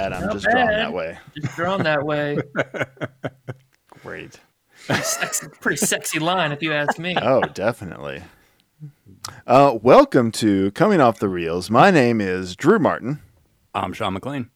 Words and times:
not 0.00 0.10
bad. 0.10 0.12
I'm 0.12 0.26
Not 0.26 0.32
just 0.32 0.46
drawn 0.46 0.66
that 0.66 0.92
way. 0.92 1.18
Just 1.36 1.56
drawn 1.56 1.82
that 1.82 2.04
way. 2.04 2.38
Great. 4.02 4.40
Pretty 4.86 5.02
sexy, 5.02 5.46
pretty 5.60 5.76
sexy 5.76 6.18
line, 6.18 6.52
if 6.52 6.62
you 6.62 6.72
ask 6.72 6.98
me. 6.98 7.16
Oh, 7.22 7.42
definitely. 7.42 8.22
Uh, 9.46 9.78
welcome 9.82 10.30
to 10.32 10.70
Coming 10.72 11.00
Off 11.00 11.18
the 11.18 11.28
Reels. 11.28 11.70
My 11.70 11.90
name 11.90 12.20
is 12.20 12.56
Drew 12.56 12.78
Martin. 12.78 13.20
I'm 13.74 13.92
Sean 13.92 14.14
McLean. 14.14 14.48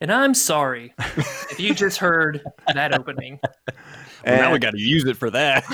And 0.00 0.10
I'm 0.12 0.34
sorry 0.34 0.94
if 0.98 1.58
you 1.58 1.74
just 1.74 1.98
heard 1.98 2.42
that 2.72 2.94
opening. 2.94 3.40
Well, 4.24 4.38
now 4.38 4.52
we 4.52 4.58
got 4.58 4.72
to 4.72 4.80
use 4.80 5.04
it 5.04 5.16
for 5.16 5.30
that. 5.30 5.64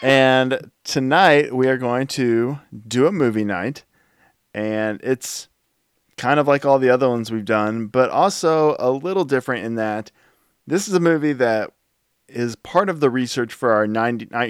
And 0.00 0.70
tonight 0.82 1.54
we 1.54 1.68
are 1.68 1.76
going 1.76 2.06
to 2.06 2.58
do 2.86 3.06
a 3.06 3.12
movie 3.12 3.44
night. 3.44 3.84
And 4.54 4.98
it's 5.02 5.47
kind 6.18 6.38
of 6.38 6.46
like 6.46 6.66
all 6.66 6.78
the 6.78 6.90
other 6.90 7.08
ones 7.08 7.30
we've 7.30 7.44
done, 7.44 7.86
but 7.86 8.10
also 8.10 8.76
a 8.78 8.90
little 8.90 9.24
different 9.24 9.64
in 9.64 9.76
that 9.76 10.10
this 10.66 10.86
is 10.86 10.94
a 10.94 11.00
movie 11.00 11.32
that 11.32 11.72
is 12.28 12.56
part 12.56 12.90
of 12.90 13.00
the 13.00 13.08
research 13.08 13.54
for 13.54 13.72
our 13.72 13.86
90, 13.86 14.28
our 14.34 14.46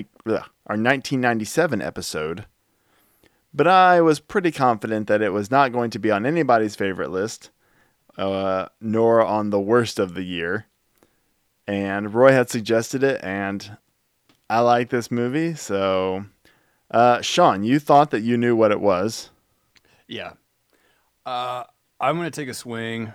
1997 0.76 1.80
episode. 1.80 2.46
But 3.54 3.68
I 3.68 4.00
was 4.00 4.20
pretty 4.20 4.50
confident 4.50 5.06
that 5.06 5.22
it 5.22 5.32
was 5.32 5.50
not 5.50 5.72
going 5.72 5.90
to 5.90 5.98
be 5.98 6.10
on 6.10 6.26
anybody's 6.26 6.76
favorite 6.76 7.10
list, 7.10 7.50
uh, 8.16 8.66
nor 8.80 9.24
on 9.24 9.50
the 9.50 9.60
worst 9.60 9.98
of 9.98 10.14
the 10.14 10.24
year. 10.24 10.66
And 11.66 12.12
Roy 12.12 12.32
had 12.32 12.50
suggested 12.50 13.02
it, 13.02 13.22
and 13.22 13.78
I 14.50 14.60
like 14.60 14.90
this 14.90 15.10
movie. 15.10 15.54
So, 15.54 16.24
uh, 16.90 17.20
Sean, 17.20 17.62
you 17.62 17.78
thought 17.78 18.10
that 18.10 18.22
you 18.22 18.36
knew 18.36 18.56
what 18.56 18.72
it 18.72 18.80
was. 18.80 19.30
yeah. 20.08 20.32
Uh, 21.28 21.64
I'm 22.00 22.16
going 22.16 22.30
to 22.30 22.40
take 22.40 22.48
a 22.48 22.54
swing. 22.54 23.12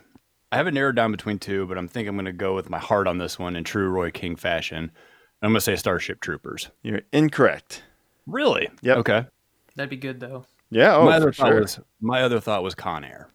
I 0.52 0.58
have 0.58 0.68
it 0.68 0.74
narrowed 0.76 0.96
down 0.96 1.12
between 1.12 1.40
two, 1.40 1.66
but 1.66 1.80
I'm 1.80 1.88
thinking 1.88 2.10
I'm 2.10 2.16
going 2.16 2.26
to 2.26 2.32
go 2.32 2.54
with 2.54 2.70
my 2.70 2.78
heart 2.78 3.08
on 3.08 3.18
this 3.18 3.40
one 3.40 3.56
in 3.56 3.64
true 3.64 3.90
Roy 3.90 4.12
King 4.12 4.36
fashion. 4.36 4.92
I'm 5.42 5.50
going 5.50 5.56
to 5.56 5.62
say 5.62 5.76
Starship 5.76 6.22
Troopers. 6.22 6.70
You're 6.84 7.02
incorrect. 7.12 7.82
Really? 8.28 8.70
Yeah. 8.84 8.96
Okay. 8.96 9.26
That'd 9.76 9.90
be 9.90 9.98
good 9.98 10.20
though. 10.20 10.46
Yeah. 10.70 10.96
Oh, 10.96 11.06
my 11.06 11.16
other 11.16 11.32
for 11.34 11.42
thought 11.42 11.48
sure. 11.50 11.62
was 11.62 11.80
my 12.02 12.22
other 12.22 12.40
thought 12.40 12.62
was 12.62 12.76
Con 12.76 13.04
Air. 13.04 13.30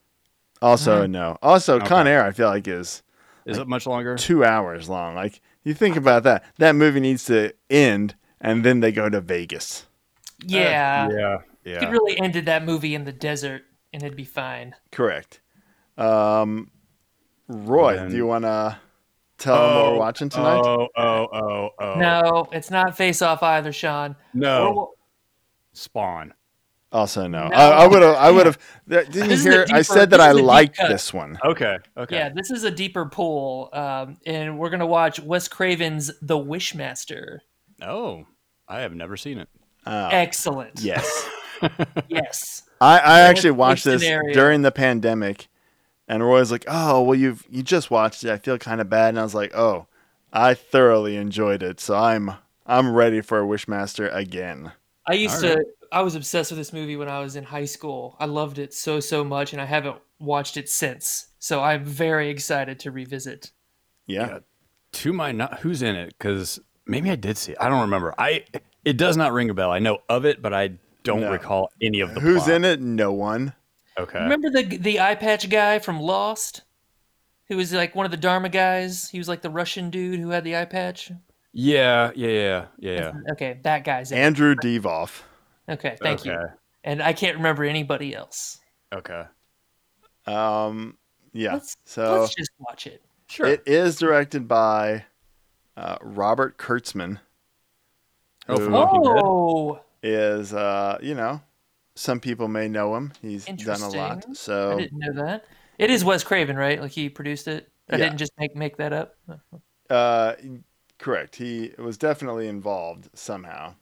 also, 0.61 1.05
no. 1.05 1.37
Also, 1.41 1.79
Con 1.81 2.07
Air, 2.07 2.23
I 2.23 2.31
feel 2.31 2.47
like 2.47 2.65
is 2.67 3.03
Is 3.45 3.57
it 3.57 3.67
much 3.67 3.85
longer? 3.85 4.15
two 4.15 4.45
hours 4.45 4.87
long. 4.87 5.13
Like 5.13 5.41
you 5.65 5.73
think 5.73 5.97
about 5.97 6.23
that, 6.23 6.45
that 6.57 6.75
movie 6.75 7.01
needs 7.01 7.25
to 7.25 7.53
end, 7.69 8.15
and 8.39 8.63
then 8.63 8.79
they 8.79 8.93
go 8.93 9.09
to 9.09 9.19
Vegas. 9.19 9.85
Yeah. 10.45 11.09
yeah. 11.11 11.37
You 11.65 11.73
Yeah. 11.73 11.79
could 11.81 11.89
really 11.89 12.17
ended 12.17 12.45
that 12.45 12.63
movie 12.63 12.95
in 12.95 13.03
the 13.03 13.11
desert 13.13 13.63
and 13.93 14.03
it'd 14.03 14.15
be 14.17 14.25
fine. 14.25 14.75
Correct. 14.91 15.41
Um, 15.97 16.71
Roy, 17.47 17.95
Then- 17.95 18.09
do 18.11 18.15
you 18.15 18.25
want 18.25 18.43
to 18.45 18.77
tell 19.37 19.55
them 19.55 19.75
what 19.83 19.91
we're 19.93 19.99
watching 19.99 20.29
tonight? 20.29 20.61
Oh, 20.63 20.87
oh, 20.95 21.27
oh, 21.33 21.69
oh. 21.79 21.95
No, 21.99 22.47
it's 22.51 22.69
not 22.71 22.95
face 22.95 23.21
off 23.21 23.41
either, 23.43 23.71
Sean. 23.71 24.15
No. 24.33 24.73
Or- 24.75 24.89
Spawn. 25.73 26.33
also, 26.91 27.27
no. 27.27 27.47
No. 27.47 27.55
I 27.55 27.85
would 27.87 28.01
have. 28.01 28.15
I 28.15 28.31
would 28.31 28.45
have. 28.47 28.57
Didn't 28.87 29.13
you 29.15 29.21
This 29.23 29.39
is 29.41 29.45
a 29.45 29.49
hear? 29.51 29.65
I 29.71 29.81
said 29.83 30.09
that 30.09 30.19
I 30.19 30.29
is 30.31 30.35
a 30.35 30.39
deep 30.39 30.45
liked 30.45 30.77
cut. 30.77 30.89
this 30.89 31.13
one. 31.13 31.37
Okay. 31.43 31.77
Okay. 31.95 32.15
Yeah, 32.15 32.29
this 32.29 32.49
is 32.51 32.63
a 32.63 32.71
deeper 32.71 33.05
pool, 33.05 33.69
um, 33.73 34.17
and 34.25 34.57
we're 34.57 34.71
gonna 34.71 34.87
watch 34.87 35.19
Wes 35.19 35.47
Craven's 35.47 36.11
The 36.21 36.37
Wishmaster. 36.37 37.39
Oh, 37.81 38.25
I 38.67 38.79
have 38.81 38.93
never 38.95 39.15
seen 39.17 39.37
it. 39.37 39.47
Uh, 39.85 40.09
Excellent. 40.11 40.79
yes. 40.81 41.29
Yes. 42.07 42.63
I, 42.81 42.99
I 42.99 43.19
actually 43.21 43.51
watched 43.51 43.83
this 43.83 44.01
scenario. 44.01 44.33
during 44.33 44.61
the 44.61 44.71
pandemic, 44.71 45.47
and 46.07 46.23
Roy's 46.23 46.51
like, 46.51 46.65
"Oh, 46.67 47.01
well, 47.03 47.17
you've 47.17 47.45
you 47.49 47.63
just 47.63 47.91
watched 47.91 48.23
it. 48.23 48.31
I 48.31 48.37
feel 48.37 48.57
kind 48.57 48.81
of 48.81 48.89
bad." 48.89 49.09
And 49.09 49.19
I 49.19 49.23
was 49.23 49.35
like, 49.35 49.55
"Oh, 49.55 49.87
I 50.31 50.53
thoroughly 50.53 51.17
enjoyed 51.17 51.63
it, 51.63 51.79
so 51.79 51.95
I'm 51.95 52.33
I'm 52.65 52.93
ready 52.93 53.21
for 53.21 53.41
a 53.41 53.45
Wishmaster 53.45 54.13
again." 54.13 54.71
I 55.05 55.13
used 55.13 55.43
All 55.43 55.55
to. 55.55 55.65
I 55.91 56.01
was 56.01 56.15
obsessed 56.15 56.51
with 56.51 56.59
this 56.59 56.71
movie 56.71 56.95
when 56.95 57.09
I 57.09 57.19
was 57.19 57.35
in 57.35 57.43
high 57.43 57.65
school. 57.65 58.15
I 58.19 58.25
loved 58.25 58.59
it 58.59 58.73
so 58.73 58.99
so 58.99 59.23
much, 59.23 59.53
and 59.53 59.61
I 59.61 59.65
haven't 59.65 59.97
watched 60.19 60.55
it 60.57 60.69
since. 60.69 61.27
So 61.39 61.61
I'm 61.61 61.83
very 61.83 62.29
excited 62.29 62.79
to 62.81 62.91
revisit. 62.91 63.51
Yeah, 64.07 64.27
Yeah. 64.27 64.39
To 64.91 65.13
my 65.13 65.31
not, 65.31 65.59
who's 65.59 65.81
in 65.81 65.95
it? 65.95 66.15
Because 66.17 66.59
maybe 66.85 67.09
I 67.11 67.15
did 67.15 67.37
see 67.37 67.51
it. 67.53 67.57
I 67.61 67.69
don't 67.69 67.81
remember. 67.81 68.13
I 68.17 68.45
it 68.85 68.97
does 68.97 69.17
not 69.17 69.33
ring 69.33 69.49
a 69.49 69.53
bell. 69.53 69.71
I 69.71 69.79
know 69.79 69.99
of 70.09 70.25
it, 70.25 70.41
but 70.41 70.53
I 70.53 70.71
don't 71.03 71.21
No. 71.21 71.31
recall 71.31 71.71
any 71.81 71.99
of 72.01 72.13
the. 72.13 72.19
who's 72.19 72.43
plot. 72.43 72.55
in 72.55 72.65
it? 72.65 72.81
No 72.81 73.11
one. 73.11 73.53
Okay. 73.97 74.19
Remember 74.19 74.49
the 74.49 74.63
the 74.63 74.99
eye 74.99 75.15
patch 75.15 75.49
guy 75.49 75.79
from 75.79 75.99
Lost, 75.99 76.61
who 77.47 77.57
was 77.57 77.73
like 77.73 77.95
one 77.95 78.05
of 78.05 78.11
the 78.11 78.17
Dharma 78.17 78.49
guys. 78.49 79.09
He 79.09 79.17
was 79.17 79.27
like 79.27 79.41
the 79.41 79.49
Russian 79.49 79.89
dude 79.89 80.19
who 80.19 80.29
had 80.29 80.43
the 80.43 80.55
eye 80.55 80.65
patch. 80.65 81.11
Yeah. 81.53 82.11
Yeah. 82.15 82.27
Yeah. 82.27 82.65
Yeah. 82.77 82.91
Yeah. 82.91 83.31
Okay, 83.31 83.59
that 83.63 83.83
guy's 83.83 84.11
in. 84.11 84.17
it. 84.17 84.21
Andrew 84.21 84.55
Divoff. 84.55 85.21
Okay, 85.67 85.97
thank 86.01 86.25
you. 86.25 86.37
And 86.83 87.01
I 87.01 87.13
can't 87.13 87.37
remember 87.37 87.63
anybody 87.63 88.15
else. 88.15 88.59
Okay. 88.93 89.23
Um, 90.25 90.97
yeah. 91.33 91.53
Let's 91.53 91.75
so 91.85 92.21
let's 92.21 92.35
just 92.35 92.51
watch 92.59 92.87
it. 92.87 93.01
Sure. 93.27 93.45
it 93.45 93.63
is 93.67 93.97
directed 93.97 94.47
by 94.47 95.05
uh, 95.77 95.97
Robert 96.01 96.57
Kurtzman. 96.57 97.19
Oh, 98.47 98.55
from 98.57 98.73
who 98.73 99.03
Dead? 99.13 99.21
Oh, 99.23 99.81
is 100.03 100.53
uh, 100.53 100.97
you 101.01 101.15
know, 101.15 101.41
some 101.95 102.19
people 102.19 102.47
may 102.47 102.67
know 102.67 102.95
him. 102.95 103.13
He's 103.21 103.47
done 103.47 103.81
a 103.81 103.89
lot. 103.89 104.25
Interesting. 104.25 104.33
I 104.33 104.35
So 104.35 104.75
didn't 104.75 104.99
know 104.99 105.13
that. 105.25 105.45
It 105.77 105.89
is 105.89 106.03
Wes 106.03 106.23
Craven, 106.23 106.57
right? 106.57 106.81
Like 106.81 106.91
he 106.91 107.09
produced 107.09 107.47
it. 107.47 107.71
I 107.89 107.97
Yeah. 107.97 108.05
didn't 108.05 108.17
just 108.17 108.33
make 108.37 108.55
make 108.55 108.77
that 108.77 108.93
up. 108.93 109.15
Uh, 109.89 110.33
correct. 110.97 111.35
He 111.37 111.73
was 111.77 111.97
definitely 111.97 112.47
involved 112.47 113.09
somehow, 113.13 113.75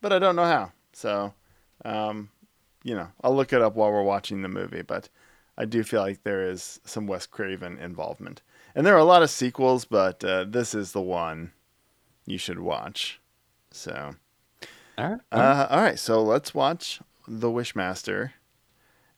but 0.00 0.12
I 0.12 0.18
don't 0.18 0.36
know 0.36 0.44
how. 0.44 0.72
So, 0.92 1.34
um, 1.84 2.30
you 2.84 2.94
know, 2.94 3.08
I'll 3.22 3.36
look 3.36 3.52
it 3.52 3.62
up 3.62 3.74
while 3.76 3.92
we're 3.92 4.02
watching 4.02 4.42
the 4.42 4.48
movie. 4.48 4.82
But 4.82 5.08
I 5.58 5.64
do 5.66 5.82
feel 5.84 6.02
like 6.02 6.22
there 6.24 6.48
is 6.48 6.80
some 6.84 7.06
Wes 7.06 7.26
Craven 7.26 7.78
involvement, 7.78 8.42
and 8.74 8.86
there 8.86 8.94
are 8.94 8.98
a 8.98 9.04
lot 9.04 9.22
of 9.22 9.30
sequels, 9.30 9.84
but 9.84 10.24
uh, 10.24 10.44
this 10.44 10.74
is 10.74 10.92
the 10.92 11.02
one 11.02 11.52
you 12.26 12.38
should 12.38 12.60
watch. 12.60 13.20
So, 13.72 14.16
All 14.96 15.10
right. 15.10 15.20
uh, 15.32 15.66
all 15.70 15.82
right. 15.82 15.98
So 15.98 16.22
let's 16.22 16.54
watch 16.54 17.00
The 17.26 17.48
Wishmaster, 17.48 18.30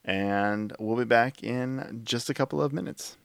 and 0.05 0.73
we'll 0.79 0.97
be 0.97 1.05
back 1.05 1.43
in 1.43 2.01
just 2.05 2.31
a 2.31 2.35
couple 2.35 2.63
of 2.63 2.73
minutes. 2.73 3.19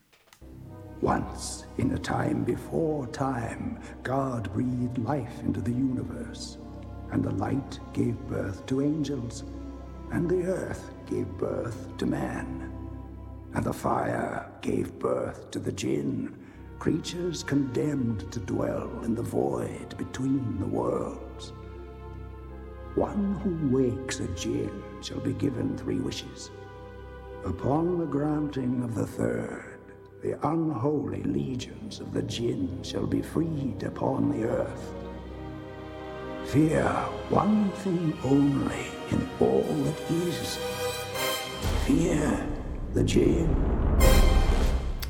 Once, 1.02 1.66
in 1.78 1.92
a 1.94 1.98
time 1.98 2.44
before 2.44 3.08
time, 3.08 3.80
God 4.04 4.52
breathed 4.54 4.98
life 5.00 5.40
into 5.40 5.62
the 5.62 5.72
universe, 5.72 6.58
and 7.12 7.24
the 7.24 7.32
light 7.32 7.80
gave 7.94 8.20
birth 8.28 8.66
to 8.68 8.82
angels, 8.82 9.44
and 10.12 10.30
the 10.30 10.44
earth 10.44 10.92
gave 11.10 11.28
birth 11.38 11.98
to 11.98 12.06
man, 12.06 12.72
and 13.54 13.64
the 13.64 13.74
fire 13.74 14.52
gave 14.62 15.00
birth 15.00 15.50
to 15.52 15.60
the 15.60 15.72
jinn, 15.72 16.38
creatures 16.80 17.44
condemned 17.44 18.32
to 18.32 18.40
dwell 18.40 18.92
in 19.04 19.16
the 19.16 19.24
void 19.24 19.98
between 19.98 20.60
the 20.60 20.68
worlds. 20.68 21.31
One 22.96 23.36
who 23.36 23.76
wakes 23.76 24.20
a 24.20 24.28
jinn 24.30 24.84
shall 25.02 25.20
be 25.20 25.34
given 25.34 25.78
three 25.78 26.00
wishes. 26.00 26.52
Upon 27.46 27.98
the 27.98 28.06
granting 28.06 28.84
of 28.84 28.96
the 28.96 29.08
third, 29.08 29.80
the 30.22 30.38
unholy 30.48 31.24
legions 31.24 32.02
of 32.02 32.14
the 32.14 32.22
jinn 32.24 32.84
shall 32.84 33.08
be 33.08 33.22
freed 33.22 33.84
upon 33.84 34.30
the 34.30 34.46
earth. 34.46 34.94
Fear 36.46 36.84
one 37.30 37.72
thing 37.72 38.18
only 38.26 38.88
in 39.10 39.30
all 39.40 39.64
that 39.64 40.12
is. 40.12 40.58
Fear 41.86 42.46
the 42.94 43.04
jinn. 43.04 43.56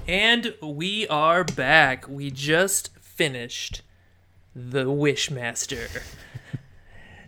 And 0.08 0.54
we 0.62 1.08
are 1.08 1.44
back. 1.44 2.08
We 2.08 2.30
just 2.30 2.96
finished 3.00 3.82
The 4.56 4.86
Wishmaster. 4.86 6.04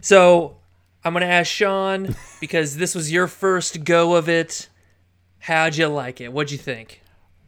So 0.03 0.57
I'm 1.03 1.13
gonna 1.13 1.25
ask 1.25 1.49
Sean 1.49 2.15
because 2.41 2.77
this 2.77 2.93
was 2.93 3.11
your 3.11 3.27
first 3.27 3.83
go 3.83 4.15
of 4.15 4.27
it. 4.29 4.69
How'd 5.39 5.77
you 5.77 5.87
like 5.87 6.21
it? 6.21 6.31
What'd 6.31 6.51
you 6.51 6.57
think? 6.57 7.01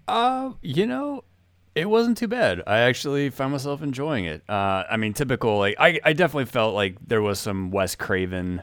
Uh, 0.08 0.52
you 0.62 0.86
know, 0.88 1.24
it 1.76 1.90
wasn't 1.90 2.18
too 2.18 2.28
bad. 2.28 2.62
I 2.66 2.80
actually 2.80 3.30
found 3.30 3.52
myself 3.52 3.82
enjoying 3.82 4.26
it. 4.26 4.44
Uh, 4.50 4.84
I 4.90 4.98
mean, 4.98 5.14
typical. 5.14 5.58
Like, 5.58 5.76
I, 5.78 6.00
I 6.04 6.14
definitely 6.14 6.46
felt 6.46 6.74
like 6.74 6.98
there 7.06 7.22
was 7.22 7.40
some 7.40 7.72
Wes 7.72 7.96
Craven 7.96 8.62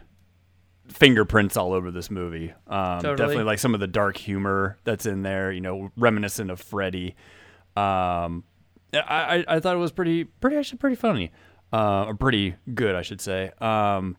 fingerprints 0.88 1.56
all 1.56 1.72
over 1.74 1.90
this 1.90 2.10
movie. 2.10 2.52
Um, 2.66 3.00
Totally. 3.00 3.16
Definitely 3.16 3.44
like 3.44 3.58
some 3.58 3.74
of 3.74 3.80
the 3.80 3.86
dark 3.86 4.16
humor 4.16 4.78
that's 4.84 5.04
in 5.06 5.22
there. 5.22 5.52
You 5.52 5.60
know, 5.60 5.92
reminiscent 5.96 6.50
of 6.50 6.60
Freddy. 6.60 7.16
Um, 7.76 8.44
I, 8.94 8.98
I, 9.38 9.44
I 9.56 9.60
thought 9.60 9.74
it 9.74 9.80
was 9.80 9.92
pretty, 9.92 10.24
pretty 10.24 10.56
actually 10.56 10.78
pretty 10.78 10.96
funny. 10.96 11.32
Uh, 11.72 12.04
or 12.04 12.14
pretty 12.14 12.54
good, 12.74 12.94
I 12.94 13.02
should 13.02 13.20
say. 13.20 13.50
Um, 13.58 14.16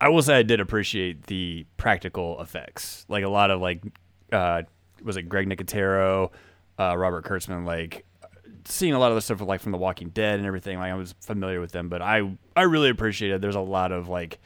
I 0.00 0.08
will 0.08 0.22
say 0.22 0.36
I 0.36 0.42
did 0.42 0.58
appreciate 0.60 1.26
the 1.26 1.66
practical 1.76 2.40
effects. 2.40 3.04
Like 3.08 3.24
a 3.24 3.28
lot 3.28 3.50
of 3.50 3.60
like, 3.60 3.82
uh, 4.32 4.62
was 5.02 5.16
it 5.16 5.28
Greg 5.28 5.48
Nicotero, 5.48 6.30
uh, 6.78 6.96
Robert 6.96 7.24
Kurtzman, 7.24 7.66
like 7.66 8.04
seeing 8.64 8.94
a 8.94 8.98
lot 8.98 9.10
of 9.10 9.16
the 9.16 9.20
stuff 9.20 9.40
like 9.40 9.60
from 9.60 9.72
The 9.72 9.78
Walking 9.78 10.08
Dead 10.10 10.38
and 10.38 10.46
everything. 10.46 10.78
Like 10.78 10.92
I 10.92 10.94
was 10.94 11.14
familiar 11.20 11.60
with 11.60 11.72
them, 11.72 11.88
but 11.88 12.02
I 12.02 12.36
I 12.56 12.62
really 12.62 12.90
appreciated. 12.90 13.42
There's 13.42 13.54
a 13.54 13.60
lot 13.60 13.92
of 13.92 14.08
like 14.08 14.40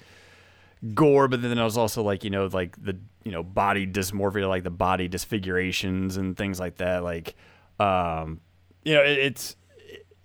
gore, 0.94 1.28
but 1.28 1.42
then 1.42 1.58
I 1.58 1.64
was 1.64 1.76
also 1.76 2.02
like 2.02 2.24
you 2.24 2.30
know 2.30 2.46
like 2.46 2.82
the 2.82 2.96
you 3.24 3.32
know 3.32 3.42
body 3.42 3.86
dysmorphia, 3.86 4.48
like 4.48 4.64
the 4.64 4.70
body 4.70 5.08
disfigurations 5.08 6.16
and 6.16 6.36
things 6.36 6.60
like 6.60 6.76
that. 6.76 7.02
Like 7.02 7.34
um, 7.78 8.40
you 8.84 8.94
know 8.94 9.02
it, 9.02 9.18
it's 9.18 9.56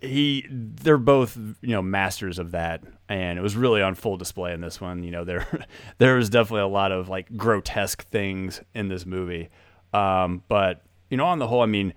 he 0.02 0.46
they're 0.50 0.98
both 0.98 1.36
you 1.36 1.68
know 1.68 1.82
masters 1.82 2.38
of 2.38 2.50
that 2.50 2.82
and 3.08 3.38
it 3.38 3.42
was 3.42 3.56
really 3.56 3.80
on 3.80 3.94
full 3.94 4.16
display 4.16 4.52
in 4.52 4.60
this 4.60 4.80
one 4.80 5.02
you 5.02 5.10
know 5.10 5.24
there 5.24 5.46
there 5.98 6.16
was 6.16 6.28
definitely 6.28 6.62
a 6.62 6.66
lot 6.66 6.92
of 6.92 7.08
like 7.08 7.36
grotesque 7.36 8.06
things 8.08 8.60
in 8.74 8.88
this 8.88 9.06
movie 9.06 9.48
um, 9.94 10.42
but 10.48 10.82
you 11.08 11.16
know 11.16 11.26
on 11.26 11.38
the 11.38 11.46
whole 11.46 11.62
i 11.62 11.66
mean 11.66 11.94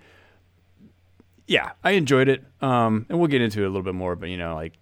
yeah 1.46 1.72
i 1.82 1.92
enjoyed 1.92 2.28
it 2.28 2.44
um, 2.60 3.06
and 3.08 3.18
we'll 3.18 3.28
get 3.28 3.40
into 3.40 3.62
it 3.62 3.64
a 3.64 3.68
little 3.68 3.82
bit 3.82 3.94
more 3.94 4.14
but 4.14 4.28
you 4.28 4.36
know 4.36 4.54
like 4.54 4.74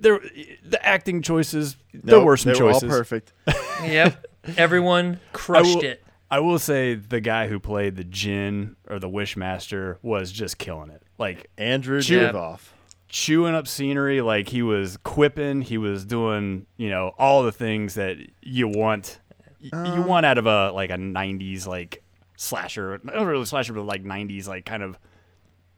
there 0.00 0.20
the 0.64 0.84
acting 0.84 1.22
choices 1.22 1.76
there 1.92 2.16
Nope, 2.16 2.24
were 2.24 2.36
some 2.36 2.52
they 2.52 2.62
were 2.62 2.72
choices 2.72 2.90
all 2.90 2.98
perfect. 2.98 3.32
Yep. 3.82 4.26
Everyone 4.56 5.20
I 5.32 5.36
crushed 5.36 5.76
will, 5.76 5.84
it. 5.84 6.04
I 6.30 6.40
will 6.40 6.58
say 6.58 6.94
the 6.94 7.20
guy 7.20 7.48
who 7.48 7.58
played 7.58 7.96
the 7.96 8.04
Jin 8.04 8.76
or 8.88 8.98
the 8.98 9.08
Wishmaster 9.08 9.96
was 10.02 10.32
just 10.32 10.58
killing 10.58 10.90
it. 10.90 11.02
Like 11.20 11.48
Andrew 11.58 12.02
Chew- 12.02 12.18
Divoff. 12.20 12.70
chewing 13.08 13.54
up 13.54 13.68
scenery, 13.68 14.20
like 14.22 14.48
he 14.48 14.62
was 14.62 14.96
quipping, 15.04 15.60
he 15.62 15.78
was 15.78 16.04
doing, 16.04 16.66
you 16.78 16.90
know, 16.90 17.12
all 17.18 17.42
the 17.44 17.52
things 17.52 17.94
that 17.94 18.16
you 18.42 18.66
want 18.66 19.20
Um, 19.72 19.84
you 19.94 20.02
want 20.02 20.24
out 20.26 20.38
of 20.38 20.46
a 20.46 20.72
like 20.72 20.90
a 20.90 20.94
90s 20.96 21.66
like 21.66 22.02
slasher, 22.36 22.98
not 23.04 23.14
really 23.26 23.44
slasher 23.44 23.74
but 23.74 23.82
like 23.84 24.02
90s 24.02 24.48
like 24.48 24.64
kind 24.64 24.82
of 24.82 24.98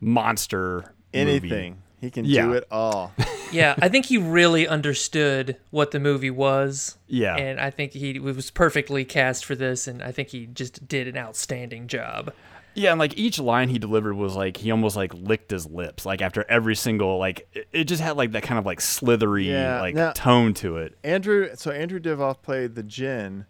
monster 0.00 0.94
movie. 1.14 1.20
Anything. 1.30 1.82
He 2.00 2.10
can 2.10 2.24
Yeah. 2.24 2.46
do 2.46 2.52
it 2.54 2.64
all. 2.70 3.12
Yeah, 3.52 3.74
I 3.82 3.90
think 3.90 4.06
he 4.06 4.16
really 4.16 4.66
understood 4.66 5.58
what 5.68 5.90
the 5.90 6.00
movie 6.00 6.30
was. 6.30 6.96
Yeah. 7.06 7.36
And 7.36 7.60
I 7.60 7.68
think 7.68 7.92
he 7.92 8.18
was 8.18 8.50
perfectly 8.50 9.04
cast 9.04 9.44
for 9.44 9.54
this, 9.54 9.86
and 9.86 10.02
I 10.02 10.10
think 10.10 10.28
he 10.30 10.46
just 10.46 10.88
did 10.88 11.06
an 11.06 11.18
outstanding 11.18 11.86
job. 11.86 12.32
Yeah, 12.74 12.90
and 12.92 12.98
like 12.98 13.16
each 13.18 13.38
line 13.38 13.68
he 13.68 13.78
delivered 13.78 14.14
was 14.14 14.34
like 14.34 14.56
he 14.56 14.70
almost 14.70 14.96
like 14.96 15.12
licked 15.14 15.50
his 15.50 15.66
lips. 15.66 16.06
Like 16.06 16.22
after 16.22 16.44
every 16.48 16.74
single 16.74 17.18
like 17.18 17.46
it, 17.52 17.68
it 17.72 17.84
just 17.84 18.02
had 18.02 18.16
like 18.16 18.32
that 18.32 18.42
kind 18.44 18.58
of 18.58 18.64
like 18.66 18.80
slithery 18.80 19.50
Yeah, 19.50 19.80
like 19.80 19.94
now- 19.94 20.12
tone 20.12 20.54
to 20.54 20.78
it. 20.78 20.96
Andrew, 21.04 21.50
so 21.54 21.70
Andrew 21.70 22.00
Divoff 22.00 22.40
played 22.42 22.74
the 22.74 22.82
Jin. 22.82 23.44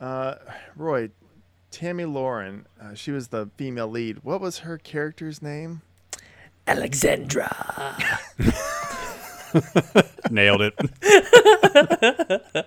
Uh, 0.00 0.34
Roy, 0.76 1.08
Tammy 1.70 2.04
Lauren, 2.04 2.66
uh, 2.80 2.92
she 2.94 3.10
was 3.12 3.28
the 3.28 3.48
female 3.56 3.88
lead. 3.88 4.18
What 4.22 4.40
was 4.42 4.58
her 4.58 4.76
character's 4.76 5.40
name? 5.40 5.80
Alexandra. 6.66 7.96
Nailed 10.30 10.60
it. 10.62 10.74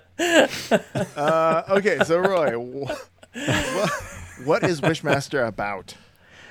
Uh, 1.16 1.64
okay, 1.70 2.00
so 2.06 2.18
Roy, 2.20 2.86
wh- 2.86 2.92
what, 4.46 4.64
is 4.64 4.82
Wishmaster 4.82 5.48
about? 5.48 5.96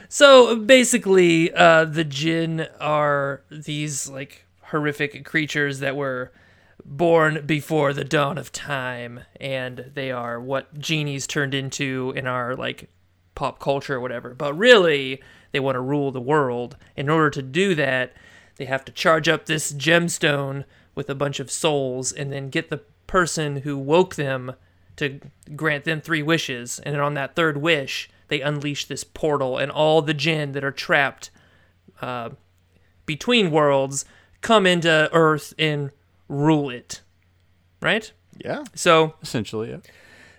So 0.09 0.57
basically, 0.57 1.53
uh, 1.53 1.85
the 1.85 2.05
Jinn 2.05 2.67
are 2.81 3.43
these 3.51 4.09
like 4.09 4.47
horrific 4.63 5.25
creatures 5.25 5.81
that 5.81 5.97
were 5.97 6.33
born 6.85 7.45
before 7.45 7.93
the 7.93 8.05
dawn 8.05 8.39
of 8.39 8.51
time, 8.51 9.21
and 9.41 9.91
they 9.95 10.11
are 10.11 10.41
what 10.41 10.79
genies 10.79 11.27
turned 11.27 11.55
into 11.55 12.13
in 12.17 12.27
our 12.27 12.57
like 12.57 12.89
pop 13.35 13.59
culture 13.61 13.97
or 13.97 14.01
whatever. 14.01 14.35
But 14.35 14.55
really, 14.55 15.23
they 15.53 15.61
want 15.61 15.77
to 15.77 15.81
rule 15.81 16.11
the 16.11 16.21
world. 16.21 16.77
In 16.97 17.09
order 17.09 17.31
to 17.31 17.43
do 17.43 17.75
that, 17.75 18.15
they 18.57 18.65
have 18.65 18.85
to 18.87 18.93
charge 18.93 19.29
up 19.29 19.47
this 19.47 19.73
gemstone 19.73 20.65
with 20.95 21.11
a 21.11 21.15
bunch 21.15 21.39
of 21.39 21.51
souls, 21.51 22.13
and 22.13 22.33
then 22.33 22.49
get 22.49 22.71
the 22.71 22.81
person 23.07 23.59
who 23.59 23.77
woke 23.77 24.17
them 24.17 24.55
to 24.99 25.21
grant 25.57 25.85
them 25.85 26.01
three 26.01 26.23
wishes. 26.23 26.79
And 26.81 26.95
then 26.95 27.01
on 27.01 27.15
that 27.15 27.35
third 27.35 27.57
wish, 27.57 28.11
they 28.29 28.41
unleash 28.41 28.85
this 28.85 29.05
portal, 29.05 29.59
and 29.59 29.71
all 29.71 30.03
the 30.03 30.15
jinn 30.15 30.53
that 30.53 30.63
are 30.63 30.71
trapped 30.71 31.31
uh, 32.01 32.31
between 33.07 33.51
worlds 33.51 34.05
come 34.41 34.67
into 34.67 35.09
Earth 35.13 35.55
and 35.59 35.91
rule 36.29 36.71
it. 36.71 37.01
Right? 37.81 38.13
Yeah. 38.45 38.65
So, 38.75 39.15
Essentially, 39.23 39.71
yeah. 39.71 39.79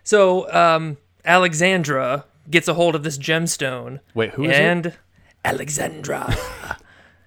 so 0.04 0.52
um, 0.54 0.98
Alexandra 1.26 2.26
gets 2.50 2.68
a 2.68 2.74
hold 2.76 2.96
of 2.96 3.04
this 3.04 3.18
gemstone. 3.18 4.00
Wait, 4.14 4.32
who 4.32 4.46
is 4.46 4.52
and 4.52 4.86
it? 4.88 4.98
Alexandra. 5.44 6.36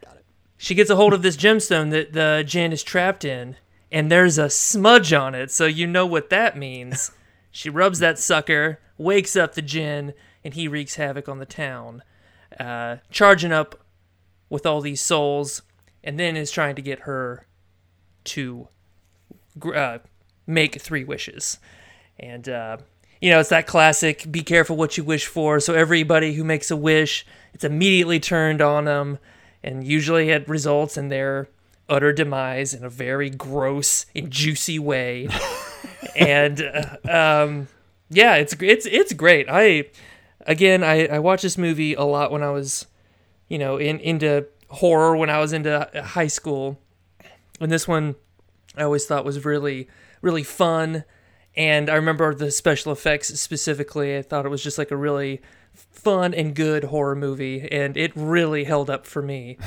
Got 0.04 0.16
it. 0.16 0.24
she 0.56 0.74
gets 0.74 0.90
a 0.90 0.96
hold 0.96 1.12
of 1.12 1.22
this 1.22 1.36
gemstone 1.36 1.90
that 1.90 2.12
the 2.12 2.44
Jinn 2.46 2.72
is 2.72 2.82
trapped 2.82 3.24
in, 3.24 3.56
and 3.90 4.10
there's 4.10 4.38
a 4.38 4.48
smudge 4.48 5.12
on 5.12 5.34
it, 5.34 5.50
so 5.50 5.66
you 5.66 5.86
know 5.86 6.06
what 6.06 6.30
that 6.30 6.56
means. 6.56 7.10
She 7.52 7.68
rubs 7.68 7.98
that 8.00 8.18
sucker, 8.18 8.80
wakes 8.96 9.36
up 9.36 9.54
the 9.54 9.62
Jinn, 9.62 10.14
and 10.42 10.54
he 10.54 10.66
wreaks 10.66 10.96
havoc 10.96 11.28
on 11.28 11.38
the 11.38 11.46
town, 11.46 12.02
uh, 12.58 12.96
charging 13.10 13.52
up 13.52 13.84
with 14.48 14.66
all 14.66 14.80
these 14.80 15.00
souls, 15.00 15.62
and 16.02 16.18
then 16.18 16.36
is 16.36 16.50
trying 16.50 16.74
to 16.74 16.82
get 16.82 17.00
her 17.00 17.46
to 18.24 18.68
uh, 19.74 19.98
make 20.46 20.80
three 20.80 21.04
wishes. 21.04 21.58
And, 22.18 22.48
uh, 22.48 22.78
you 23.20 23.30
know, 23.30 23.40
it's 23.40 23.50
that 23.50 23.66
classic 23.66 24.30
be 24.30 24.42
careful 24.42 24.76
what 24.76 24.96
you 24.96 25.04
wish 25.04 25.26
for. 25.26 25.60
So 25.60 25.74
everybody 25.74 26.32
who 26.34 26.44
makes 26.44 26.70
a 26.70 26.76
wish, 26.76 27.26
it's 27.52 27.64
immediately 27.64 28.18
turned 28.18 28.62
on 28.62 28.86
them. 28.86 29.18
And 29.62 29.86
usually 29.86 30.30
it 30.30 30.48
results 30.48 30.96
in 30.96 31.08
their 31.08 31.48
utter 31.88 32.12
demise 32.12 32.74
in 32.74 32.84
a 32.84 32.90
very 32.90 33.30
gross 33.30 34.06
and 34.16 34.30
juicy 34.30 34.78
way. 34.78 35.28
and, 36.16 36.60
uh, 36.60 37.42
um, 37.44 37.68
yeah, 38.10 38.34
it's, 38.36 38.54
it's, 38.60 38.86
it's 38.86 39.12
great. 39.12 39.46
I, 39.48 39.90
again, 40.46 40.84
I, 40.84 41.06
I 41.06 41.18
watched 41.18 41.42
this 41.42 41.58
movie 41.58 41.94
a 41.94 42.02
lot 42.04 42.30
when 42.30 42.42
I 42.42 42.50
was, 42.50 42.86
you 43.48 43.58
know, 43.58 43.76
in, 43.76 43.98
into 44.00 44.46
horror 44.68 45.16
when 45.16 45.30
I 45.30 45.38
was 45.38 45.52
into 45.52 45.88
high 45.94 46.26
school. 46.26 46.78
And 47.60 47.70
this 47.70 47.86
one 47.86 48.16
I 48.76 48.82
always 48.82 49.06
thought 49.06 49.24
was 49.24 49.44
really, 49.44 49.88
really 50.20 50.42
fun. 50.42 51.04
And 51.54 51.90
I 51.90 51.94
remember 51.94 52.34
the 52.34 52.50
special 52.50 52.92
effects 52.92 53.38
specifically. 53.40 54.16
I 54.16 54.22
thought 54.22 54.46
it 54.46 54.48
was 54.48 54.62
just 54.62 54.78
like 54.78 54.90
a 54.90 54.96
really 54.96 55.42
fun 55.74 56.34
and 56.34 56.54
good 56.54 56.84
horror 56.84 57.14
movie, 57.14 57.68
and 57.70 57.96
it 57.96 58.12
really 58.14 58.64
held 58.64 58.90
up 58.90 59.06
for 59.06 59.22
me. 59.22 59.58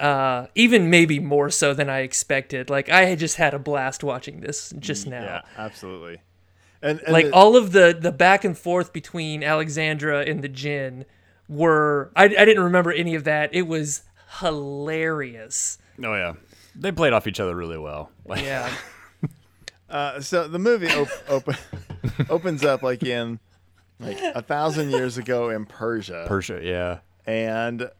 Uh, 0.00 0.46
even 0.54 0.90
maybe 0.90 1.18
more 1.18 1.50
so 1.50 1.74
than 1.74 1.88
I 1.90 2.00
expected. 2.00 2.70
Like 2.70 2.88
I 2.88 3.04
had 3.06 3.18
just 3.18 3.36
had 3.36 3.54
a 3.54 3.58
blast 3.58 4.02
watching 4.04 4.40
this 4.40 4.72
just 4.78 5.06
now. 5.06 5.22
Yeah, 5.22 5.40
absolutely. 5.56 6.20
And, 6.82 7.00
and 7.00 7.12
Like 7.12 7.26
all 7.32 7.56
of 7.56 7.72
the 7.72 7.96
the 7.98 8.12
back 8.12 8.44
and 8.44 8.56
forth 8.56 8.92
between 8.92 9.42
Alexandra 9.42 10.20
and 10.24 10.42
the 10.42 10.48
Jinn 10.48 11.04
were 11.48 12.10
I, 12.14 12.24
I 12.24 12.28
didn't 12.44 12.62
remember 12.62 12.92
any 12.92 13.14
of 13.14 13.24
that. 13.24 13.54
It 13.54 13.62
was 13.66 14.02
hilarious. 14.40 15.78
Oh 16.04 16.14
yeah, 16.14 16.34
they 16.74 16.92
played 16.92 17.12
off 17.12 17.26
each 17.26 17.40
other 17.40 17.54
really 17.56 17.78
well. 17.78 18.10
Like, 18.24 18.42
Yeah. 18.44 18.70
Uh, 19.90 20.20
so 20.20 20.46
the 20.46 20.58
movie 20.58 20.86
op- 20.88 21.08
open, 21.30 21.56
opens 22.28 22.62
up 22.62 22.82
like 22.82 23.02
in 23.02 23.38
like 23.98 24.18
a 24.20 24.42
thousand 24.42 24.90
years 24.90 25.16
ago 25.16 25.48
in 25.48 25.64
Persia, 25.64 26.24
Persia, 26.28 26.60
yeah. 26.62 26.98
and 27.26 27.90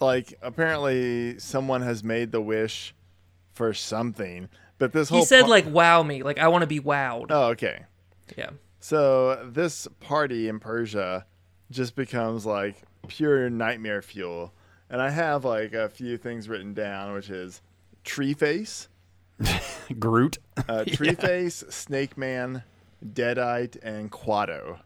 like 0.00 0.34
apparently 0.42 1.38
someone 1.38 1.82
has 1.82 2.02
made 2.04 2.32
the 2.32 2.40
wish 2.40 2.94
for 3.54 3.72
something. 3.74 4.48
But 4.78 4.92
this 4.92 5.08
whole 5.08 5.20
He 5.20 5.24
said 5.24 5.42
par- 5.42 5.50
like 5.50 5.66
wow 5.66 6.02
me, 6.02 6.22
like 6.22 6.38
I 6.38 6.48
want 6.48 6.62
to 6.62 6.66
be 6.66 6.80
wowed. 6.80 7.26
oh 7.30 7.48
okay. 7.50 7.84
Yeah. 8.36 8.50
So 8.80 9.48
this 9.52 9.86
party 10.00 10.48
in 10.48 10.58
Persia 10.58 11.26
just 11.70 11.94
becomes 11.94 12.44
like 12.46 12.82
pure 13.08 13.48
nightmare 13.50 14.02
fuel, 14.02 14.52
and 14.90 15.00
I 15.00 15.10
have 15.10 15.44
like 15.44 15.72
a 15.72 15.88
few 15.88 16.16
things 16.18 16.48
written 16.48 16.74
down, 16.74 17.12
which 17.14 17.30
is 17.30 17.62
Tree 18.04 18.34
Face, 18.34 18.88
Groot. 19.98 20.38
uh, 20.68 20.84
Tree 20.88 21.14
Face, 21.14 21.62
Snake 21.68 22.16
Man, 22.18 22.62
Deadite, 23.04 23.76
and 23.82 24.10
Quado. 24.10 24.80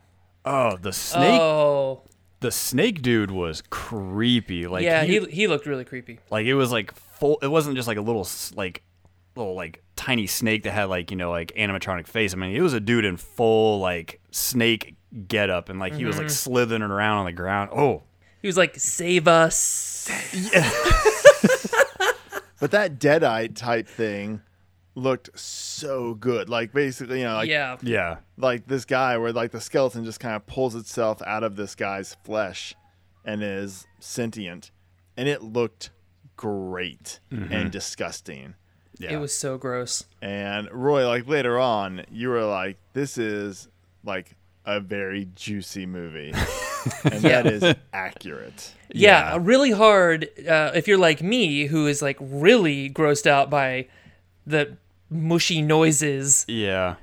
Oh, 0.45 0.77
the 0.77 0.93
snake. 0.93 1.41
Oh. 1.41 2.03
The 2.41 2.51
snake 2.51 3.03
dude 3.03 3.31
was 3.31 3.63
creepy. 3.71 4.67
Like 4.67 4.85
yeah, 4.85 5.05
he, 5.05 5.21
he 5.21 5.27
he 5.27 5.47
looked 5.47 5.67
really 5.67 5.85
creepy. 5.85 6.21
like 6.31 6.47
it 6.47 6.55
was 6.55 6.71
like 6.71 6.95
full. 6.95 7.39
It 7.43 7.49
wasn't 7.49 7.77
just 7.77 7.89
like 7.89 7.97
a 7.97 8.03
little 8.03 8.27
like 8.55 8.83
little 9.35 9.55
like 9.55 9.83
tiny 9.97 10.27
snake 10.27 10.65
that 10.65 10.73
had 10.73 10.85
like 10.85 11.11
you 11.11 11.17
know 11.17 11.31
like 11.31 11.53
animatronic 11.57 12.07
face. 12.07 12.35
I 12.35 12.37
mean, 12.37 12.55
it 12.55 12.61
was 12.61 12.75
a 12.75 12.81
dude 12.81 13.05
in 13.05 13.17
full 13.17 13.81
like 13.81 14.21
snake 14.31 14.97
getup, 15.29 15.69
and 15.69 15.79
like 15.79 15.95
he 15.95 16.05
was 16.05 16.17
like 16.17 16.27
mm-hmm. 16.27 16.35
slithering 16.35 16.83
around 16.83 17.19
on 17.19 17.25
the 17.27 17.33
ground. 17.33 17.71
Oh, 17.75 18.03
He 18.43 18.49
was 18.49 18.57
like, 18.57 18.77
"Save 18.77 19.27
us." 19.29 20.11
But 22.59 22.71
that 22.71 22.99
Deadite 22.99 23.55
type 23.55 23.87
thing 23.87 24.41
looked 24.97 25.39
so 25.39 26.15
good. 26.15 26.49
Like 26.49 26.73
basically, 26.73 27.21
you 27.21 27.27
know, 27.27 27.35
like 27.35 27.49
yeah. 27.49 27.77
yeah. 27.83 28.17
like 28.37 28.67
this 28.67 28.85
guy 28.85 29.17
where 29.19 29.33
like 29.33 29.53
the 29.53 29.61
skeleton 29.61 30.05
just 30.05 30.19
kind 30.19 30.35
of 30.35 30.47
pulls 30.47 30.75
itself 30.75 31.23
out 31.23 31.45
of 31.45 31.55
this 31.55 31.75
guy's 31.77 32.17
flesh 32.25 32.75
and 33.25 33.43
is 33.43 33.87
sentient, 34.01 34.71
and 35.17 35.29
it 35.29 35.43
looked 35.43 35.91
great 36.37 37.21
and 37.31 37.71
disgusting. 37.71 38.55
Yeah. 38.99 39.13
It 39.13 39.17
was 39.19 39.37
so 39.37 39.59
gross. 39.59 40.05
And 40.23 40.69
Roy, 40.73 41.07
like 41.07 41.29
later 41.29 41.59
on, 41.59 42.05
you 42.11 42.31
were 42.31 42.45
like, 42.45 42.79
"This 42.95 43.19
is 43.19 43.69
like 44.05 44.37
a 44.65 44.81
very 44.81 45.29
juicy 45.35 45.85
movie," 45.87 46.33
and 47.05 47.21
that 47.23 47.47
is 47.47 47.75
accurate. 47.93 48.73
Yeah, 48.91 49.33
Yeah. 49.35 49.39
really 49.43 49.73
hard. 49.73 50.29
Uh, 50.49 50.71
if 50.75 50.89
you're 50.89 50.97
like 50.99 51.23
me, 51.23 51.67
who 51.67 51.87
is 51.87 52.01
like 52.01 52.17
really 52.21 52.89
grossed 52.89 53.27
out 53.27 53.51
by 53.51 53.89
the 54.47 54.77
mushy 55.11 55.63
noises, 55.63 56.45
yeah. 56.49 56.97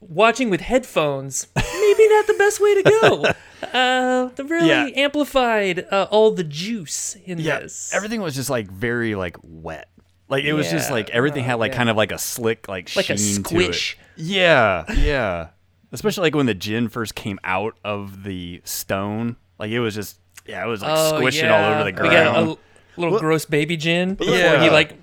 watching 0.00 0.50
with 0.50 0.60
headphones, 0.60 1.46
maybe 1.56 2.08
not 2.08 2.26
the 2.26 2.34
best 2.38 2.60
way 2.60 2.82
to 2.82 2.82
go. 3.00 3.24
Uh, 3.72 4.28
the 4.36 4.44
really 4.44 4.68
Yeah. 4.68 4.84
amplified 4.94 5.86
uh, 5.90 6.06
all 6.10 6.30
the 6.32 6.44
juice 6.44 7.16
in 7.24 7.38
Yeah. 7.38 7.60
this. 7.60 7.90
Everything 7.94 8.20
was 8.20 8.34
just 8.34 8.50
like 8.50 8.70
very 8.70 9.14
like 9.14 9.36
wet. 9.42 9.88
Like 10.28 10.44
it 10.44 10.52
was 10.52 10.70
just 10.70 10.90
like 10.90 11.08
everything 11.10 11.44
had 11.44 11.54
like 11.54 11.72
yeah. 11.72 11.78
kind 11.78 11.88
of 11.88 11.96
like 11.96 12.12
a 12.12 12.18
slick 12.18 12.68
like 12.68 12.94
Like 12.94 13.08
a 13.08 13.16
sheen 13.16 13.42
to 13.42 13.60
it. 13.60 13.96
Yeah, 14.16 14.84
yeah. 14.92 15.48
Especially 15.92 16.22
like 16.22 16.34
when 16.34 16.44
the 16.46 16.54
jinn 16.54 16.88
first 16.88 17.14
came 17.14 17.40
out 17.42 17.76
of 17.82 18.22
the 18.24 18.60
stone, 18.64 19.36
like 19.58 19.70
it 19.70 19.80
was 19.80 19.94
just 19.94 20.18
yeah, 20.46 20.62
it 20.62 20.68
was 20.68 20.82
like 20.82 20.92
Oh, 20.94 21.16
squishing 21.16 21.46
yeah. 21.46 21.66
all 21.66 21.72
over 21.74 21.84
the 21.84 21.92
ground. 21.92 22.08
We 22.10 22.14
got 22.14 22.36
a 22.36 23.00
little 23.00 23.18
gross 23.18 23.46
baby 23.46 23.78
jinn 23.78 24.14
before 24.14 24.34
Yeah. 24.34 24.62
he 24.62 24.68
like 24.68 24.94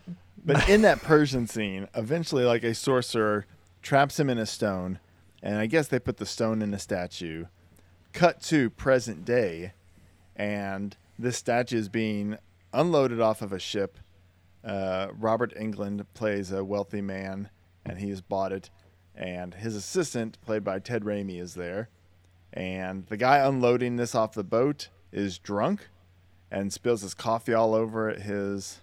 But 0.43 0.67
in 0.67 0.81
that 0.81 1.01
Persian 1.01 1.47
scene, 1.47 1.87
eventually, 1.95 2.43
like 2.43 2.63
a 2.63 2.73
sorcerer 2.73 3.45
traps 3.81 4.19
him 4.19 4.29
in 4.29 4.37
a 4.37 4.45
stone, 4.45 4.99
and 5.43 5.57
I 5.57 5.67
guess 5.67 5.87
they 5.87 5.99
put 5.99 6.17
the 6.17 6.25
stone 6.25 6.61
in 6.61 6.73
a 6.73 6.79
statue. 6.79 7.45
Cut 8.13 8.41
to 8.43 8.69
present 8.69 9.23
day, 9.23 9.73
and 10.35 10.97
this 11.17 11.37
statue 11.37 11.77
is 11.77 11.89
being 11.89 12.37
unloaded 12.73 13.21
off 13.21 13.41
of 13.41 13.53
a 13.53 13.59
ship. 13.59 13.97
Uh, 14.63 15.07
Robert 15.13 15.53
Englund 15.55 16.05
plays 16.13 16.51
a 16.51 16.63
wealthy 16.63 17.01
man, 17.01 17.49
and 17.85 17.99
he 17.99 18.09
has 18.09 18.21
bought 18.21 18.51
it. 18.51 18.69
And 19.15 19.53
his 19.53 19.75
assistant, 19.75 20.39
played 20.41 20.63
by 20.63 20.79
Ted 20.79 21.03
Raimi, 21.03 21.39
is 21.39 21.53
there. 21.53 21.89
And 22.53 23.05
the 23.07 23.17
guy 23.17 23.37
unloading 23.37 23.95
this 23.95 24.15
off 24.15 24.33
the 24.33 24.43
boat 24.43 24.89
is 25.11 25.37
drunk 25.37 25.87
and 26.49 26.73
spills 26.73 27.01
his 27.01 27.13
coffee 27.13 27.53
all 27.53 27.73
over 27.73 28.09
his 28.09 28.81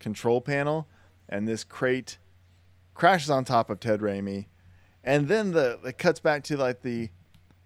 control 0.00 0.40
panel, 0.40 0.88
and 1.28 1.46
this 1.46 1.62
crate 1.62 2.18
crashes 2.94 3.30
on 3.30 3.44
top 3.44 3.70
of 3.70 3.78
Ted 3.80 4.00
Raimi, 4.00 4.46
and 5.04 5.28
then 5.28 5.52
the 5.52 5.78
it 5.84 5.98
cuts 5.98 6.18
back 6.20 6.42
to 6.44 6.56
like 6.56 6.82
the 6.82 7.10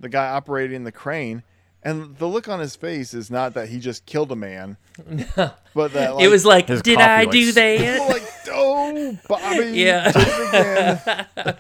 the 0.01 0.09
guy 0.09 0.27
operating 0.29 0.85
the 0.85 0.93
crane, 0.93 1.43
and 1.83 2.17
the 2.19 2.27
look 2.27 2.49
on 2.49 2.61
his 2.61 2.77
face 2.77 3.15
is 3.15 3.31
not 3.31 3.55
that 3.55 3.69
he 3.71 3.79
just 3.79 4.05
killed 4.07 4.31
a 4.33 4.37
man, 4.37 4.77
but 5.37 5.93
that 5.93 6.15
like, 6.17 6.25
it 6.25 6.29
was 6.29 6.45
like, 6.45 6.67
did 6.67 6.99
I 7.01 7.23
like, 7.25 7.31
do 7.31 7.53
that? 7.53 8.09
like 8.11 8.23
oh 8.53 9.19
Bobby 9.29 9.67
Yeah. 9.79 10.11
again. 10.11 11.57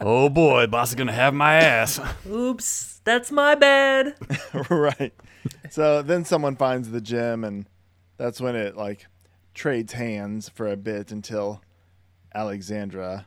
oh 0.00 0.28
boy, 0.28 0.66
boss 0.66 0.90
is 0.90 0.94
gonna 0.94 1.12
have 1.12 1.34
my 1.34 1.54
ass. 1.54 2.00
Oops, 2.28 3.00
that's 3.04 3.30
my 3.32 3.54
bad. 3.54 4.14
right. 4.70 5.12
So 5.70 6.02
then 6.02 6.24
someone 6.24 6.56
finds 6.56 6.90
the 6.90 7.00
gem, 7.00 7.44
and 7.44 7.66
that's 8.16 8.40
when 8.40 8.56
it 8.56 8.76
like 8.76 9.06
trades 9.58 9.92
hands 9.92 10.48
for 10.48 10.68
a 10.68 10.76
bit 10.76 11.10
until 11.10 11.60
Alexandra 12.32 13.26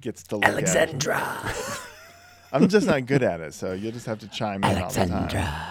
gets 0.00 0.24
to 0.24 0.36
look 0.36 0.44
at. 0.44 0.50
Alexandra. 0.54 1.54
I'm 2.52 2.68
just 2.68 2.88
not 2.88 3.06
good 3.06 3.22
at 3.22 3.40
it, 3.40 3.54
so 3.54 3.72
you'll 3.72 3.92
just 3.92 4.06
have 4.06 4.18
to 4.18 4.28
chime 4.28 4.64
in 4.64 4.78
all 4.82 4.90
the 4.90 5.06
time. 5.06 5.62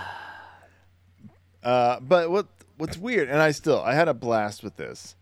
Uh, 1.61 1.99
but 1.99 2.31
what 2.31 2.47
what's 2.77 2.97
weird, 2.97 3.27
and 3.27 3.41
I 3.41 3.51
still 3.51 3.81
I 3.81 3.93
had 3.93 4.07
a 4.07 4.13
blast 4.13 4.63
with 4.63 4.77
this. 4.77 5.17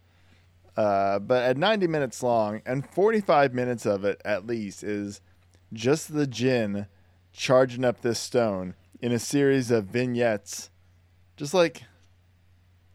Uh, 0.76 1.18
but 1.18 1.44
at 1.44 1.58
90 1.58 1.88
minutes 1.88 2.22
long, 2.22 2.62
and 2.64 2.88
45 2.88 3.56
minutes 3.56 3.88
of 3.88 4.06
it 4.06 4.22
at 4.24 4.46
least 4.46 4.84
is 4.84 5.22
just 5.74 6.14
the 6.14 6.28
jinn 6.28 6.86
charging 7.34 7.84
up 7.84 8.02
this 8.02 8.20
stone 8.20 8.76
in 9.02 9.12
a 9.12 9.18
series 9.18 9.72
of 9.72 9.86
vignettes, 9.86 10.70
just 11.36 11.56
like 11.56 11.82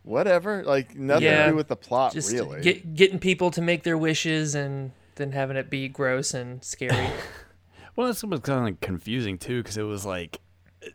whatever, 0.03 0.63
like 0.65 0.95
nothing 0.97 1.25
Yeah. 1.25 1.45
to 1.47 1.51
do 1.53 1.57
with 1.57 1.69
the 1.69 1.77
plot, 1.77 2.13
Just 2.13 2.33
really. 2.33 2.61
get, 2.61 2.95
getting 2.95 3.19
people 3.19 3.51
to 3.53 3.61
make 3.63 3.83
their 3.83 3.97
wishes 3.99 4.55
and 4.55 4.93
then 5.17 5.33
having 5.33 5.57
it 5.57 5.71
be 5.71 5.89
gross 5.89 6.35
and 6.35 6.63
scary. 6.65 7.09
Well, 7.95 8.07
this 8.07 8.25
was 8.25 8.41
kind 8.41 8.59
of 8.61 8.65
like 8.65 8.81
confusing 8.81 9.37
too, 9.37 9.63
because 9.63 9.77
it 9.77 9.83
was 9.83 10.07
like 10.07 10.41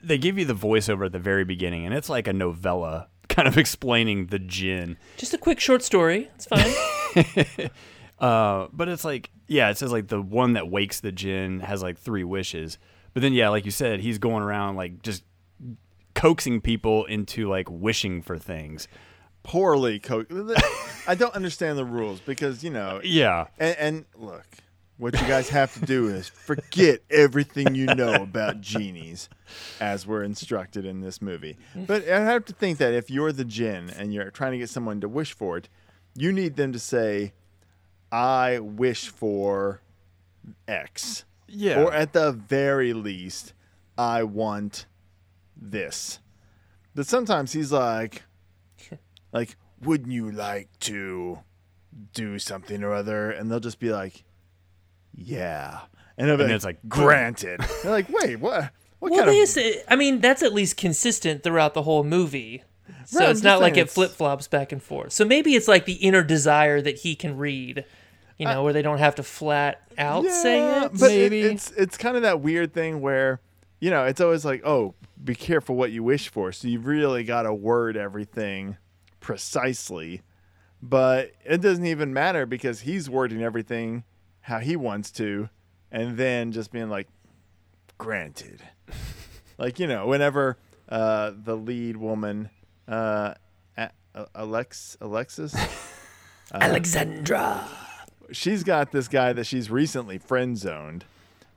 they 0.03 0.17
give 0.17 0.39
you 0.39 0.45
the 0.45 0.55
voiceover 0.55 1.05
at 1.05 1.11
the 1.11 1.19
very 1.19 1.43
beginning, 1.45 1.85
and 1.85 1.93
it's 1.93 2.09
like 2.09 2.27
a 2.27 2.33
novella, 2.33 3.07
kind 3.29 3.47
of 3.47 3.55
explaining 3.55 4.25
the 4.27 4.39
jinn. 4.39 4.97
Just 5.15 5.31
a 5.31 5.37
quick 5.37 5.59
short 5.59 5.83
story. 5.83 6.27
It's 6.35 6.45
fine. 6.47 7.69
Uh, 8.19 8.67
but 8.73 8.87
it's 8.89 9.05
like, 9.05 9.29
yeah, 9.47 9.69
it 9.69 9.77
says 9.77 9.91
like 9.91 10.07
the 10.07 10.19
one 10.19 10.53
that 10.53 10.69
wakes 10.71 11.01
the 11.01 11.11
jinn 11.11 11.59
has 11.59 11.83
like 11.83 11.99
three 11.99 12.23
wishes. 12.23 12.79
But 13.13 13.21
then, 13.21 13.31
yeah, 13.33 13.49
like 13.49 13.63
you 13.65 13.69
said, 13.69 13.99
he's 13.99 14.17
going 14.17 14.41
around 14.41 14.75
like 14.75 15.03
just 15.03 15.23
coaxing 16.17 16.62
people 16.62 17.05
into 17.05 17.47
like 17.50 17.67
wishing 17.69 18.21
for 18.21 18.38
things. 18.38 18.88
Poorly 19.43 20.00
coached. 20.00 20.31
I 21.07 21.15
don't 21.15 21.33
understand 21.33 21.77
the 21.77 21.86
rules 21.86 22.19
because 22.19 22.63
you 22.63 22.69
know 22.69 23.00
Yeah. 23.03 23.47
And, 23.57 23.77
and 23.77 24.05
look, 24.15 24.45
what 24.97 25.13
you 25.13 25.25
guys 25.27 25.47
have 25.50 25.74
to 25.75 25.81
do 25.86 26.07
is 26.07 26.27
forget 26.27 27.01
everything 27.09 27.75
you 27.75 27.86
know 27.86 28.15
about 28.15 28.59
genies, 28.62 29.29
as 29.79 30.05
we're 30.07 30.24
instructed 30.24 30.86
in 30.86 31.01
this 31.01 31.21
movie. 31.21 31.55
But 31.75 32.09
I 32.09 32.19
have 32.21 32.45
to 32.45 32.53
think 32.53 32.79
that 32.79 32.93
if 32.93 33.09
you're 33.09 33.31
the 33.31 33.45
jinn 33.45 33.89
and 33.91 34.13
you're 34.13 34.31
trying 34.31 34.51
to 34.53 34.57
get 34.57 34.69
someone 34.69 35.00
to 35.01 35.07
wish 35.07 35.33
for 35.33 35.55
it, 35.57 35.69
you 36.15 36.33
need 36.33 36.55
them 36.55 36.74
to 36.74 36.79
say, 36.79 37.33
"I 38.12 38.59
wish 38.59 39.07
for 39.07 39.81
X," 40.67 41.25
Yeah. 41.47 41.83
or 41.83 41.93
at 41.93 42.12
the 42.13 42.31
very 42.31 42.91
least, 42.91 43.53
"I 43.97 44.24
want 44.24 44.88
this." 45.59 46.19
But 46.95 47.05
sometimes 47.07 47.53
he's 47.53 47.71
like, 47.71 48.23
like, 49.31 49.55
wouldn't 49.81 50.11
you 50.11 50.31
like 50.31 50.69
to 50.81 51.39
do 52.13 52.39
something 52.39 52.83
or 52.83 52.93
other? 52.93 53.29
And 53.31 53.51
they'll 53.51 53.59
just 53.59 53.79
be 53.79 53.91
like, 53.91 54.23
yeah. 55.13 55.81
And, 56.17 56.27
they'll 56.27 56.39
And 56.39 56.43
like, 56.49 56.55
it's 56.55 56.65
like, 56.65 56.79
granted. 56.87 57.61
They're 57.83 57.91
like, 57.91 58.09
wait, 58.09 58.37
what? 58.39 58.71
What 58.99 59.11
well, 59.11 59.19
kind 59.25 59.31
they 59.31 59.41
of? 59.43 59.47
say, 59.47 59.83
I 59.87 59.95
mean, 59.95 60.19
that's 60.21 60.41
at 60.41 60.53
least 60.53 60.77
consistent 60.77 61.43
throughout 61.43 61.75
the 61.75 61.83
whole 61.83 62.03
movie. 62.03 62.63
So 63.05 63.19
Right, 63.19 63.29
it's 63.29 63.43
not 63.43 63.61
like 63.61 63.75
saying 63.75 63.85
it 63.85 63.89
flip 63.91 64.11
flops 64.11 64.47
back 64.47 64.71
and 64.71 64.81
forth. 64.81 65.13
So 65.13 65.23
maybe 65.23 65.53
it's 65.55 65.67
like 65.67 65.85
the 65.85 65.93
inner 65.93 66.23
desire 66.23 66.81
that 66.81 66.97
he 66.99 67.15
can 67.15 67.37
read, 67.37 67.85
you 68.37 68.45
know, 68.47 68.63
where 68.63 68.73
they 68.73 68.81
don't 68.81 68.97
have 68.97 69.15
to 69.15 69.23
flat 69.23 69.81
out 69.97 70.25
say 70.25 70.81
it. 70.83 70.91
but 70.99 71.11
it- 71.11 71.31
it's 71.33 71.69
it's 71.71 71.95
kind 71.97 72.15
of 72.15 72.23
that 72.23 72.41
weird 72.41 72.73
thing 72.73 72.99
where, 73.01 73.39
you 73.79 73.89
know, 73.89 74.05
it's 74.05 74.22
always 74.22 74.46
like, 74.46 74.65
oh, 74.65 74.96
be 75.24 75.36
careful 75.36 75.75
what 75.75 75.91
you 75.91 76.03
wish 76.03 76.29
for. 76.29 76.51
So 76.51 76.67
you've 76.67 76.86
really 76.86 77.24
got 77.24 77.43
to 77.43 77.53
word 77.53 77.98
everything 77.98 78.77
precisely. 79.19 80.22
But 80.81 81.31
it 81.43 81.62
doesn't 81.62 81.86
even 81.86 82.13
matter 82.13 82.46
because 82.46 82.81
he's 82.81 83.10
wording 83.10 83.43
everything 83.43 84.03
how 84.41 84.60
he 84.60 84.75
wants 84.75 85.12
to, 85.12 85.50
and 85.91 86.17
then 86.17 86.51
just 86.51 86.72
being 86.72 86.89
like, 86.89 87.07
granted. 87.98 88.62
like 89.57 89.79
you 89.79 89.88
know, 89.88 90.07
whenever 90.07 90.57
uh, 90.88 91.31
the 91.36 91.55
lead 91.55 91.98
woman, 91.98 92.50
uh, 92.88 93.34
Alex 94.36 94.98
Alexis. 95.01 95.55
Alexandra. 96.53 97.67
she's 98.31 98.63
got 98.63 98.91
this 98.93 99.10
guy 99.10 99.34
that 99.34 99.46
she's 99.46 99.69
recently 99.69 100.17
friend 100.17 100.57
zoned, 100.57 101.03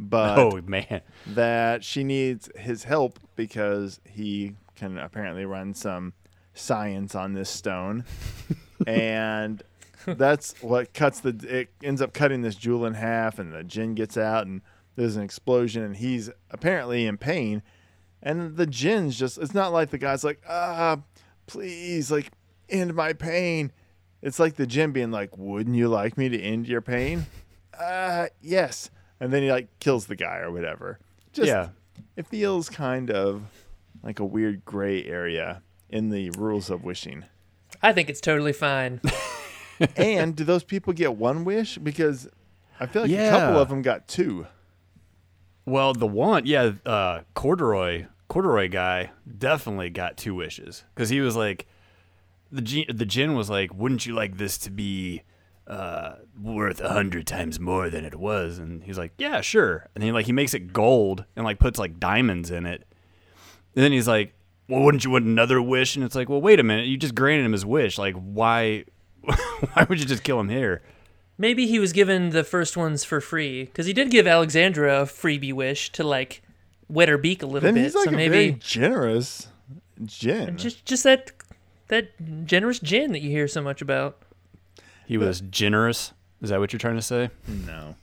but 0.01 0.39
oh 0.39 0.61
man. 0.67 1.03
that 1.27 1.85
she 1.85 2.03
needs 2.03 2.49
his 2.57 2.85
help 2.85 3.19
because 3.37 4.01
he 4.09 4.55
can 4.75 4.97
apparently 4.99 5.45
run 5.45 5.75
some 5.75 6.15
science 6.55 7.15
on 7.15 7.35
this 7.35 7.51
stone, 7.51 8.05
and 8.87 9.63
that's 10.07 10.55
what 10.63 10.95
cuts 10.95 11.21
the. 11.21 11.37
It 11.47 11.69
ends 11.83 12.01
up 12.01 12.15
cutting 12.15 12.41
this 12.41 12.55
jewel 12.55 12.87
in 12.87 12.95
half, 12.95 13.39
and 13.39 13.53
the 13.53 13.63
jinn 13.63 13.95
gets 13.95 14.17
out, 14.17 14.47
and 14.47 14.63
there's 14.97 15.17
an 15.17 15.23
explosion, 15.23 15.83
and 15.83 15.97
he's 15.97 16.31
apparently 16.51 17.07
in 17.07 17.19
pain, 17.19 17.63
and 18.23 18.57
the 18.57 18.67
jinn's 18.67 19.19
just. 19.19 19.37
It's 19.37 19.55
not 19.55 19.73
like 19.73 19.91
the 19.91 19.99
guy's 19.99 20.25
like, 20.25 20.41
ah, 20.49 21.01
please, 21.47 22.11
like 22.11 22.33
end 22.71 22.95
my 22.95 23.13
pain. 23.13 23.71
It's 24.23 24.39
like 24.39 24.57
the 24.57 24.67
jinn 24.67 24.93
being 24.93 25.11
like, 25.11 25.37
wouldn't 25.37 25.77
you 25.77 25.89
like 25.89 26.17
me 26.17 26.31
to 26.31 26.39
end 26.41 26.69
your 26.69 26.81
pain? 26.81 27.27
uh, 27.79 28.29
yes. 28.41 28.91
And 29.21 29.33
then 29.33 29.43
he 29.43 29.53
like 29.53 29.69
kills 29.79 30.07
the 30.07 30.17
guy 30.17 30.39
or 30.39 30.51
whatever. 30.51 30.99
Just, 31.33 31.49
Yeah. 31.49 31.69
It 32.17 32.27
feels 32.27 32.69
kind 32.69 33.11
of 33.11 33.43
like 34.03 34.19
a 34.19 34.25
weird 34.25 34.65
gray 34.65 35.05
area 35.05 35.63
in 35.89 36.09
the 36.11 36.31
rules 36.31 36.71
of 36.71 36.83
wishing. 36.83 37.25
I 37.83 37.93
think 37.93 38.09
it's 38.09 38.21
totally 38.21 38.53
fine. 38.53 39.01
and 39.97 40.37
do 40.37 40.45
those 40.45 40.65
people 40.65 40.93
get 40.93 41.15
one 41.15 41.45
wish? 41.45 41.79
Because 41.79 42.29
I 42.79 42.87
feel 42.87 43.03
like 43.03 43.11
a 43.11 43.31
couple 43.31 43.61
of 43.61 43.69
them 43.69 43.83
got 43.83 44.09
two. 44.09 44.47
Well, 45.65 45.95
the 45.95 46.07
one, 46.07 46.47
yeah, 46.47 46.73
uh, 46.85 47.21
Corduroy 47.35 48.07
corduroy 48.29 48.69
guy 48.69 49.11
definitely 49.39 49.91
got 49.91 50.17
two 50.17 50.35
wishes 50.35 50.85
because 50.95 51.09
he 51.09 51.21
was 51.21 51.35
like, 51.35 51.67
the 52.53 52.63
Jin, 52.63 52.85
the 52.89 53.05
Jin 53.05 53.35
was 53.35 53.51
like, 53.51 53.75
wouldn't 53.75 54.07
you 54.07 54.15
like 54.15 54.37
this 54.37 54.57
to 54.59 54.71
be 54.71 55.23
uh, 55.67 56.17
worth 56.41 56.81
a 56.81 56.89
hundred 56.91 57.27
times 57.27 57.59
more 57.61 57.89
than 57.91 58.05
it 58.05 58.15
was? 58.17 58.59
And 58.59 58.83
he's 58.85 58.99
like, 58.99 59.13
yeah, 59.19 59.41
sure. 59.41 59.89
And 59.95 60.03
then 60.03 60.09
he 60.09 60.13
like 60.13 60.27
he 60.27 60.33
makes 60.33 60.55
it 60.55 60.73
gold 60.73 61.25
and 61.37 61.45
like 61.45 61.59
puts 61.59 61.79
like 61.79 61.99
diamonds 62.01 62.51
in 62.51 62.67
it. 62.67 62.87
And 63.75 63.85
then 63.85 63.93
he's 63.93 64.09
like, 64.09 64.35
well, 64.69 64.83
wouldn't 64.83 65.05
you 65.05 65.11
want 65.11 65.25
another 65.27 65.61
wish? 65.63 65.97
And 65.97 66.05
it's 66.05 66.15
like, 66.15 66.29
well, 66.29 66.41
wait 66.41 66.61
a 66.61 66.63
minute, 66.63 66.87
you 66.87 66.97
just 66.97 67.15
granted 67.15 67.45
him 67.45 67.53
his 67.53 67.65
wish. 67.67 67.99
Like, 67.99 68.15
why? 68.15 68.85
why 69.23 69.87
would 69.89 70.01
you 70.01 70.07
just 70.07 70.23
kill 70.25 70.41
him 70.41 70.49
here? 70.49 70.83
Maybe 71.39 71.67
he 71.67 71.79
was 71.79 71.93
given 71.93 72.31
the 72.31 72.45
first 72.45 72.77
ones 72.77 73.03
for 73.05 73.21
free 73.21 73.65
because 73.65 73.87
he 73.87 73.93
did 73.93 74.11
give 74.11 74.27
Alexandra 74.27 75.03
a 75.03 75.05
freebie 75.05 75.53
wish 75.53 75.91
to 75.93 76.05
like 76.05 76.43
wet 76.89 77.09
her 77.09 77.17
beak 77.19 77.43
a 77.43 77.47
little 77.47 77.61
Then 77.61 77.75
bit. 77.75 77.85
he's 77.85 77.95
like 77.95 78.07
so 78.09 78.11
a 78.11 78.17
maybe 78.17 78.29
very 78.31 78.53
generous 78.61 79.49
jinn. 80.05 80.57
just 80.57 80.85
just 80.85 81.05
that 81.05 81.31
that 81.89 82.11
generous 82.47 82.79
jinn 82.79 83.13
that 83.13 83.21
you 83.21 83.31
hear 83.31 83.49
so 83.49 83.63
much 83.63 83.81
about. 83.81 84.21
He 85.11 85.19
was 85.19 85.41
generous. 85.41 86.13
Is 86.41 86.51
that 86.51 86.61
what 86.61 86.73
you're 86.73 86.79
trying 86.79 86.95
to 86.97 87.03
say? 87.03 87.31
no. 87.67 87.97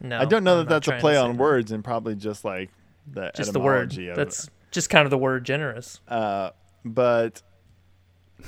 No, 0.00 0.18
I 0.20 0.24
don't 0.26 0.44
know 0.44 0.60
I'm 0.60 0.66
that 0.66 0.68
that's 0.68 0.86
a 0.88 0.92
play 1.00 1.14
say 1.14 1.18
on 1.18 1.30
that. 1.36 1.42
words 1.42 1.72
and 1.72 1.82
probably 1.82 2.14
just 2.14 2.44
like 2.44 2.70
the 3.10 3.32
Just 3.34 3.52
the 3.52 3.58
word. 3.58 3.90
etymology 3.92 4.08
of 4.08 4.16
That's 4.16 4.48
just 4.70 4.90
kind 4.90 5.04
of 5.06 5.10
the 5.10 5.18
word 5.18 5.44
generous. 5.44 6.00
Uh, 6.06 6.50
but 6.84 7.42